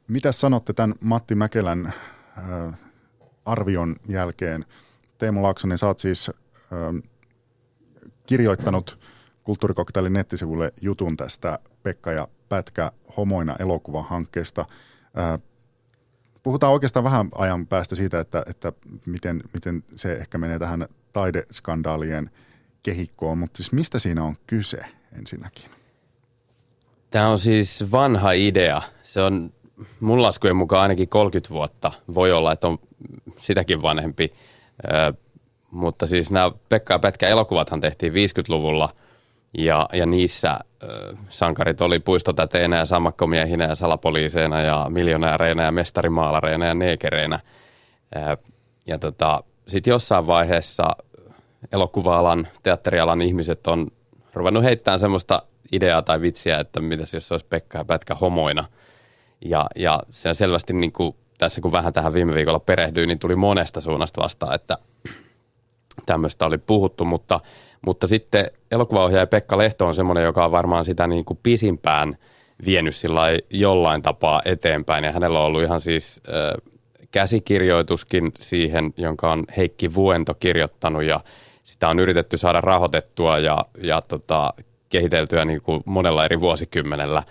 mitä 0.08 0.32
sanotte 0.32 0.74
tämän 0.74 0.96
Matti 1.00 1.36
Mäkelän 1.36 1.94
äh, 2.38 2.80
arvion 3.46 3.96
jälkeen? 4.08 4.66
Teemu 5.18 5.44
Laaksonen, 5.44 5.78
sä 5.78 5.88
oot 5.88 6.00
siis 6.00 6.30
äh, 6.30 7.04
kirjoittanut 8.26 9.00
Kulttuurikoktailin 9.44 10.14
nettisivulle 10.14 10.74
jutun 10.82 11.18
tästä 11.18 11.60
Pekka 11.84 12.12
ja 12.12 12.28
Pätkä 12.50 12.92
homoina 13.18 13.56
elokuvahankkeesta. 13.60 14.62
Äh, 15.18 15.40
puhutaan 16.48 16.74
oikeastaan 16.74 17.04
vähän 17.04 17.30
ajan 17.36 17.68
päästä 17.68 17.96
siitä, 17.96 18.20
että, 18.20 18.44
että 18.50 18.74
miten, 19.06 19.42
miten 19.54 19.84
se 19.96 20.14
ehkä 20.14 20.38
menee 20.38 20.60
tähän 20.60 20.88
taideskandaalien 21.14 22.32
kehikkoon, 22.84 23.38
mutta 23.38 23.58
siis 23.58 23.72
mistä 23.72 24.00
siinä 24.00 24.24
on 24.24 24.36
kyse 24.48 24.80
ensinnäkin? 25.18 25.72
Tämä 27.12 27.28
on 27.28 27.40
siis 27.40 27.92
vanha 27.92 28.32
idea. 28.32 28.82
Se 29.04 29.22
on 29.22 29.54
mun 30.00 30.22
laskujen 30.22 30.56
mukaan 30.56 30.82
ainakin 30.82 31.10
30 31.10 31.50
vuotta. 31.50 31.92
Voi 32.16 32.32
olla, 32.32 32.52
että 32.52 32.68
on 32.68 32.80
sitäkin 33.38 33.82
vanhempi. 33.82 34.34
Ö, 34.84 35.14
mutta 35.72 36.08
siis 36.08 36.32
nämä 36.32 36.52
Pekka 36.70 36.94
ja 36.94 37.00
Pätkä 37.00 37.28
elokuvathan 37.28 37.82
tehtiin 37.82 38.14
50-luvulla 38.14 38.96
ja, 39.58 39.90
ja 39.94 40.06
niissä 40.06 40.60
sankarit 41.30 41.82
oli 41.82 42.00
puistotäteinä 42.00 42.78
ja 42.78 42.86
sammakkomiehinä 42.86 43.66
ja 43.66 43.76
salapoliiseina 43.76 44.62
ja 44.62 44.86
miljonääreinä 44.90 45.64
ja 45.64 45.72
mestarimaalareina 45.72 46.66
ja 46.66 46.74
neekereinä. 46.74 47.40
Ja 48.88 49.00
tota, 49.00 49.44
sitten 49.68 49.92
jossain 49.92 50.28
vaiheessa 50.28 50.84
elokuva-alan, 51.72 52.48
teatterialan 52.64 53.22
ihmiset 53.22 53.68
on 53.68 53.88
ruvennut 54.34 54.64
heittämään 54.64 55.00
semmoista 55.00 55.42
ideaa 55.72 56.02
tai 56.02 56.22
vitsiä, 56.22 56.60
että 56.60 56.82
mitäs 56.82 57.14
jos 57.14 57.32
olisi 57.32 57.46
Pekka 57.50 57.78
ja 57.78 57.86
Pätkä 57.86 58.16
homoina– 58.16 58.66
ja, 59.46 59.66
ja 59.76 60.00
se 60.12 60.30
on 60.30 60.36
selvästi 60.36 60.74
niin 60.74 60.92
kuin, 60.92 61.16
tässä 61.38 61.62
kun 61.62 61.72
vähän 61.72 61.94
tähän 61.94 62.14
viime 62.14 62.34
viikolla 62.34 62.60
perehdyin, 62.60 63.08
niin 63.08 63.20
tuli 63.20 63.36
monesta 63.36 63.82
suunnasta 63.82 64.22
vastaan, 64.22 64.56
että 64.56 64.78
tämmöistä 66.06 66.46
oli 66.46 66.58
puhuttu, 66.58 67.06
mutta, 67.06 67.40
mutta 67.86 68.08
sitten 68.08 68.52
elokuvaohjaaja 68.72 69.28
Pekka 69.28 69.58
Lehto 69.58 69.88
on 69.88 69.96
semmoinen, 69.96 70.24
joka 70.24 70.46
on 70.46 70.52
varmaan 70.52 70.86
sitä 70.86 71.08
niin 71.08 71.26
kuin 71.26 71.40
pisimpään 71.44 72.18
vienyt 72.66 72.96
sillä 72.96 73.22
jollain 73.50 74.02
tapaa 74.02 74.42
eteenpäin 74.46 75.04
ja 75.04 75.12
hänellä 75.12 75.40
on 75.40 75.46
ollut 75.46 75.64
ihan 75.64 75.82
siis 75.82 76.22
äh, 76.30 76.74
käsikirjoituskin 77.12 78.32
siihen, 78.40 78.94
jonka 78.98 79.32
on 79.32 79.44
Heikki 79.58 79.94
Vuento 79.94 80.34
kirjoittanut 80.34 81.04
ja 81.04 81.20
sitä 81.64 81.90
on 81.90 82.00
yritetty 82.00 82.38
saada 82.38 82.62
rahoitettua 82.62 83.40
ja, 83.40 83.62
ja 83.82 84.02
tota, 84.02 84.54
kehiteltyä 84.90 85.46
niin 85.46 85.62
kuin 85.62 85.84
monella 85.86 86.26
eri 86.26 86.40
vuosikymmenellä. 86.40 87.24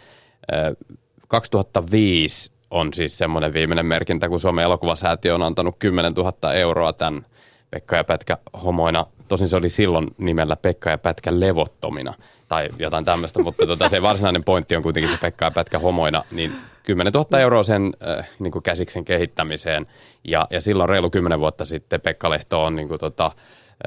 2005 1.29 2.53
on 2.71 2.95
siis 2.95 3.19
semmoinen 3.19 3.53
viimeinen 3.53 3.87
merkintä, 3.87 4.29
kun 4.29 4.41
Suomen 4.41 4.65
elokuvasäätiö 4.65 5.35
on 5.35 5.43
antanut 5.43 5.77
10 5.79 6.13
000 6.13 6.55
euroa 6.55 6.93
tämän 6.93 7.27
Pekka 7.71 7.97
ja 7.97 8.05
Pätkä 8.05 8.39
homoina. 8.63 9.07
Tosin 9.29 9.49
se 9.49 9.57
oli 9.57 9.69
silloin 9.69 10.07
nimellä 10.19 10.57
Pekka 10.57 10.91
ja 10.91 10.99
Pätkä 10.99 11.41
levottomina 11.41 12.15
tai 12.49 12.69
jotain 12.79 13.05
tämmöistä, 13.05 13.43
mutta 13.43 13.67
tota, 13.67 13.89
se 13.89 14.03
varsinainen 14.03 14.45
pointti 14.45 14.77
on 14.77 14.83
kuitenkin 14.83 15.13
se 15.13 15.19
Pekka 15.19 15.45
ja 15.45 15.51
Pätkä 15.51 15.79
homoina, 15.79 16.25
niin 16.31 16.57
10 16.83 17.13
000 17.13 17.41
euroa 17.41 17.63
sen 17.63 17.93
äh, 18.09 18.29
niin 18.39 18.53
kuin 18.53 18.63
käsiksen 18.63 19.05
kehittämiseen. 19.05 19.87
Ja, 20.25 20.47
ja 20.51 20.61
silloin 20.61 20.89
reilu 20.89 21.11
10 21.11 21.41
vuotta 21.41 21.65
sitten 21.65 22.01
Pekka 22.01 22.31
Lehto 22.31 22.65
on 22.65 22.77
niin 22.77 22.89
kuin, 22.89 23.01
tota, 23.01 23.33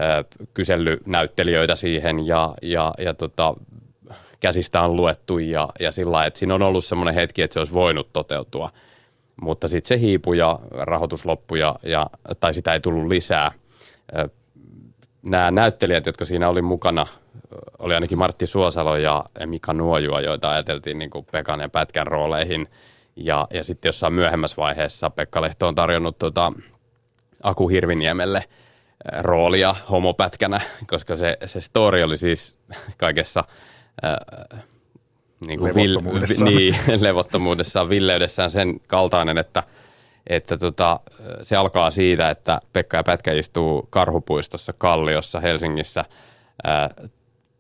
äh, 0.02 0.26
kysellyt 0.54 1.08
näyttelijöitä 1.08 1.76
siihen 1.76 2.28
ja, 2.28 2.54
ja, 2.62 2.94
ja 2.98 3.14
tota, 3.14 3.54
käsistä 4.40 4.82
on 4.82 4.96
luettu 4.96 5.38
ja, 5.38 5.70
ja 5.80 5.92
sillä 5.92 6.12
lailla, 6.12 6.28
että 6.28 6.40
siinä 6.40 6.56
on 6.56 6.62
ollut 6.62 6.86
semmoinen 6.86 7.16
hetki, 7.16 7.42
että 7.42 7.54
se 7.54 7.60
olisi 7.60 7.74
voinut 7.74 8.14
toteutua. 8.14 8.72
Mutta 9.42 9.68
sitten 9.68 9.88
se 9.88 10.00
hiipui 10.02 10.38
ja 10.38 10.60
rahoitus 10.72 11.26
loppui 11.26 11.60
ja, 11.60 11.76
ja, 11.84 12.10
tai 12.40 12.54
sitä 12.54 12.74
ei 12.74 12.80
tullut 12.80 13.08
lisää. 13.08 13.52
Nämä 15.22 15.52
näyttelijät, 15.52 16.06
jotka 16.06 16.26
siinä 16.26 16.50
oli 16.50 16.62
mukana, 16.62 17.08
oli 17.80 17.94
ainakin 17.94 18.18
Martti 18.18 18.48
Suosalo 18.48 18.98
ja 18.98 19.26
Mika 19.46 19.74
Nuojua, 19.74 20.22
joita 20.22 20.52
ajateltiin 20.52 21.00
niin 21.00 21.10
kuin 21.10 21.26
Pekan 21.32 21.60
ja 21.60 21.70
Pätkän 21.70 22.08
rooleihin. 22.08 22.68
Ja, 23.16 23.48
ja 23.54 23.64
sitten 23.64 23.90
jossain 23.90 24.14
myöhemmässä 24.14 24.58
vaiheessa 24.58 25.10
Pekka 25.10 25.42
Lehto 25.42 25.68
on 25.68 25.76
tarjonnut 25.76 26.20
tota 26.20 26.54
Aku 27.44 27.68
Hirviniemelle 27.68 28.44
roolia 29.20 29.76
homopätkänä, 29.90 30.62
koska 30.88 31.16
se, 31.16 31.38
se 31.46 31.62
story 31.62 32.04
oli 32.04 32.18
siis 32.18 32.58
kaikessa– 32.98 33.44
äh, 34.06 34.60
niin 35.48 35.60
kuin 35.60 35.76
levottomuudessaan. 35.76 36.50
Vil, 36.50 36.58
niin, 36.58 37.04
levottomuudessaan, 37.08 37.90
villeydessään 37.90 38.52
sen 38.52 38.80
kaltainen, 38.88 39.38
että, 39.38 39.64
että 40.30 40.58
tota, 40.58 41.00
se 41.44 41.56
alkaa 41.56 41.92
siitä, 41.92 42.30
että 42.30 42.60
Pekka 42.74 42.98
ja 42.98 43.04
Pätkä 43.04 43.32
istuu 43.34 43.88
Karhupuistossa 43.90 44.74
Kalliossa 44.78 45.40
Helsingissä 45.40 46.06
ää, 46.64 46.90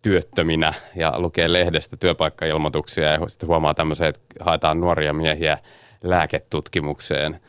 työttöminä 0.01 0.73
ja 0.95 1.13
lukee 1.17 1.53
lehdestä 1.53 1.95
työpaikkailmoituksia 1.99 3.11
ja 3.11 3.19
sitten 3.27 3.49
huomaa 3.49 3.73
tämmöisen, 3.73 4.07
että 4.07 4.21
haetaan 4.39 4.81
nuoria 4.81 5.13
miehiä 5.13 5.57
lääketutkimukseen 6.03 7.39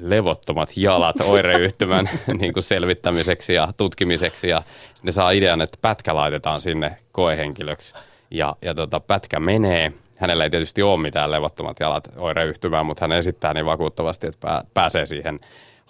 levottomat 0.00 0.76
jalat 0.76 1.20
oireyhtymän 1.20 2.10
niin 2.40 2.52
kuin 2.52 2.62
selvittämiseksi 2.62 3.54
ja 3.54 3.68
tutkimiseksi 3.76 4.48
ja 4.48 4.62
ne 5.02 5.12
saa 5.12 5.30
idean, 5.30 5.60
että 5.60 5.78
pätkä 5.82 6.14
laitetaan 6.14 6.60
sinne 6.60 6.96
koehenkilöksi 7.12 7.94
ja, 8.30 8.56
ja 8.62 8.74
tota, 8.74 9.00
pätkä 9.00 9.40
menee. 9.40 9.92
Hänellä 10.20 10.44
ei 10.44 10.50
tietysti 10.50 10.82
ole 10.82 11.00
mitään 11.00 11.30
levottomat 11.30 11.80
jalat 11.80 12.08
oireyhtymään, 12.16 12.86
mutta 12.86 13.04
hän 13.04 13.12
esittää 13.12 13.54
niin 13.54 13.66
vakuuttavasti, 13.66 14.26
että 14.26 14.46
pää, 14.46 14.64
pääsee 14.74 15.06
siihen 15.06 15.40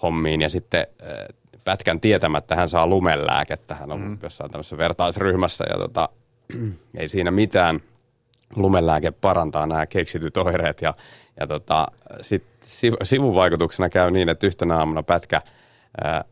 hommiin. 0.03 0.41
Ja 0.41 0.49
sitten 0.49 0.87
äh, 1.03 1.09
pätkän 1.65 2.01
tietämättä 2.01 2.57
hän 2.57 2.69
saa 2.69 2.87
lumelääkettä. 2.87 3.75
Hän 3.75 3.93
on 3.93 4.01
mm. 4.01 4.19
jossain 4.23 4.51
tämmöisessä 4.51 4.77
vertaisryhmässä 4.77 5.65
ja 5.71 5.79
tota, 5.79 6.09
ei 6.99 7.09
siinä 7.09 7.31
mitään. 7.31 7.81
Lumelääke 8.57 9.11
parantaa 9.11 9.67
nämä 9.67 9.87
keksityt 9.87 10.37
oireet 10.37 10.83
ja, 10.83 10.95
ja 11.41 11.47
tota, 11.47 11.87
sit 12.23 12.45
sivuvaikutuksena 13.03 13.89
käy 13.89 14.11
niin, 14.11 14.29
että 14.29 14.47
yhtenä 14.47 14.79
aamuna 14.79 15.03
pätkä– 15.03 15.43
ää, 16.05 16.25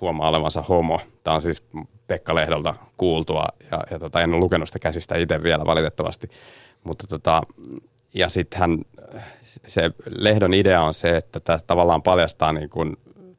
huomaa 0.00 0.28
olevansa 0.28 0.62
homo. 0.62 1.00
Tämä 1.24 1.34
on 1.34 1.42
siis 1.42 1.62
Pekka 2.06 2.34
Lehdolta 2.34 2.74
kuultua 2.96 3.46
ja, 3.70 3.80
ja 3.90 3.98
tota, 3.98 4.20
en 4.20 4.30
ole 4.30 4.40
lukenut 4.40 4.68
sitä 4.68 4.78
käsistä 4.78 5.16
itse 5.16 5.42
vielä 5.42 5.66
valitettavasti. 5.66 6.30
Mutta 6.84 7.06
tota, 7.06 7.42
ja 8.14 8.28
sitten 8.28 8.60
hän, 8.60 8.78
se 9.66 9.90
Lehdon 10.06 10.54
idea 10.54 10.82
on 10.82 10.94
se, 10.94 11.16
että 11.16 11.40
tämä 11.40 11.58
tavallaan 11.66 12.02
paljastaa 12.02 12.52
niin 12.52 12.70
kuin 12.70 12.96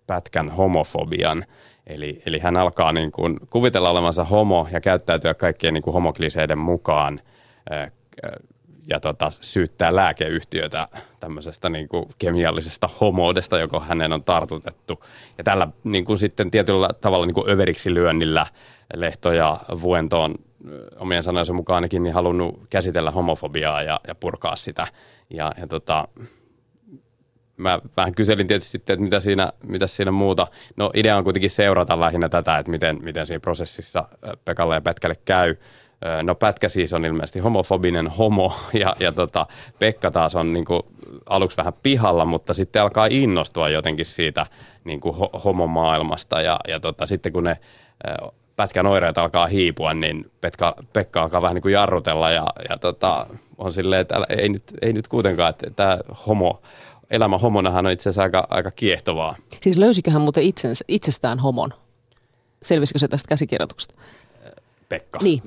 pätkän 0.07 0.49
homofobian. 0.49 1.45
Eli, 1.87 2.21
eli 2.25 2.39
hän 2.39 2.57
alkaa 2.57 2.93
niin 2.93 3.11
kuin 3.11 3.37
kuvitella 3.49 3.89
olevansa 3.89 4.23
homo 4.23 4.67
ja 4.71 4.81
käyttäytyä 4.81 5.33
kaikkien 5.33 5.73
niin 5.73 5.81
kuin 5.81 5.93
homokliseiden 5.93 6.57
mukaan 6.57 7.21
ja 8.87 8.99
tota, 8.99 9.31
syyttää 9.41 9.95
lääkeyhtiötä 9.95 10.87
tämmöisestä 11.19 11.69
niin 11.69 11.87
kuin 11.87 12.05
kemiallisesta 12.19 12.89
homoudesta, 13.01 13.59
joka 13.59 13.79
hänen 13.79 14.13
on 14.13 14.23
tartutettu. 14.23 15.03
Ja 15.37 15.43
tällä 15.43 15.67
niin 15.83 16.05
kuin 16.05 16.17
sitten 16.17 16.51
tietyllä 16.51 16.89
tavalla 17.01 17.25
niin 17.25 17.35
kuin 17.35 17.49
överiksi 17.49 17.93
lyönnillä 17.93 18.45
Lehto 18.93 19.31
ja 19.31 19.59
Vuento 19.81 20.23
on 20.23 20.35
omien 20.97 21.23
sanojensa 21.23 21.53
mukaan 21.53 21.75
ainakin 21.75 22.03
niin 22.03 22.13
halunnut 22.13 22.59
käsitellä 22.69 23.11
homofobiaa 23.11 23.83
ja, 23.83 23.99
ja 24.07 24.15
purkaa 24.15 24.55
sitä. 24.55 24.87
Ja, 25.29 25.51
ja 25.57 25.67
tota, 25.67 26.07
mä 27.57 27.79
vähän 27.97 28.15
kyselin 28.15 28.47
tietysti 28.47 28.77
että 28.77 28.97
mitä 28.97 29.19
siinä, 29.19 29.53
mitä 29.67 29.87
siinä 29.87 30.11
muuta. 30.11 30.47
No 30.77 30.91
idea 30.93 31.17
on 31.17 31.23
kuitenkin 31.23 31.49
seurata 31.49 31.99
lähinnä 31.99 32.29
tätä, 32.29 32.57
että 32.57 32.71
miten, 32.71 32.99
miten 33.03 33.27
siinä 33.27 33.39
prosessissa 33.39 34.07
Pekalle 34.45 34.75
ja 34.75 34.81
Pätkälle 34.81 35.15
käy. 35.25 35.55
No 36.23 36.35
Pätkä 36.35 36.69
siis 36.69 36.93
on 36.93 37.05
ilmeisesti 37.05 37.39
homofobinen 37.39 38.07
homo 38.07 38.55
ja, 38.81 38.95
ja 38.99 39.11
tota, 39.11 39.47
Pekka 39.79 40.11
taas 40.11 40.35
on 40.35 40.53
niin 40.53 40.65
kuin, 40.65 40.81
aluksi 41.25 41.57
vähän 41.57 41.73
pihalla, 41.83 42.25
mutta 42.25 42.53
sitten 42.53 42.81
alkaa 42.81 43.07
innostua 43.09 43.69
jotenkin 43.69 44.05
siitä 44.05 44.45
niin 44.83 44.99
kuin 44.99 45.15
ho- 45.15 45.39
homomaailmasta 45.43 46.41
ja, 46.41 46.59
ja 46.67 46.79
tota, 46.79 47.05
sitten 47.05 47.33
kun 47.33 47.43
ne 47.43 47.57
pätkän 48.55 48.87
oireet 48.87 49.17
alkaa 49.17 49.47
hiipua, 49.47 49.93
niin 49.93 50.31
Pekka, 50.41 50.75
Pekka 50.93 51.21
alkaa 51.21 51.41
vähän 51.41 51.55
niin 51.55 51.61
kuin 51.61 51.73
jarrutella 51.73 52.31
ja, 52.31 52.47
ja 52.69 52.77
tota, 52.77 53.27
on 53.57 53.73
silleen, 53.73 54.01
että 54.01 54.15
ei 54.29 54.49
nyt, 54.49 54.63
ei 54.81 54.93
nyt 54.93 55.07
kuitenkaan, 55.07 55.49
että 55.49 55.69
tämä 55.69 55.97
homo, 56.27 56.61
elämä 57.09 57.37
homonahan 57.37 57.85
on 57.85 57.91
itse 57.91 58.09
asiassa 58.09 58.23
aika, 58.23 58.47
aika 58.49 58.71
kiehtovaa. 58.71 59.35
Siis 59.61 59.77
löysikö 59.77 60.11
hän 60.11 60.21
muuten 60.21 60.43
itsensä, 60.43 60.85
itsestään 60.87 61.39
homon? 61.39 61.73
Selvisikö 62.63 62.99
se 62.99 63.07
tästä 63.07 63.27
käsikirjoituksesta? 63.27 63.93
Pekka. 64.89 65.19
Niin. 65.21 65.41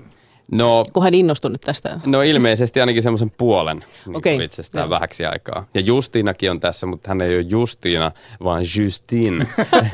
No, 0.52 0.86
kun 0.92 1.02
hän 1.02 1.14
innostui 1.14 1.50
nyt 1.50 1.61
tästä. 1.61 2.00
No 2.06 2.22
ilmeisesti 2.22 2.80
ainakin 2.80 3.02
semmoisen 3.02 3.30
puolen 3.30 3.84
niin 4.06 4.16
okay. 4.16 4.44
itsestään 4.44 4.88
no. 4.88 4.90
vähäksi 4.90 5.24
aikaa. 5.26 5.66
Ja 5.74 5.80
Justiinakin 5.80 6.50
on 6.50 6.61
tässä, 6.61 6.86
mutta 6.86 7.09
hän 7.09 7.20
ei 7.20 7.36
ole 7.36 7.46
Justiina, 7.48 8.11
vaan 8.44 8.64
Justine. 8.78 9.46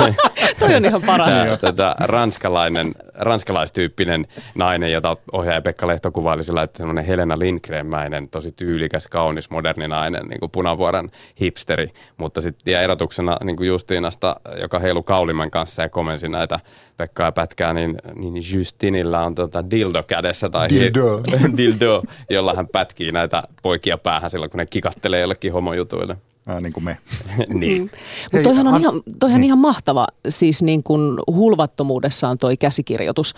Toi 0.58 0.74
on 0.74 0.84
ihan 0.84 1.02
paras. 1.06 1.34
Tätä 1.60 1.94
ranskalainen, 2.00 2.94
ranskalaistyyppinen 3.14 4.26
nainen, 4.54 4.92
jota 4.92 5.16
ohjaaja 5.32 5.60
Pekka 5.60 5.86
Lehto 5.86 6.10
kuvaili 6.10 6.44
sillä, 6.44 6.62
että 6.62 6.78
semmoinen 6.78 7.04
Helena 7.04 7.38
Lindgren-mäinen, 7.38 8.28
tosi 8.30 8.52
tyylikäs, 8.52 9.08
kaunis, 9.08 9.50
moderni 9.50 9.88
nainen, 9.88 10.26
niin 10.26 10.40
kuin 10.40 10.50
punavuoren 10.50 11.10
hipsteri. 11.40 11.90
Mutta 12.16 12.40
sitten 12.40 12.72
ja 12.72 12.82
erotuksena 12.82 13.36
niin 13.44 13.56
kuin 13.56 13.68
Justiinasta, 13.68 14.36
joka 14.60 14.78
heilu 14.78 15.02
kauliman 15.02 15.50
kanssa 15.50 15.82
ja 15.82 15.88
komensi 15.88 16.28
näitä 16.28 16.60
Pekkaa 16.96 17.32
Pätkää, 17.32 17.72
niin, 17.72 17.98
niin 18.14 18.42
Justinilla 18.52 19.20
on 19.20 19.34
tota 19.34 19.70
dildo 19.70 20.02
kädessä 20.02 20.50
tai 20.50 20.68
dildo. 20.68 21.20
Dildo, 21.56 22.02
jolla 22.30 22.54
hän 22.54 22.68
pätkii 22.68 23.12
näitä 23.12 23.42
poikia 23.62 23.98
päähän 23.98 24.30
silloin, 24.30 24.50
kun 24.50 24.58
ne 24.58 24.66
kikattelee 24.66 25.20
jollekin 25.20 25.52
homojutuille. 25.52 26.16
Ää, 26.46 26.60
niin 26.60 26.72
kuin 26.72 26.84
me. 26.84 26.98
niin. 27.48 27.82
Mm. 27.82 27.88
Mutta 28.32 28.42
toihan 28.42 28.66
on, 28.66 28.74
an... 28.74 28.80
ihan, 28.80 29.02
toihan 29.18 29.40
niin. 29.40 29.46
ihan 29.46 29.58
mahtava 29.58 30.06
siis 30.28 30.62
niin 30.62 30.82
kuin 30.82 31.18
hulvattomuudessaan 31.26 32.38
toi 32.38 32.56
käsikirjoitus. 32.56 33.34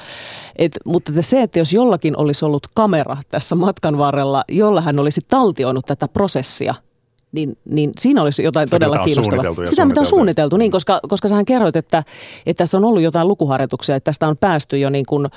Et, 0.56 0.72
mutta 0.84 1.12
se, 1.20 1.42
että 1.42 1.58
jos 1.58 1.72
jollakin 1.72 2.18
olisi 2.18 2.44
ollut 2.44 2.66
kamera 2.74 3.16
tässä 3.28 3.54
matkan 3.54 3.98
varrella, 3.98 4.44
jolla 4.48 4.80
hän 4.80 4.98
olisi 4.98 5.20
taltioinut 5.28 5.86
tätä 5.86 6.08
prosessia– 6.08 6.74
niin, 7.32 7.58
niin 7.64 7.92
siinä 7.98 8.22
olisi 8.22 8.42
jotain 8.42 8.68
Sitä, 8.68 8.74
todella 8.74 9.04
kiinnostavaa. 9.04 9.66
Sitä, 9.66 9.84
mitä 9.84 10.00
on 10.00 10.06
suunniteltu, 10.06 10.56
niin, 10.56 10.70
koska, 10.70 11.00
koska 11.08 11.28
sähän 11.28 11.44
kerroit, 11.44 11.76
että, 11.76 12.04
että 12.46 12.58
tässä 12.58 12.78
on 12.78 12.84
ollut 12.84 13.02
jotain 13.02 13.28
lukuharjoituksia, 13.28 13.96
että 13.96 14.04
tästä 14.04 14.28
on 14.28 14.36
päästy 14.36 14.78
jo 14.78 14.90
niin 14.90 15.06
kuin, 15.06 15.28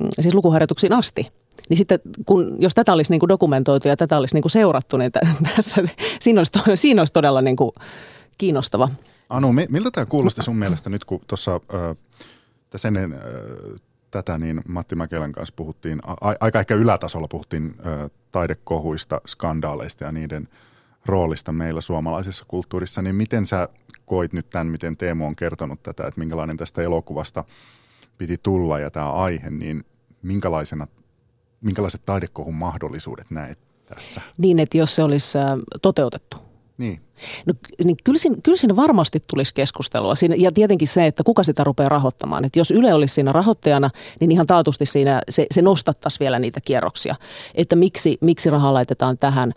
mm, 0.00 0.08
siis 0.20 0.34
lukuharjoituksiin 0.34 0.92
asti. 0.92 1.32
Niin 1.68 1.78
sitten, 1.78 2.00
kun, 2.26 2.56
jos 2.58 2.74
tätä 2.74 2.92
olisi 2.92 3.12
niin 3.12 3.20
kuin 3.20 3.28
dokumentoitu 3.28 3.88
ja 3.88 3.96
tätä 3.96 4.18
olisi 4.18 4.34
niin 4.34 4.42
kuin 4.42 4.50
seurattu, 4.50 4.96
niin 4.96 5.10
tässä, 5.56 5.82
siinä, 6.20 6.40
olisi, 6.40 6.52
siinä 6.74 7.00
olisi 7.00 7.12
todella 7.12 7.42
niin 7.42 7.56
kuin 7.56 7.70
kiinnostava. 8.38 8.88
Anu, 9.28 9.52
miltä 9.52 9.90
tämä 9.90 10.06
kuulosti 10.06 10.42
sun 10.42 10.56
mielestä 10.56 10.90
nyt, 10.90 11.04
kun 11.04 11.20
tuossa 11.26 11.60
äh, 11.74 12.86
ennen 12.86 13.12
äh, 13.12 13.20
tätä, 14.10 14.38
niin 14.38 14.60
Matti 14.68 14.94
Mäkelän 14.94 15.32
kanssa 15.32 15.54
puhuttiin, 15.56 16.00
a, 16.06 16.34
aika 16.40 16.60
ehkä 16.60 16.74
ylätasolla 16.74 17.28
puhuttiin 17.28 17.74
äh, 17.86 18.10
taidekohuista, 18.32 19.20
skandaaleista 19.26 20.04
ja 20.04 20.12
niiden– 20.12 20.48
roolista 21.06 21.52
meillä 21.52 21.80
suomalaisessa 21.80 22.44
kulttuurissa, 22.48 23.02
niin 23.02 23.14
miten 23.14 23.46
sä 23.46 23.68
koit 24.06 24.32
nyt 24.32 24.50
tämän, 24.50 24.66
miten 24.66 24.96
Teemu 24.96 25.26
on 25.26 25.36
kertonut 25.36 25.82
tätä, 25.82 26.06
että 26.06 26.20
minkälainen 26.20 26.56
tästä 26.56 26.82
elokuvasta 26.82 27.44
piti 28.18 28.38
tulla 28.42 28.78
ja 28.78 28.90
tämä 28.90 29.12
aihe, 29.12 29.50
niin 29.50 29.84
minkälaisena, 30.22 30.86
minkälaiset 31.60 32.02
taidekohun 32.06 32.54
mahdollisuudet 32.54 33.30
näet 33.30 33.58
tässä? 33.86 34.20
Niin, 34.38 34.58
että 34.58 34.78
jos 34.78 34.96
se 34.96 35.02
olisi 35.02 35.38
toteutettu. 35.82 36.36
Niin. 36.78 37.00
No, 37.46 37.54
niin 37.84 37.96
kyllä, 38.04 38.18
siinä, 38.18 38.36
kyllä 38.42 38.58
siinä 38.58 38.76
varmasti 38.76 39.24
tulisi 39.26 39.54
keskustelua. 39.54 40.14
Siinä, 40.14 40.34
ja 40.38 40.52
tietenkin 40.52 40.88
se, 40.88 41.06
että 41.06 41.22
kuka 41.22 41.42
sitä 41.42 41.64
rupeaa 41.64 41.88
rahoittamaan. 41.88 42.44
Että 42.44 42.58
jos 42.58 42.70
Yle 42.70 42.94
olisi 42.94 43.14
siinä 43.14 43.32
rahoittajana, 43.32 43.90
niin 44.20 44.32
ihan 44.32 44.46
taatusti 44.46 44.86
siinä 44.86 45.22
se, 45.28 45.46
se 45.50 45.62
nostattaisi 45.62 46.20
vielä 46.20 46.38
niitä 46.38 46.60
kierroksia. 46.60 47.14
Että 47.54 47.76
miksi, 47.76 48.18
miksi 48.20 48.50
rahaa 48.50 48.74
laitetaan 48.74 49.18
tähän. 49.18 49.52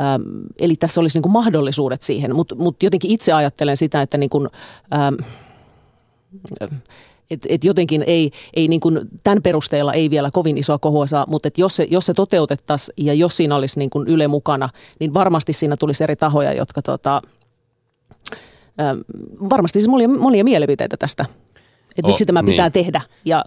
Ähm, 0.00 0.22
eli 0.58 0.76
tässä 0.76 1.00
olisi 1.00 1.16
niin 1.16 1.22
kuin 1.22 1.32
mahdollisuudet 1.32 2.02
siihen. 2.02 2.34
Mutta 2.34 2.54
mut 2.54 2.82
jotenkin 2.82 3.10
itse 3.10 3.32
ajattelen 3.32 3.76
sitä, 3.76 4.02
että 4.02 4.18
niin 4.18 4.30
kuin, 4.30 4.48
ähm, 4.94 5.14
et, 7.30 7.46
et 7.48 7.64
jotenkin 7.64 8.04
ei, 8.06 8.30
ei 8.54 8.68
niin 8.68 8.80
kuin 8.80 9.00
tämän 9.24 9.42
perusteella 9.42 9.92
ei 9.92 10.10
vielä 10.10 10.30
kovin 10.30 10.58
isoa 10.58 10.78
kohua 10.78 11.06
saa, 11.06 11.24
mutta 11.28 11.48
et 11.48 11.58
jos, 11.58 11.76
se, 11.76 11.86
jos 11.90 12.06
se 12.06 12.14
toteutettaisiin 12.14 13.06
ja 13.06 13.14
jos 13.14 13.36
siinä 13.36 13.56
olisi 13.56 13.78
niin 13.78 13.90
kuin 13.90 14.08
Yle 14.08 14.28
mukana, 14.28 14.68
niin 15.00 15.14
varmasti 15.14 15.52
siinä 15.52 15.76
tulisi 15.76 16.04
eri 16.04 16.16
tahoja, 16.16 16.52
jotka 16.52 16.82
tota, 16.82 17.22
ähm, 18.80 18.98
varmasti 19.50 19.80
siis 19.80 19.88
monia, 19.88 20.08
monia 20.08 20.44
mielipiteitä 20.44 20.96
tästä, 20.96 21.24
että 21.90 22.02
oh, 22.02 22.06
miksi 22.06 22.26
tämä 22.26 22.42
pitää 22.42 22.66
niin. 22.66 22.72
tehdä 22.72 23.00
ja, 23.24 23.44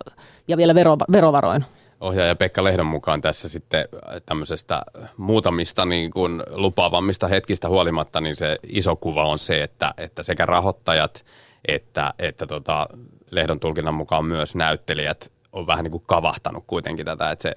ja 0.47 0.57
vielä 0.57 0.75
vero, 0.75 0.97
verovaroin 1.11 1.65
ohjaaja 1.99 2.35
Pekka 2.35 2.63
Lehdon 2.63 2.85
mukaan 2.85 3.21
tässä 3.21 3.49
sitten 3.49 3.85
tämmöisestä 4.25 4.81
muutamista 5.17 5.85
niin 5.85 6.11
kuin 6.11 6.43
lupaavammista 6.51 7.27
hetkistä 7.27 7.69
huolimatta, 7.69 8.21
niin 8.21 8.35
se 8.35 8.57
iso 8.63 8.95
kuva 8.95 9.23
on 9.23 9.39
se, 9.39 9.63
että, 9.63 9.93
että 9.97 10.23
sekä 10.23 10.45
rahoittajat 10.45 11.23
että, 11.67 12.13
että 12.19 12.47
tota, 12.47 12.87
lehdon 13.31 13.59
tulkinnan 13.59 13.93
mukaan 13.93 14.25
myös 14.25 14.55
näyttelijät 14.55 15.31
on 15.51 15.67
vähän 15.67 15.83
niin 15.83 15.91
kuin 15.91 16.03
kavahtanut 16.07 16.63
kuitenkin 16.67 17.05
tätä, 17.05 17.31
että 17.31 17.41
se 17.43 17.53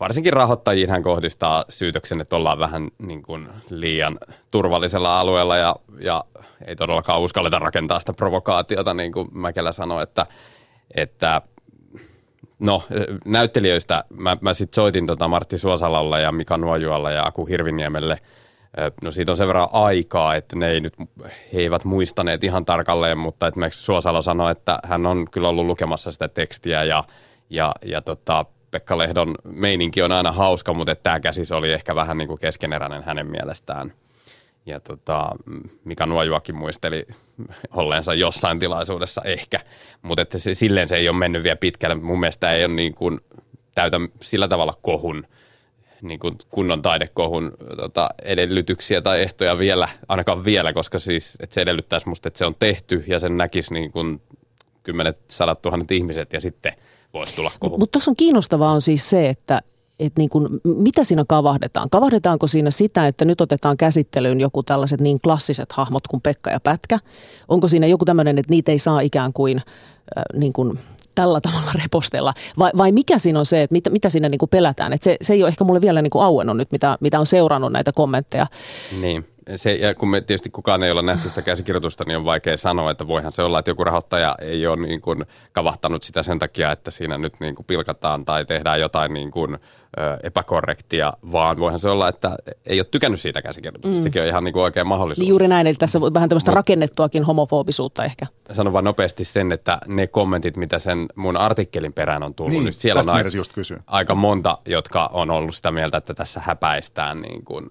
varsinkin 0.00 0.32
rahoittajiin 0.32 0.90
hän 0.90 1.02
kohdistaa 1.02 1.64
syytöksen, 1.68 2.20
että 2.20 2.36
ollaan 2.36 2.58
vähän 2.58 2.88
niin 2.98 3.22
kuin 3.22 3.48
liian 3.70 4.18
turvallisella 4.50 5.20
alueella 5.20 5.56
ja, 5.56 5.76
ja 6.00 6.24
ei 6.66 6.76
todellakaan 6.76 7.20
uskalleta 7.20 7.58
rakentaa 7.58 8.00
sitä 8.00 8.12
provokaatiota, 8.12 8.94
niin 8.94 9.12
kuin 9.12 9.28
Mäkelä 9.32 9.72
sanoi, 9.72 10.02
että, 10.02 10.26
että 10.96 11.42
no 12.58 12.82
näyttelijöistä 13.24 14.04
mä, 14.16 14.36
mä 14.40 14.54
sitten 14.54 14.74
soitin 14.74 15.06
tota 15.06 15.28
Martti 15.28 15.58
Suosalalle 15.58 16.20
ja 16.20 16.32
Mika 16.32 16.56
Nuojualle 16.56 17.12
ja 17.12 17.26
Aku 17.26 17.44
Hirviniemelle– 17.46 18.18
No 19.02 19.12
siitä 19.12 19.32
on 19.32 19.36
sen 19.36 19.48
verran 19.48 19.68
aikaa, 19.72 20.34
että 20.34 20.56
ne, 20.56 20.70
ei 20.70 20.80
nyt, 20.80 20.94
he 21.52 21.58
eivät 21.58 21.84
muistaneet 21.84 22.44
ihan 22.44 22.64
tarkalleen, 22.64 23.18
mutta 23.18 23.48
esimerkiksi 23.48 23.82
Suosalo 23.82 24.22
sanoi, 24.22 24.52
että 24.52 24.78
hän 24.84 25.06
on 25.06 25.26
kyllä 25.30 25.48
ollut 25.48 25.66
lukemassa 25.66 26.12
sitä 26.12 26.28
tekstiä 26.28 26.84
ja, 26.84 27.04
ja, 27.50 27.74
ja 27.84 28.02
tota, 28.02 28.44
Pekka 28.70 28.98
Lehdon 28.98 29.34
meininki 29.44 30.02
on 30.02 30.12
aina 30.12 30.32
hauska, 30.32 30.74
mutta 30.74 30.94
tämä 30.94 31.20
käsis 31.20 31.52
oli 31.52 31.72
ehkä 31.72 31.94
vähän 31.94 32.18
niin 32.18 32.28
kuin 32.28 32.40
keskeneräinen 32.40 33.04
hänen 33.04 33.26
mielestään. 33.26 33.92
Ja 34.66 34.80
tota, 34.80 35.30
Mika 35.84 36.06
Nuojuakin 36.06 36.54
muisteli 36.54 37.06
olleensa 37.72 38.14
jossain 38.14 38.58
tilaisuudessa 38.58 39.22
ehkä, 39.24 39.60
mutta 40.02 40.22
että 40.22 40.38
se, 40.38 40.54
silleen 40.54 40.88
se 40.88 40.96
ei 40.96 41.08
ole 41.08 41.18
mennyt 41.18 41.42
vielä 41.42 41.56
pitkälle. 41.56 41.94
Mun 41.94 42.20
mielestä 42.20 42.52
ei 42.52 42.64
ole 42.64 42.74
niin 42.74 42.94
kuin 42.94 43.20
täytä 43.74 44.00
sillä 44.22 44.48
tavalla 44.48 44.78
kohun 44.82 45.26
niin 46.04 46.20
kuin 46.20 46.34
kunnon 46.50 46.82
taidekohun 46.82 47.52
tota, 47.76 48.08
edellytyksiä 48.22 49.00
tai 49.00 49.22
ehtoja 49.22 49.58
vielä, 49.58 49.88
ainakaan 50.08 50.44
vielä, 50.44 50.72
koska 50.72 50.98
siis 50.98 51.36
että 51.40 51.54
se 51.54 51.60
edellyttäisi 51.60 52.08
musta, 52.08 52.28
että 52.28 52.38
se 52.38 52.46
on 52.46 52.54
tehty 52.58 53.04
ja 53.06 53.18
sen 53.18 53.36
näkisi 53.36 53.74
niin 53.74 53.92
kuin 53.92 54.20
kymmenet, 54.82 55.18
sadat 55.30 55.62
tuhannet 55.62 55.90
ihmiset 55.90 56.32
ja 56.32 56.40
sitten 56.40 56.72
voisi 57.14 57.36
tulla 57.36 57.52
kohu. 57.58 57.78
Mutta 57.78 57.92
tuossa 57.92 58.10
on 58.10 58.16
kiinnostavaa 58.16 58.72
on 58.72 58.80
siis 58.80 59.10
se, 59.10 59.28
että 59.28 59.62
että 59.98 60.20
niin 60.20 60.30
kuin, 60.30 60.48
mitä 60.64 61.04
siinä 61.04 61.24
kavahdetaan? 61.28 61.90
Kavahdetaanko 61.90 62.46
siinä 62.46 62.70
sitä, 62.70 63.06
että 63.06 63.24
nyt 63.24 63.40
otetaan 63.40 63.76
käsittelyyn 63.76 64.40
joku 64.40 64.62
tällaiset 64.62 65.00
niin 65.00 65.20
klassiset 65.20 65.72
hahmot 65.72 66.08
kuin 66.08 66.20
Pekka 66.20 66.50
ja 66.50 66.60
Pätkä? 66.60 66.98
Onko 67.48 67.68
siinä 67.68 67.86
joku 67.86 68.04
tämmöinen, 68.04 68.38
että 68.38 68.50
niitä 68.50 68.72
ei 68.72 68.78
saa 68.78 69.00
ikään 69.00 69.32
kuin, 69.32 69.58
äh, 69.58 70.24
niin 70.34 70.52
kuin 70.52 70.78
tällä 71.14 71.40
tavalla 71.40 71.72
repostella? 71.82 72.34
Vai, 72.58 72.70
vai 72.76 72.92
mikä 72.92 73.18
siinä 73.18 73.38
on 73.38 73.46
se, 73.46 73.62
että 73.62 73.72
mitä, 73.72 73.90
mitä 73.90 74.08
siinä 74.08 74.28
niin 74.28 74.38
kuin 74.38 74.48
pelätään? 74.48 74.92
Että 74.92 75.04
se, 75.04 75.16
se 75.22 75.32
ei 75.32 75.42
ole 75.42 75.48
ehkä 75.48 75.64
mulle 75.64 75.80
vielä 75.80 76.02
niin 76.02 76.10
kuin 76.10 76.24
auennut 76.24 76.56
nyt, 76.56 76.72
mitä, 76.72 76.98
mitä 77.00 77.20
on 77.20 77.26
seurannut 77.26 77.72
näitä 77.72 77.92
kommentteja. 77.92 78.46
Niin 79.00 79.26
se, 79.56 79.74
ja 79.74 79.94
kun 79.94 80.08
me 80.08 80.20
tietysti 80.20 80.50
kukaan 80.50 80.82
ei 80.82 80.90
ole 80.90 81.02
nähty 81.02 81.28
sitä 81.28 81.42
käsikirjoitusta, 81.42 82.04
niin 82.06 82.16
on 82.16 82.24
vaikea 82.24 82.56
sanoa, 82.56 82.90
että 82.90 83.06
voihan 83.06 83.32
se 83.32 83.42
olla, 83.42 83.58
että 83.58 83.70
joku 83.70 83.84
rahoittaja 83.84 84.34
ei 84.40 84.66
ole 84.66 84.76
niin 84.86 85.00
kuin 85.00 85.24
kavahtanut 85.52 86.02
sitä 86.02 86.22
sen 86.22 86.38
takia, 86.38 86.72
että 86.72 86.90
siinä 86.90 87.18
nyt 87.18 87.40
niin 87.40 87.54
kuin 87.54 87.66
pilkataan 87.66 88.24
tai 88.24 88.44
tehdään 88.44 88.80
jotain 88.80 89.14
niin 89.14 89.30
kuin, 89.30 89.58
epäkorrektia, 90.22 91.12
vaan 91.32 91.56
voihan 91.56 91.80
se 91.80 91.88
olla, 91.88 92.08
että 92.08 92.36
ei 92.66 92.80
ole 92.80 92.86
tykännyt 92.90 93.20
siitä 93.20 93.42
käsikirjoituksesta. 93.42 94.00
Mm. 94.00 94.04
Sekin 94.04 94.22
on 94.22 94.28
ihan 94.28 94.44
niin 94.44 94.52
kuin 94.52 94.62
oikein 94.62 94.86
mahdollisuus. 94.86 95.18
Niin 95.18 95.28
juuri 95.28 95.48
näin, 95.48 95.66
eli 95.66 95.74
tässä 95.74 95.98
on 95.98 96.14
vähän 96.14 96.28
tämmöistä 96.28 96.50
Mut, 96.50 96.56
rakennettuakin 96.56 97.24
homofobisuutta 97.24 98.04
ehkä. 98.04 98.26
Sanon 98.52 98.72
vain 98.72 98.84
nopeasti 98.84 99.24
sen, 99.24 99.52
että 99.52 99.78
ne 99.86 100.06
kommentit, 100.06 100.56
mitä 100.56 100.78
sen 100.78 101.06
mun 101.16 101.36
artikkelin 101.36 101.92
perään 101.92 102.22
on 102.22 102.34
tullut, 102.34 102.52
niin, 102.52 102.64
niin 102.64 102.72
siellä 102.72 103.00
on 103.00 103.08
aika, 103.08 103.28
just 103.36 103.52
aika 103.86 104.14
monta, 104.14 104.58
jotka 104.66 105.10
on 105.12 105.30
ollut 105.30 105.54
sitä 105.54 105.70
mieltä, 105.70 105.96
että 105.96 106.14
tässä 106.14 106.40
häpäistään 106.44 107.22
niin 107.22 107.44
kuin, 107.44 107.66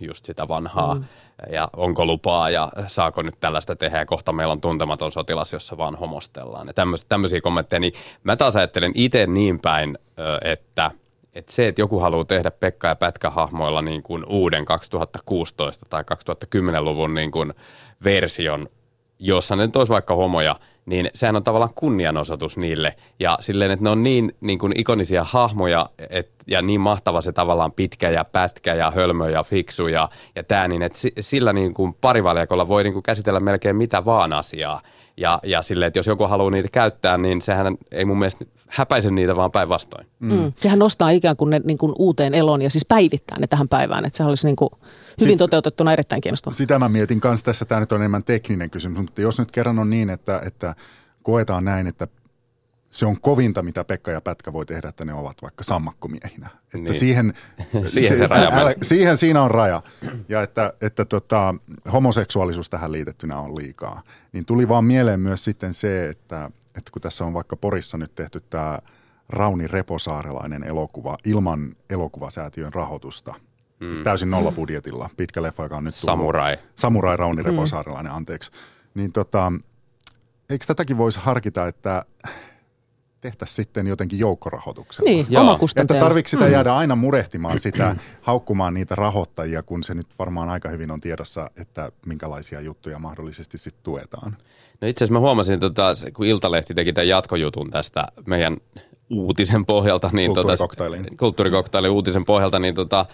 just 0.00 0.24
sitä 0.24 0.48
vanhaa. 0.48 0.94
Mm 0.94 1.04
ja 1.52 1.68
onko 1.76 2.06
lupaa 2.06 2.50
ja 2.50 2.72
saako 2.86 3.22
nyt 3.22 3.34
tällaista 3.40 3.76
tehdä 3.76 3.98
ja 3.98 4.06
kohta 4.06 4.32
meillä 4.32 4.52
on 4.52 4.60
tuntematon 4.60 5.12
sotilas, 5.12 5.52
jossa 5.52 5.76
vaan 5.76 5.96
homostellaan. 5.96 6.66
Ja 6.66 6.72
tämmöisiä 7.08 7.40
kommentteja, 7.40 7.80
niin 7.80 7.92
mä 8.24 8.36
taas 8.36 8.56
ajattelen 8.56 8.92
itse 8.94 9.26
niin 9.26 9.60
päin, 9.60 9.98
että, 10.42 10.90
että 11.34 11.52
se, 11.52 11.68
että 11.68 11.80
joku 11.80 11.98
haluaa 11.98 12.24
tehdä 12.24 12.50
Pekka 12.50 12.88
ja 12.88 12.96
Pätkä 12.96 13.30
hahmoilla 13.30 13.82
niin 13.82 14.02
kuin 14.02 14.24
uuden 14.28 14.64
2016 14.64 15.86
tai 15.90 16.02
2010-luvun 16.02 17.14
niin 17.14 17.30
kuin 17.30 17.54
version, 18.04 18.68
jossa 19.18 19.56
ne 19.56 19.70
olisi 19.74 19.92
vaikka 19.92 20.14
homoja– 20.14 20.56
niin 20.86 21.10
sehän 21.14 21.36
on 21.36 21.44
tavallaan 21.44 21.74
kunnianosoitus 21.74 22.56
niille. 22.56 22.96
Ja 23.20 23.38
silleen, 23.40 23.70
että 23.70 23.84
ne 23.84 23.90
on 23.90 24.02
niin, 24.02 24.36
niin 24.40 24.58
kuin 24.58 24.72
ikonisia 24.80 25.24
hahmoja 25.24 25.90
et, 26.10 26.30
ja 26.46 26.62
niin 26.62 26.80
mahtava 26.80 27.20
se 27.20 27.32
tavallaan 27.32 27.72
pitkä 27.72 28.10
ja 28.10 28.24
pätkä 28.24 28.74
ja 28.74 28.90
hölmö 28.90 29.30
ja 29.30 29.42
fiksu 29.42 29.88
ja, 29.88 30.08
ja 30.36 30.42
tämä, 30.42 30.68
niin 30.68 30.82
että 30.82 30.98
sillä 31.20 31.52
niin 31.52 31.74
kuin 31.74 31.94
parivaljakolla 32.00 32.68
voi 32.68 32.84
niin 32.84 32.92
kuin 32.92 33.02
käsitellä 33.02 33.40
melkein 33.40 33.76
mitä 33.76 34.04
vaan 34.04 34.32
asiaa. 34.32 34.82
Ja, 35.16 35.40
ja 35.42 35.62
silleen, 35.62 35.86
että 35.86 35.98
jos 35.98 36.06
joku 36.06 36.26
haluaa 36.26 36.50
niitä 36.50 36.68
käyttää, 36.72 37.18
niin 37.18 37.42
sehän 37.42 37.76
ei 37.92 38.04
mun 38.04 38.18
mielestä 38.18 38.44
häpäise 38.72 39.10
niitä 39.10 39.36
vaan 39.36 39.52
päinvastoin. 39.52 40.06
Mm. 40.20 40.32
Mm. 40.32 40.52
Sehän 40.56 40.78
nostaa 40.78 41.10
ikään 41.10 41.36
kuin 41.36 41.50
ne 41.50 41.60
niin 41.64 41.78
kuin 41.78 41.92
uuteen 41.98 42.34
eloon 42.34 42.62
ja 42.62 42.70
siis 42.70 42.84
päivittää 42.84 43.38
ne 43.38 43.46
tähän 43.46 43.68
päivään. 43.68 44.04
Että 44.04 44.16
se 44.16 44.24
olisi 44.24 44.46
niin 44.46 44.56
kuin 44.56 44.70
hyvin 45.20 45.32
Sit, 45.32 45.38
toteutettuna 45.38 45.92
erittäin 45.92 46.20
kiinnostavaa. 46.20 46.54
Sitä 46.54 46.78
mä 46.78 46.88
mietin 46.88 47.20
kanssa 47.20 47.44
tässä. 47.44 47.64
Tämä 47.64 47.80
nyt 47.80 47.92
on 47.92 48.00
enemmän 48.00 48.24
tekninen 48.24 48.70
kysymys, 48.70 48.98
mutta 48.98 49.20
jos 49.20 49.38
nyt 49.38 49.50
kerran 49.50 49.78
on 49.78 49.90
niin, 49.90 50.10
että, 50.10 50.40
että 50.44 50.74
koetaan 51.22 51.64
näin, 51.64 51.86
että 51.86 52.08
se 52.92 53.06
on 53.06 53.20
kovinta, 53.20 53.62
mitä 53.62 53.84
Pekka 53.84 54.10
ja 54.10 54.20
Pätkä 54.20 54.52
voi 54.52 54.66
tehdä, 54.66 54.88
että 54.88 55.04
ne 55.04 55.14
ovat 55.14 55.42
vaikka 55.42 55.64
sammakkomiehinä. 55.64 56.48
Että 56.64 56.78
niin. 56.78 56.94
siihen, 56.94 57.34
siihen, 57.86 58.18
se 58.18 58.26
raja 58.26 58.50
älä, 58.52 58.74
siihen 58.82 59.16
siinä 59.16 59.42
on 59.42 59.50
raja. 59.50 59.82
Ja 60.28 60.42
että, 60.42 60.72
että 60.80 61.04
tota, 61.04 61.54
homoseksuaalisuus 61.92 62.70
tähän 62.70 62.92
liitettynä 62.92 63.38
on 63.38 63.56
liikaa. 63.56 64.02
Niin 64.32 64.44
tuli 64.44 64.68
vaan 64.68 64.84
mieleen 64.84 65.20
myös 65.20 65.44
sitten 65.44 65.74
se, 65.74 66.08
että, 66.08 66.50
että 66.74 66.90
kun 66.92 67.02
tässä 67.02 67.24
on 67.24 67.34
vaikka 67.34 67.56
Porissa 67.56 67.98
nyt 67.98 68.14
tehty 68.14 68.40
tämä 68.50 68.78
Rauni 69.28 69.66
Reposaarelainen 69.66 70.64
elokuva 70.64 71.16
ilman 71.24 71.76
elokuvasäätiön 71.90 72.72
rahoitusta. 72.72 73.34
Mm. 73.80 74.02
Täysin 74.04 74.30
nollabudjetilla. 74.30 75.10
Pitkä 75.16 75.42
leffa, 75.42 75.62
joka 75.62 75.76
on 75.76 75.84
nyt 75.84 75.94
tullut. 76.00 76.18
Samurai. 76.18 76.56
Samurai 76.76 77.16
Rauni 77.16 77.42
mm. 77.42 77.46
Reposaarelainen, 77.46 78.12
anteeksi. 78.12 78.50
Niin 78.94 79.12
tota, 79.12 79.52
eikö 80.50 80.64
tätäkin 80.66 80.98
voisi 80.98 81.20
harkita, 81.20 81.66
että 81.66 82.04
tehtäisiin 83.22 83.56
sitten 83.56 83.86
jotenkin 83.86 84.18
joukkorahoituksella. 84.18 85.10
Niin, 85.10 85.26
Että 85.82 85.94
tarvitsi 85.94 86.30
sitä 86.30 86.44
mm. 86.44 86.52
jäädä 86.52 86.74
aina 86.74 86.96
murehtimaan 86.96 87.58
sitä, 87.58 87.96
haukkumaan 88.20 88.74
niitä 88.74 88.94
rahoittajia, 88.94 89.62
kun 89.62 89.82
se 89.82 89.94
nyt 89.94 90.06
varmaan 90.18 90.48
aika 90.48 90.68
hyvin 90.68 90.90
on 90.90 91.00
tiedossa, 91.00 91.50
että 91.56 91.92
minkälaisia 92.06 92.60
juttuja 92.60 92.98
mahdollisesti 92.98 93.58
sitten 93.58 93.82
tuetaan. 93.82 94.36
No 94.80 94.88
itse 94.88 95.04
asiassa 95.04 95.12
mä 95.12 95.20
huomasin, 95.20 95.60
tota, 95.60 95.94
kun 96.14 96.26
Iltalehti 96.26 96.74
teki 96.74 96.92
tämän 96.92 97.08
jatkojutun 97.08 97.70
tästä 97.70 98.06
meidän 98.26 98.56
uutisen 99.10 99.66
pohjalta, 99.66 100.10
niin 100.12 100.34
tota, 100.34 100.56
kulttuurikoktailin 101.18 101.90
uutisen 101.90 102.24
pohjalta, 102.24 102.58
niin 102.58 102.74
tota, 102.74 103.06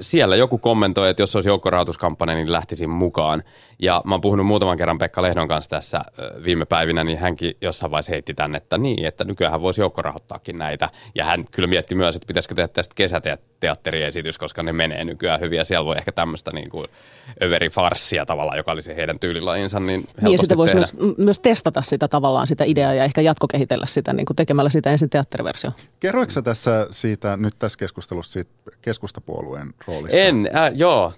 siellä 0.00 0.36
joku 0.36 0.58
kommentoi, 0.58 1.10
että 1.10 1.22
jos 1.22 1.36
olisi 1.36 1.48
joukkorahoituskampanja, 1.48 2.34
niin 2.34 2.52
lähtisin 2.52 2.90
mukaan. 2.90 3.42
Ja 3.78 4.02
mä 4.04 4.14
oon 4.14 4.20
puhunut 4.20 4.46
muutaman 4.46 4.76
kerran 4.76 4.98
Pekka 4.98 5.22
Lehdon 5.22 5.48
kanssa 5.48 5.70
tässä 5.70 6.00
viime 6.44 6.64
päivinä, 6.64 7.04
niin 7.04 7.18
hänkin 7.18 7.56
jossain 7.60 7.90
vaiheessa 7.90 8.12
heitti 8.12 8.34
tänne, 8.34 8.58
että 8.58 8.78
niin, 8.78 9.04
että 9.04 9.24
nykyään 9.24 9.62
voisi 9.62 9.80
joukkorahoittaakin 9.80 10.58
näitä. 10.58 10.90
Ja 11.14 11.24
hän 11.24 11.44
kyllä 11.50 11.66
mietti 11.66 11.94
myös, 11.94 12.16
että 12.16 12.26
pitäisikö 12.26 12.54
tehdä 12.54 12.68
tästä 12.68 12.94
kesäteatteriesitys, 12.94 14.38
koska 14.38 14.62
ne 14.62 14.72
menee 14.72 15.04
nykyään 15.04 15.40
hyvin 15.40 15.56
ja 15.56 15.64
siellä 15.64 15.84
voi 15.84 15.96
ehkä 15.96 16.12
tämmöistä 16.12 16.52
niin 16.52 16.70
kuin 16.70 16.86
överifarssia 17.42 18.26
tavallaan, 18.26 18.56
joka 18.56 18.72
olisi 18.72 18.96
heidän 18.96 19.18
tyylilajinsa. 19.18 19.80
Niin, 19.80 20.06
niin 20.20 20.32
ja 20.32 20.38
sitä 20.38 20.56
voisi 20.56 20.74
myös, 20.74 20.96
myös, 21.18 21.38
testata 21.38 21.82
sitä 21.82 22.08
tavallaan 22.08 22.46
sitä 22.46 22.64
ideaa 22.64 22.94
ja 22.94 23.04
ehkä 23.04 23.20
jatkokehitellä 23.20 23.86
sitä 23.86 24.12
niin 24.12 24.26
kuin 24.26 24.36
tekemällä 24.36 24.70
sitä 24.70 24.90
ensin 24.90 25.10
teatteriversio. 25.10 25.70
Kerroitko 26.00 26.42
tässä 26.42 26.86
siitä 26.90 27.36
nyt 27.36 27.54
tässä 27.58 27.78
keskustelussa 27.78 28.32
siitä 28.32 28.50
keskustapuolueen 28.82 29.74
roolista? 29.86 30.18
En, 30.18 30.50
äh, 30.56 30.70
joo, 30.74 31.12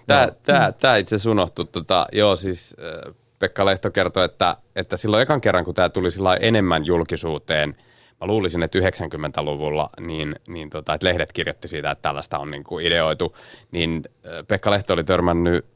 tämä 0.81 0.97
itse 0.97 1.15
asiassa 1.15 1.31
unohtui. 1.31 1.65
Tota, 1.73 2.07
joo, 2.13 2.37
siis 2.37 2.48
äh, 2.51 3.15
Pekka 3.39 3.65
Lehto 3.65 3.91
kertoi, 3.91 4.25
että, 4.25 4.57
että 4.77 4.97
silloin 4.97 5.23
ekan 5.23 5.41
kerran, 5.41 5.65
kun 5.65 5.75
tämä 5.75 5.89
tuli 5.89 6.09
enemmän 6.41 6.87
julkisuuteen, 6.87 7.77
mä 8.21 8.27
luulisin, 8.27 8.63
että 8.63 8.79
90-luvulla, 8.79 9.91
niin, 10.01 10.37
niin 10.49 10.71
tota, 10.71 10.95
että 10.95 11.07
lehdet 11.07 11.33
kirjoitti 11.33 11.69
siitä, 11.69 11.91
että 11.91 12.03
tällaista 12.03 12.39
on 12.39 12.51
niin 12.51 12.65
kuin 12.65 12.87
ideoitu, 12.87 13.37
niin 13.71 14.03
Pekka 14.49 14.71
Lehto 14.71 14.93
oli 14.93 15.05
törmännyt 15.05 15.67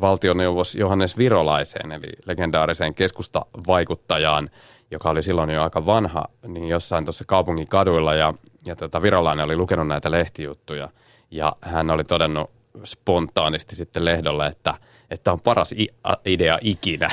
valtioneuvos 0.00 0.74
Johannes 0.74 1.18
Virolaiseen, 1.18 1.92
eli 1.92 2.12
legendaariseen 2.24 2.94
keskustavaikuttajaan, 2.94 4.50
joka 4.90 5.10
oli 5.10 5.22
silloin 5.22 5.50
jo 5.50 5.62
aika 5.62 5.86
vanha, 5.86 6.24
niin 6.46 6.68
jossain 6.68 7.04
tuossa 7.04 7.24
kaupungin 7.24 7.66
kaduilla 7.66 8.14
ja, 8.14 8.34
ja 8.66 8.76
tota, 8.76 9.02
Virolainen 9.02 9.44
oli 9.44 9.56
lukenut 9.56 9.86
näitä 9.86 10.10
lehtijuttuja. 10.10 10.88
Ja 11.30 11.56
hän 11.60 11.90
oli 11.90 12.04
todennut 12.04 12.50
spontaanisti 12.84 13.76
sitten 13.76 14.04
lehdolle, 14.04 14.46
että, 14.46 14.74
että 15.10 15.32
on 15.32 15.40
paras 15.44 15.72
i- 15.72 15.94
idea 16.24 16.58
ikinä. 16.60 17.10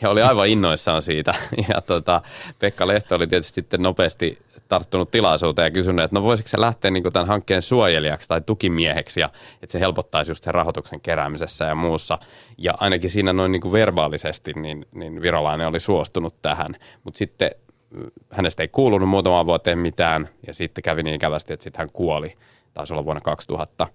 Ja 0.00 0.10
oli 0.10 0.22
aivan 0.22 0.48
innoissaan 0.48 1.02
siitä. 1.02 1.34
Ja 1.68 1.80
tota, 1.80 2.22
Pekka 2.58 2.86
Lehto 2.86 3.14
oli 3.14 3.26
tietysti 3.26 3.54
sitten 3.54 3.82
nopeasti 3.82 4.38
tarttunut 4.68 5.10
tilaisuuteen 5.10 5.66
ja 5.66 5.70
kysynyt, 5.70 6.04
että 6.04 6.16
no 6.16 6.22
voisiko 6.22 6.48
se 6.48 6.60
lähteä 6.60 6.90
niin 6.90 7.12
tämän 7.12 7.28
hankkeen 7.28 7.62
suojelijaksi 7.62 8.28
tai 8.28 8.40
tukimieheksi 8.40 9.20
ja 9.20 9.30
että 9.62 9.72
se 9.72 9.80
helpottaisi 9.80 10.30
just 10.30 10.44
sen 10.44 10.54
rahoituksen 10.54 11.00
keräämisessä 11.00 11.64
ja 11.64 11.74
muussa. 11.74 12.18
Ja 12.58 12.74
ainakin 12.80 13.10
siinä 13.10 13.32
noin 13.32 13.52
niin 13.52 13.62
kuin 13.62 13.72
verbaalisesti 13.72 14.52
niin, 14.52 14.86
niin 14.94 15.22
virolainen 15.22 15.68
oli 15.68 15.80
suostunut 15.80 16.42
tähän, 16.42 16.76
mutta 17.04 17.18
sitten 17.18 17.50
mm, 17.90 18.10
hänestä 18.30 18.62
ei 18.62 18.68
kuulunut 18.68 19.08
muutamaan 19.08 19.46
vuoteen 19.46 19.78
mitään 19.78 20.28
ja 20.46 20.54
sitten 20.54 20.82
kävi 20.82 21.02
niin 21.02 21.16
ikävästi, 21.16 21.52
että 21.52 21.64
sitten 21.64 21.78
hän 21.78 21.90
kuoli. 21.92 22.36
Taisi 22.74 22.92
olla 22.92 23.04
vuonna 23.04 23.20
2000. 23.20 23.86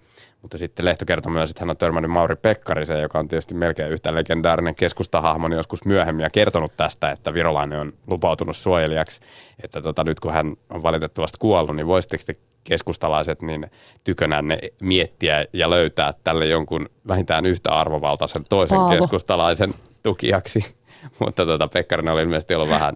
Mutta 0.42 0.58
sitten 0.58 0.86
Lehto 0.86 1.06
kertoi 1.06 1.32
myös, 1.32 1.50
että 1.50 1.62
hän 1.62 1.70
on 1.70 1.78
törmännyt 1.78 2.12
Mauri 2.12 2.36
Pekkariseen, 2.36 3.02
joka 3.02 3.20
on 3.20 3.28
tietysti 3.28 3.54
melkein 3.54 3.92
yhtä 3.92 4.16
legendaarinen 4.16 4.76
keskustahahmo 4.76 5.48
niin 5.48 5.58
joskus 5.58 5.86
myöhemmin 5.86 6.24
ja 6.24 6.30
kertonut 6.30 6.76
tästä, 6.78 7.12
että 7.12 7.34
Virolainen 7.34 7.80
on 7.80 7.94
lupautunut 8.08 8.58
suojelijaksi. 8.58 9.22
Että 9.64 9.82
tota, 9.82 10.04
nyt 10.04 10.20
kun 10.20 10.34
hän 10.34 10.56
on 10.70 10.84
valitettavasti 10.84 11.38
kuollut, 11.40 11.76
niin 11.76 11.88
voisitteko 11.88 12.24
te 12.26 12.36
keskustalaiset 12.64 13.42
niin 13.42 13.72
tykönänne 14.04 14.60
miettiä 14.82 15.46
ja 15.54 15.70
löytää 15.70 16.14
tälle 16.24 16.46
jonkun 16.46 16.90
vähintään 17.08 17.46
yhtä 17.46 17.70
arvovaltaisen 17.72 18.44
toisen 18.50 18.78
Paavo. 18.78 18.96
keskustalaisen 18.96 19.74
tukijaksi. 20.04 20.66
Mutta 21.20 21.46
tota, 21.46 21.68
Pekkarinen 21.68 22.14
oli 22.14 22.22
ilmeisesti 22.22 22.56
ollut 22.56 22.70
vähän 22.70 22.94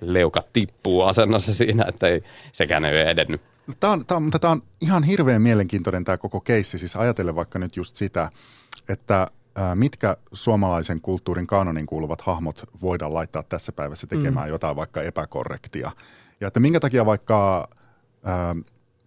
leuka 0.00 0.42
tippuu 0.52 1.02
asennossa 1.02 1.54
siinä, 1.54 1.84
että 1.88 2.06
ei, 2.08 2.22
sekään 2.52 2.84
ei 2.84 3.02
ole 3.02 3.10
edennyt. 3.10 3.40
Tämä 3.80 3.92
on, 3.92 4.06
tämä, 4.06 4.16
on, 4.16 4.30
tämä 4.40 4.52
on 4.52 4.62
ihan 4.80 5.02
hirveän 5.02 5.42
mielenkiintoinen 5.42 6.04
tämä 6.04 6.18
koko 6.18 6.40
keissi. 6.40 6.78
Siis 6.78 6.96
ajatellen 6.96 7.36
vaikka 7.36 7.58
nyt 7.58 7.76
just 7.76 7.96
sitä, 7.96 8.30
että 8.88 9.30
mitkä 9.74 10.16
suomalaisen 10.32 11.00
kulttuurin 11.00 11.46
kanonin 11.46 11.86
kuuluvat 11.86 12.20
hahmot 12.20 12.62
voidaan 12.82 13.14
laittaa 13.14 13.42
tässä 13.42 13.72
päivässä 13.72 14.06
tekemään 14.06 14.46
mm. 14.46 14.52
jotain 14.52 14.76
vaikka 14.76 15.02
epäkorrektia. 15.02 15.90
Ja 16.40 16.48
että 16.48 16.60
minkä 16.60 16.80
takia 16.80 17.06
vaikka 17.06 17.68
ää, 18.24 18.56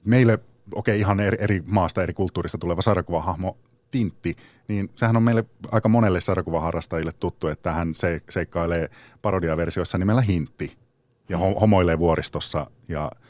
meille, 0.05 0.33
okei 0.33 0.93
okay, 0.93 0.95
ihan 0.95 1.19
eri, 1.19 1.37
eri 1.41 1.63
maasta, 1.65 2.03
eri 2.03 2.13
kulttuurista 2.13 2.57
tuleva 2.57 2.81
sarjakuvahahmo 2.81 3.57
Tintti, 3.91 4.35
niin 4.67 4.89
sehän 4.95 5.17
on 5.17 5.23
meille 5.23 5.45
aika 5.71 5.89
monelle 5.89 6.21
sarjakuvaharrastajille 6.21 7.11
tuttu, 7.19 7.47
että 7.47 7.71
hän 7.71 7.93
se, 7.93 8.21
seikkailee 8.29 8.89
parodiaversioissa 9.21 9.97
nimellä 9.97 10.21
Hintti 10.21 10.77
ja 11.29 11.37
homoilee 11.37 11.99
vuoristossa 11.99 12.71
ja– 12.87 13.11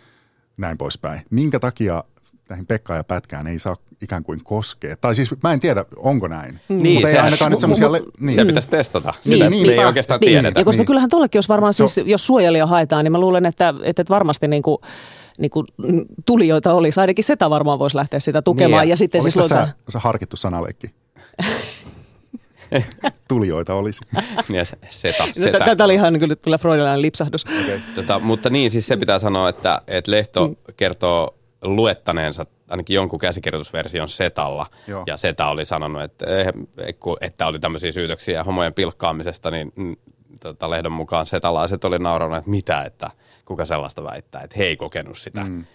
näin 0.57 0.77
poispäin. 0.77 1.21
Minkä 1.29 1.59
takia 1.59 2.03
näihin 2.49 2.65
Pekka 2.65 2.95
ja 2.95 3.03
Pätkään 3.03 3.47
ei 3.47 3.59
saa 3.59 3.77
ikään 4.01 4.23
kuin 4.23 4.43
koskea. 4.43 4.95
Tai 4.97 5.15
siis 5.15 5.35
mä 5.43 5.53
en 5.53 5.59
tiedä, 5.59 5.85
onko 5.97 6.27
näin. 6.27 6.59
Niin, 6.69 6.93
Mutta 6.93 7.07
ei 7.07 7.13
se- 7.15 7.19
ainakaan 7.21 7.51
nyt 7.51 7.59
semmoisia... 7.59 7.91
Le- 7.91 8.03
niin. 8.19 8.35
Se 8.35 8.45
pitäisi 8.45 8.69
testata. 8.69 9.13
Niin, 9.25 9.33
Sitä 9.37 9.49
niinpä. 9.49 9.71
me 9.75 9.79
ei 9.81 9.85
oikeastaan 9.85 10.19
Niin. 10.19 10.29
tiedetä. 10.31 10.59
Ja 10.59 10.65
koska 10.65 10.79
Niin. 10.79 10.87
kyllähän 10.87 11.09
tollekin 11.09 11.37
olisi 11.37 11.49
varmaan 11.49 11.73
siis, 11.73 11.97
jos 12.05 12.27
suojelija 12.27 12.67
haetaan, 12.67 13.03
niin 13.05 13.11
mä 13.11 13.19
luulen, 13.19 13.45
että, 13.45 13.73
että 13.83 14.03
varmasti 14.09 14.47
niin 14.47 14.63
kuin, 14.63 14.77
niin 15.37 15.51
kuin 15.51 15.67
tulijoita 16.25 16.73
olisi. 16.73 16.99
Ainakin 16.99 17.23
Seta 17.23 17.49
varmaan 17.49 17.79
voisi 17.79 17.95
lähteä 17.95 18.19
sitä 18.19 18.41
tukemaan. 18.41 18.81
Niin, 18.83 18.89
ja 18.89 18.97
sitten 18.97 19.21
Oliko 19.21 19.31
siis 19.31 19.43
tässä 19.47 19.55
luulta- 19.55 19.73
se 19.91 19.99
harkittu 19.99 20.35
sanaleikki? 20.37 20.87
Tulijoita 23.27 23.73
olisi. 23.73 24.01
Niin, 24.49 24.65
se- 24.65 24.77
seta, 24.89 25.23
setä. 25.31 25.59
Tätä 25.59 25.83
oli 25.83 25.93
ihan 25.93 26.19
kyllä, 26.19 26.35
kyllä 26.35 26.57
freudilainen 26.57 27.01
lipsahdus. 27.01 27.45
Okay. 27.45 27.79
Tota, 27.95 28.19
mutta 28.19 28.49
niin, 28.49 28.71
siis 28.71 28.87
se 28.87 28.97
pitää 28.97 29.19
sanoa, 29.19 29.49
että, 29.49 29.81
että 29.87 30.11
Lehto 30.11 30.51
kertoo 30.77 31.37
luettaneensa 31.61 32.45
ainakin 32.69 32.95
jonkun 32.95 33.19
käsikirjoitusversion 33.19 34.09
Setalla. 34.09 34.65
Joo. 34.87 35.03
Ja 35.07 35.17
Seta 35.17 35.49
oli 35.49 35.65
sanonut, 35.65 36.01
että, 36.01 36.25
eh, 36.25 36.53
että 37.21 37.47
oli 37.47 37.59
tämmöisiä 37.59 37.91
syytöksiä 37.91 38.43
homojen 38.43 38.73
pilkkaamisesta, 38.73 39.51
niin 39.51 39.73
mm, 39.75 39.95
tota, 40.39 40.69
Lehdon 40.69 40.91
mukaan 40.91 41.25
setalaiset 41.25 41.85
oli 41.85 41.99
nauranut, 41.99 42.37
että 42.37 42.49
mitä, 42.49 42.83
että 42.83 43.11
kuka 43.45 43.65
sellaista 43.65 44.03
väittää, 44.03 44.41
että 44.41 44.55
he 44.57 44.63
ei 44.63 44.77
kokenut 44.77 45.17
sitä. 45.17 45.43
Mm. 45.43 45.65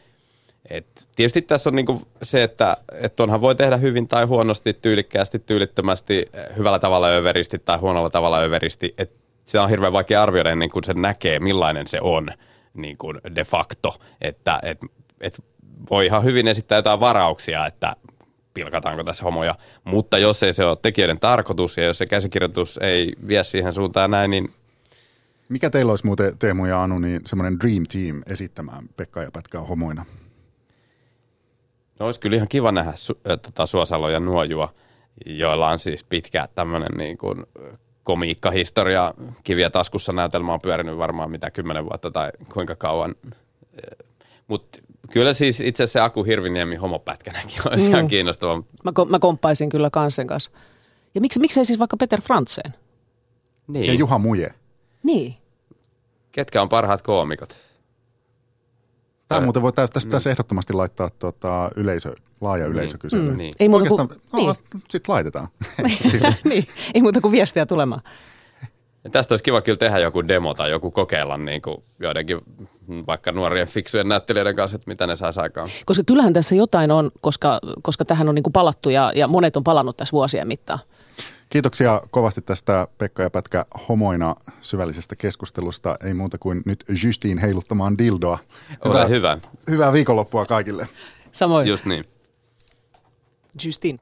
Et 0.70 1.08
tietysti 1.16 1.42
tässä 1.42 1.70
on 1.70 1.76
niinku 1.76 2.02
se, 2.22 2.42
että 2.42 2.76
et 2.92 3.20
onhan 3.20 3.40
voi 3.40 3.54
tehdä 3.54 3.76
hyvin 3.76 4.08
tai 4.08 4.24
huonosti, 4.24 4.72
tyylikkäästi, 4.72 5.38
tyylittömästi, 5.38 6.26
eh, 6.32 6.56
hyvällä 6.56 6.78
tavalla 6.78 7.08
överisti 7.08 7.58
tai 7.58 7.78
huonolla 7.78 8.10
tavalla 8.10 8.40
överisti. 8.40 8.94
Et 8.98 9.12
se 9.44 9.60
on 9.60 9.70
hirveän 9.70 9.92
vaikea 9.92 10.22
arvioida 10.22 10.50
ennen 10.50 10.70
kuin 10.70 10.84
se 10.84 10.94
näkee, 10.94 11.40
millainen 11.40 11.86
se 11.86 11.98
on 12.00 12.28
niin 12.74 12.98
kuin 12.98 13.20
de 13.34 13.44
facto. 13.44 13.94
Että 14.20 14.60
et, 14.62 14.78
et 15.20 15.44
voi 15.90 16.06
ihan 16.06 16.24
hyvin 16.24 16.48
esittää 16.48 16.78
jotain 16.78 17.00
varauksia, 17.00 17.66
että 17.66 17.96
pilkataanko 18.54 19.04
tässä 19.04 19.24
homoja. 19.24 19.54
Mutta 19.84 20.18
jos 20.18 20.42
ei 20.42 20.54
se 20.54 20.64
ole 20.64 20.76
tekijöiden 20.82 21.20
tarkoitus 21.20 21.76
ja 21.76 21.84
jos 21.84 21.98
se 21.98 22.06
käsikirjoitus 22.06 22.78
ei 22.82 23.12
vie 23.28 23.44
siihen 23.44 23.72
suuntaan 23.72 24.10
näin, 24.10 24.30
niin 24.30 24.52
Mikä 25.48 25.70
teillä 25.70 25.92
olisi 25.92 26.06
muuten 26.06 26.38
Teemu 26.38 26.66
ja 26.66 26.82
Anu 26.82 26.98
niin 26.98 27.20
semmoinen 27.26 27.60
dream 27.60 27.84
team 27.92 28.22
esittämään 28.26 28.88
Pekka 28.96 29.22
ja 29.22 29.30
Pätkää 29.30 29.60
homoina? 29.60 30.04
No 32.01 32.07
olisi 32.07 32.20
kyllä 32.20 32.36
ihan 32.36 32.49
kiva 32.49 32.72
nähdä 32.72 32.93
su, 32.95 33.20
äh, 33.30 33.38
tota, 33.38 33.66
Suosalo 33.66 34.09
ja 34.09 34.20
Nuojua, 34.20 34.74
joilla 35.26 35.68
on 35.68 35.78
siis 35.78 36.05
pitkä 36.05 36.49
tämmöinen 36.55 36.99
niin 36.99 37.18
kuin 37.18 37.38
äh, 37.40 37.78
komiikkahistoria. 38.05 39.14
Kiviä 39.45 39.70
taskussa 39.70 40.12
näytelmä 40.12 40.53
on 40.53 40.61
pyörinyt 40.61 40.99
varmaan 40.99 41.30
mitä 41.30 41.51
kymmenen 41.51 41.84
vuotta 41.84 42.11
tai 42.11 42.30
kuinka 42.53 42.76
kauan. 42.76 43.14
Mutta 44.49 44.78
kyllä 45.11 45.32
siis 45.32 45.61
itse 45.61 45.82
asiassa 45.82 45.99
se 45.99 46.05
Aku 46.05 46.24
Hirviniemi 46.24 46.76
homopätkänäkin 46.76 47.61
olisi 47.70 47.84
mm. 47.84 47.90
ihan 47.90 48.09
kiinnostava. 48.09 48.62
Mä, 48.84 48.90
ko- 48.90 49.11
mä 49.11 49.18
komppaisin 49.18 49.68
kyllä 49.68 49.90
kanssen 49.90 50.26
kanssa. 50.26 50.51
Ja 51.14 51.20
miksi, 51.20 51.40
miksei 51.40 51.64
siis 51.64 51.78
vaikka 51.78 51.97
Peter 51.97 52.20
Frantzen? 52.20 52.74
Niin. 53.66 53.86
Ja 53.86 53.93
Juha 53.93 54.18
Muje. 54.18 54.55
Niin. 55.03 55.34
Ketkä 56.32 56.62
on 56.62 56.68
parhaat 56.68 57.03
koomikot? 57.03 57.59
Tämä 59.35 59.45
muuten 59.45 59.62
voi, 59.62 59.72
tässä 59.72 60.07
pitäisi 60.07 60.30
ehdottomasti 60.30 60.72
laittaa 60.72 61.11
tota, 61.18 61.70
yleisö, 61.76 62.14
laaja 62.41 62.66
yleisökysely. 62.66 63.30
Mm. 63.30 63.37
Niin. 63.37 63.55
Ei 63.61 63.68
muuta 63.68 63.83
Oikeastaan, 63.83 64.09
kuin, 64.09 64.47
no, 64.47 64.55
niin. 64.72 64.83
sitten 64.91 65.12
laitetaan. 65.12 65.49
niin. 66.45 66.68
Ei 66.95 67.03
muuta 67.03 67.20
kuin 67.20 67.33
viestiä 67.33 67.66
tulemaan. 67.66 68.03
Ja 69.05 69.11
tästä 69.11 69.33
olisi 69.33 69.45
kiva 69.45 69.61
kyllä 69.61 69.76
tehdä 69.76 69.99
joku 69.99 70.28
demo 70.28 70.55
tai 70.55 70.70
joku 70.70 70.91
kokeilla 70.91 71.37
niin 71.37 71.62
kuin 71.62 71.76
joidenkin 72.01 72.39
mm, 72.87 73.05
vaikka 73.07 73.33
nuorien 73.33 73.66
fiksujen 73.66 74.09
näyttelijöiden 74.09 74.57
kanssa, 74.57 74.76
että 74.76 74.91
mitä 74.91 75.07
ne 75.07 75.16
saisi 75.16 75.41
aikaan. 75.41 75.68
Koska 75.85 76.05
kyllähän 76.05 76.33
tässä 76.33 76.55
jotain 76.55 76.91
on, 76.91 77.11
koska, 77.20 77.61
koska 77.83 78.05
tähän 78.05 78.28
on 78.28 78.35
niin 78.35 78.43
kuin 78.43 78.53
palattu 78.53 78.91
ja, 78.91 79.12
ja 79.14 79.28
monet 79.28 79.57
on 79.57 79.64
palannut 79.64 79.97
tässä 79.97 80.12
vuosien 80.12 80.49
mittaan. 80.49 80.78
Kiitoksia 81.53 82.03
kovasti 82.11 82.42
tästä 82.42 82.88
Pekka 82.98 83.22
ja 83.22 83.30
Pätkä 83.30 83.66
homoina 83.88 84.36
syvällisestä 84.61 85.16
keskustelusta. 85.16 85.96
Ei 86.05 86.14
muuta 86.14 86.38
kuin 86.38 86.62
nyt 86.66 86.84
Justiin 87.05 87.38
heiluttamaan 87.38 87.98
dildoa. 87.98 88.38
Ole 88.84 89.09
hyvä. 89.09 89.38
Hyvää 89.70 89.92
viikonloppua 89.92 90.46
kaikille. 90.46 90.88
Samoin. 91.32 91.68
Just 91.68 91.84
niin. 91.84 92.05
Justin. 93.64 93.98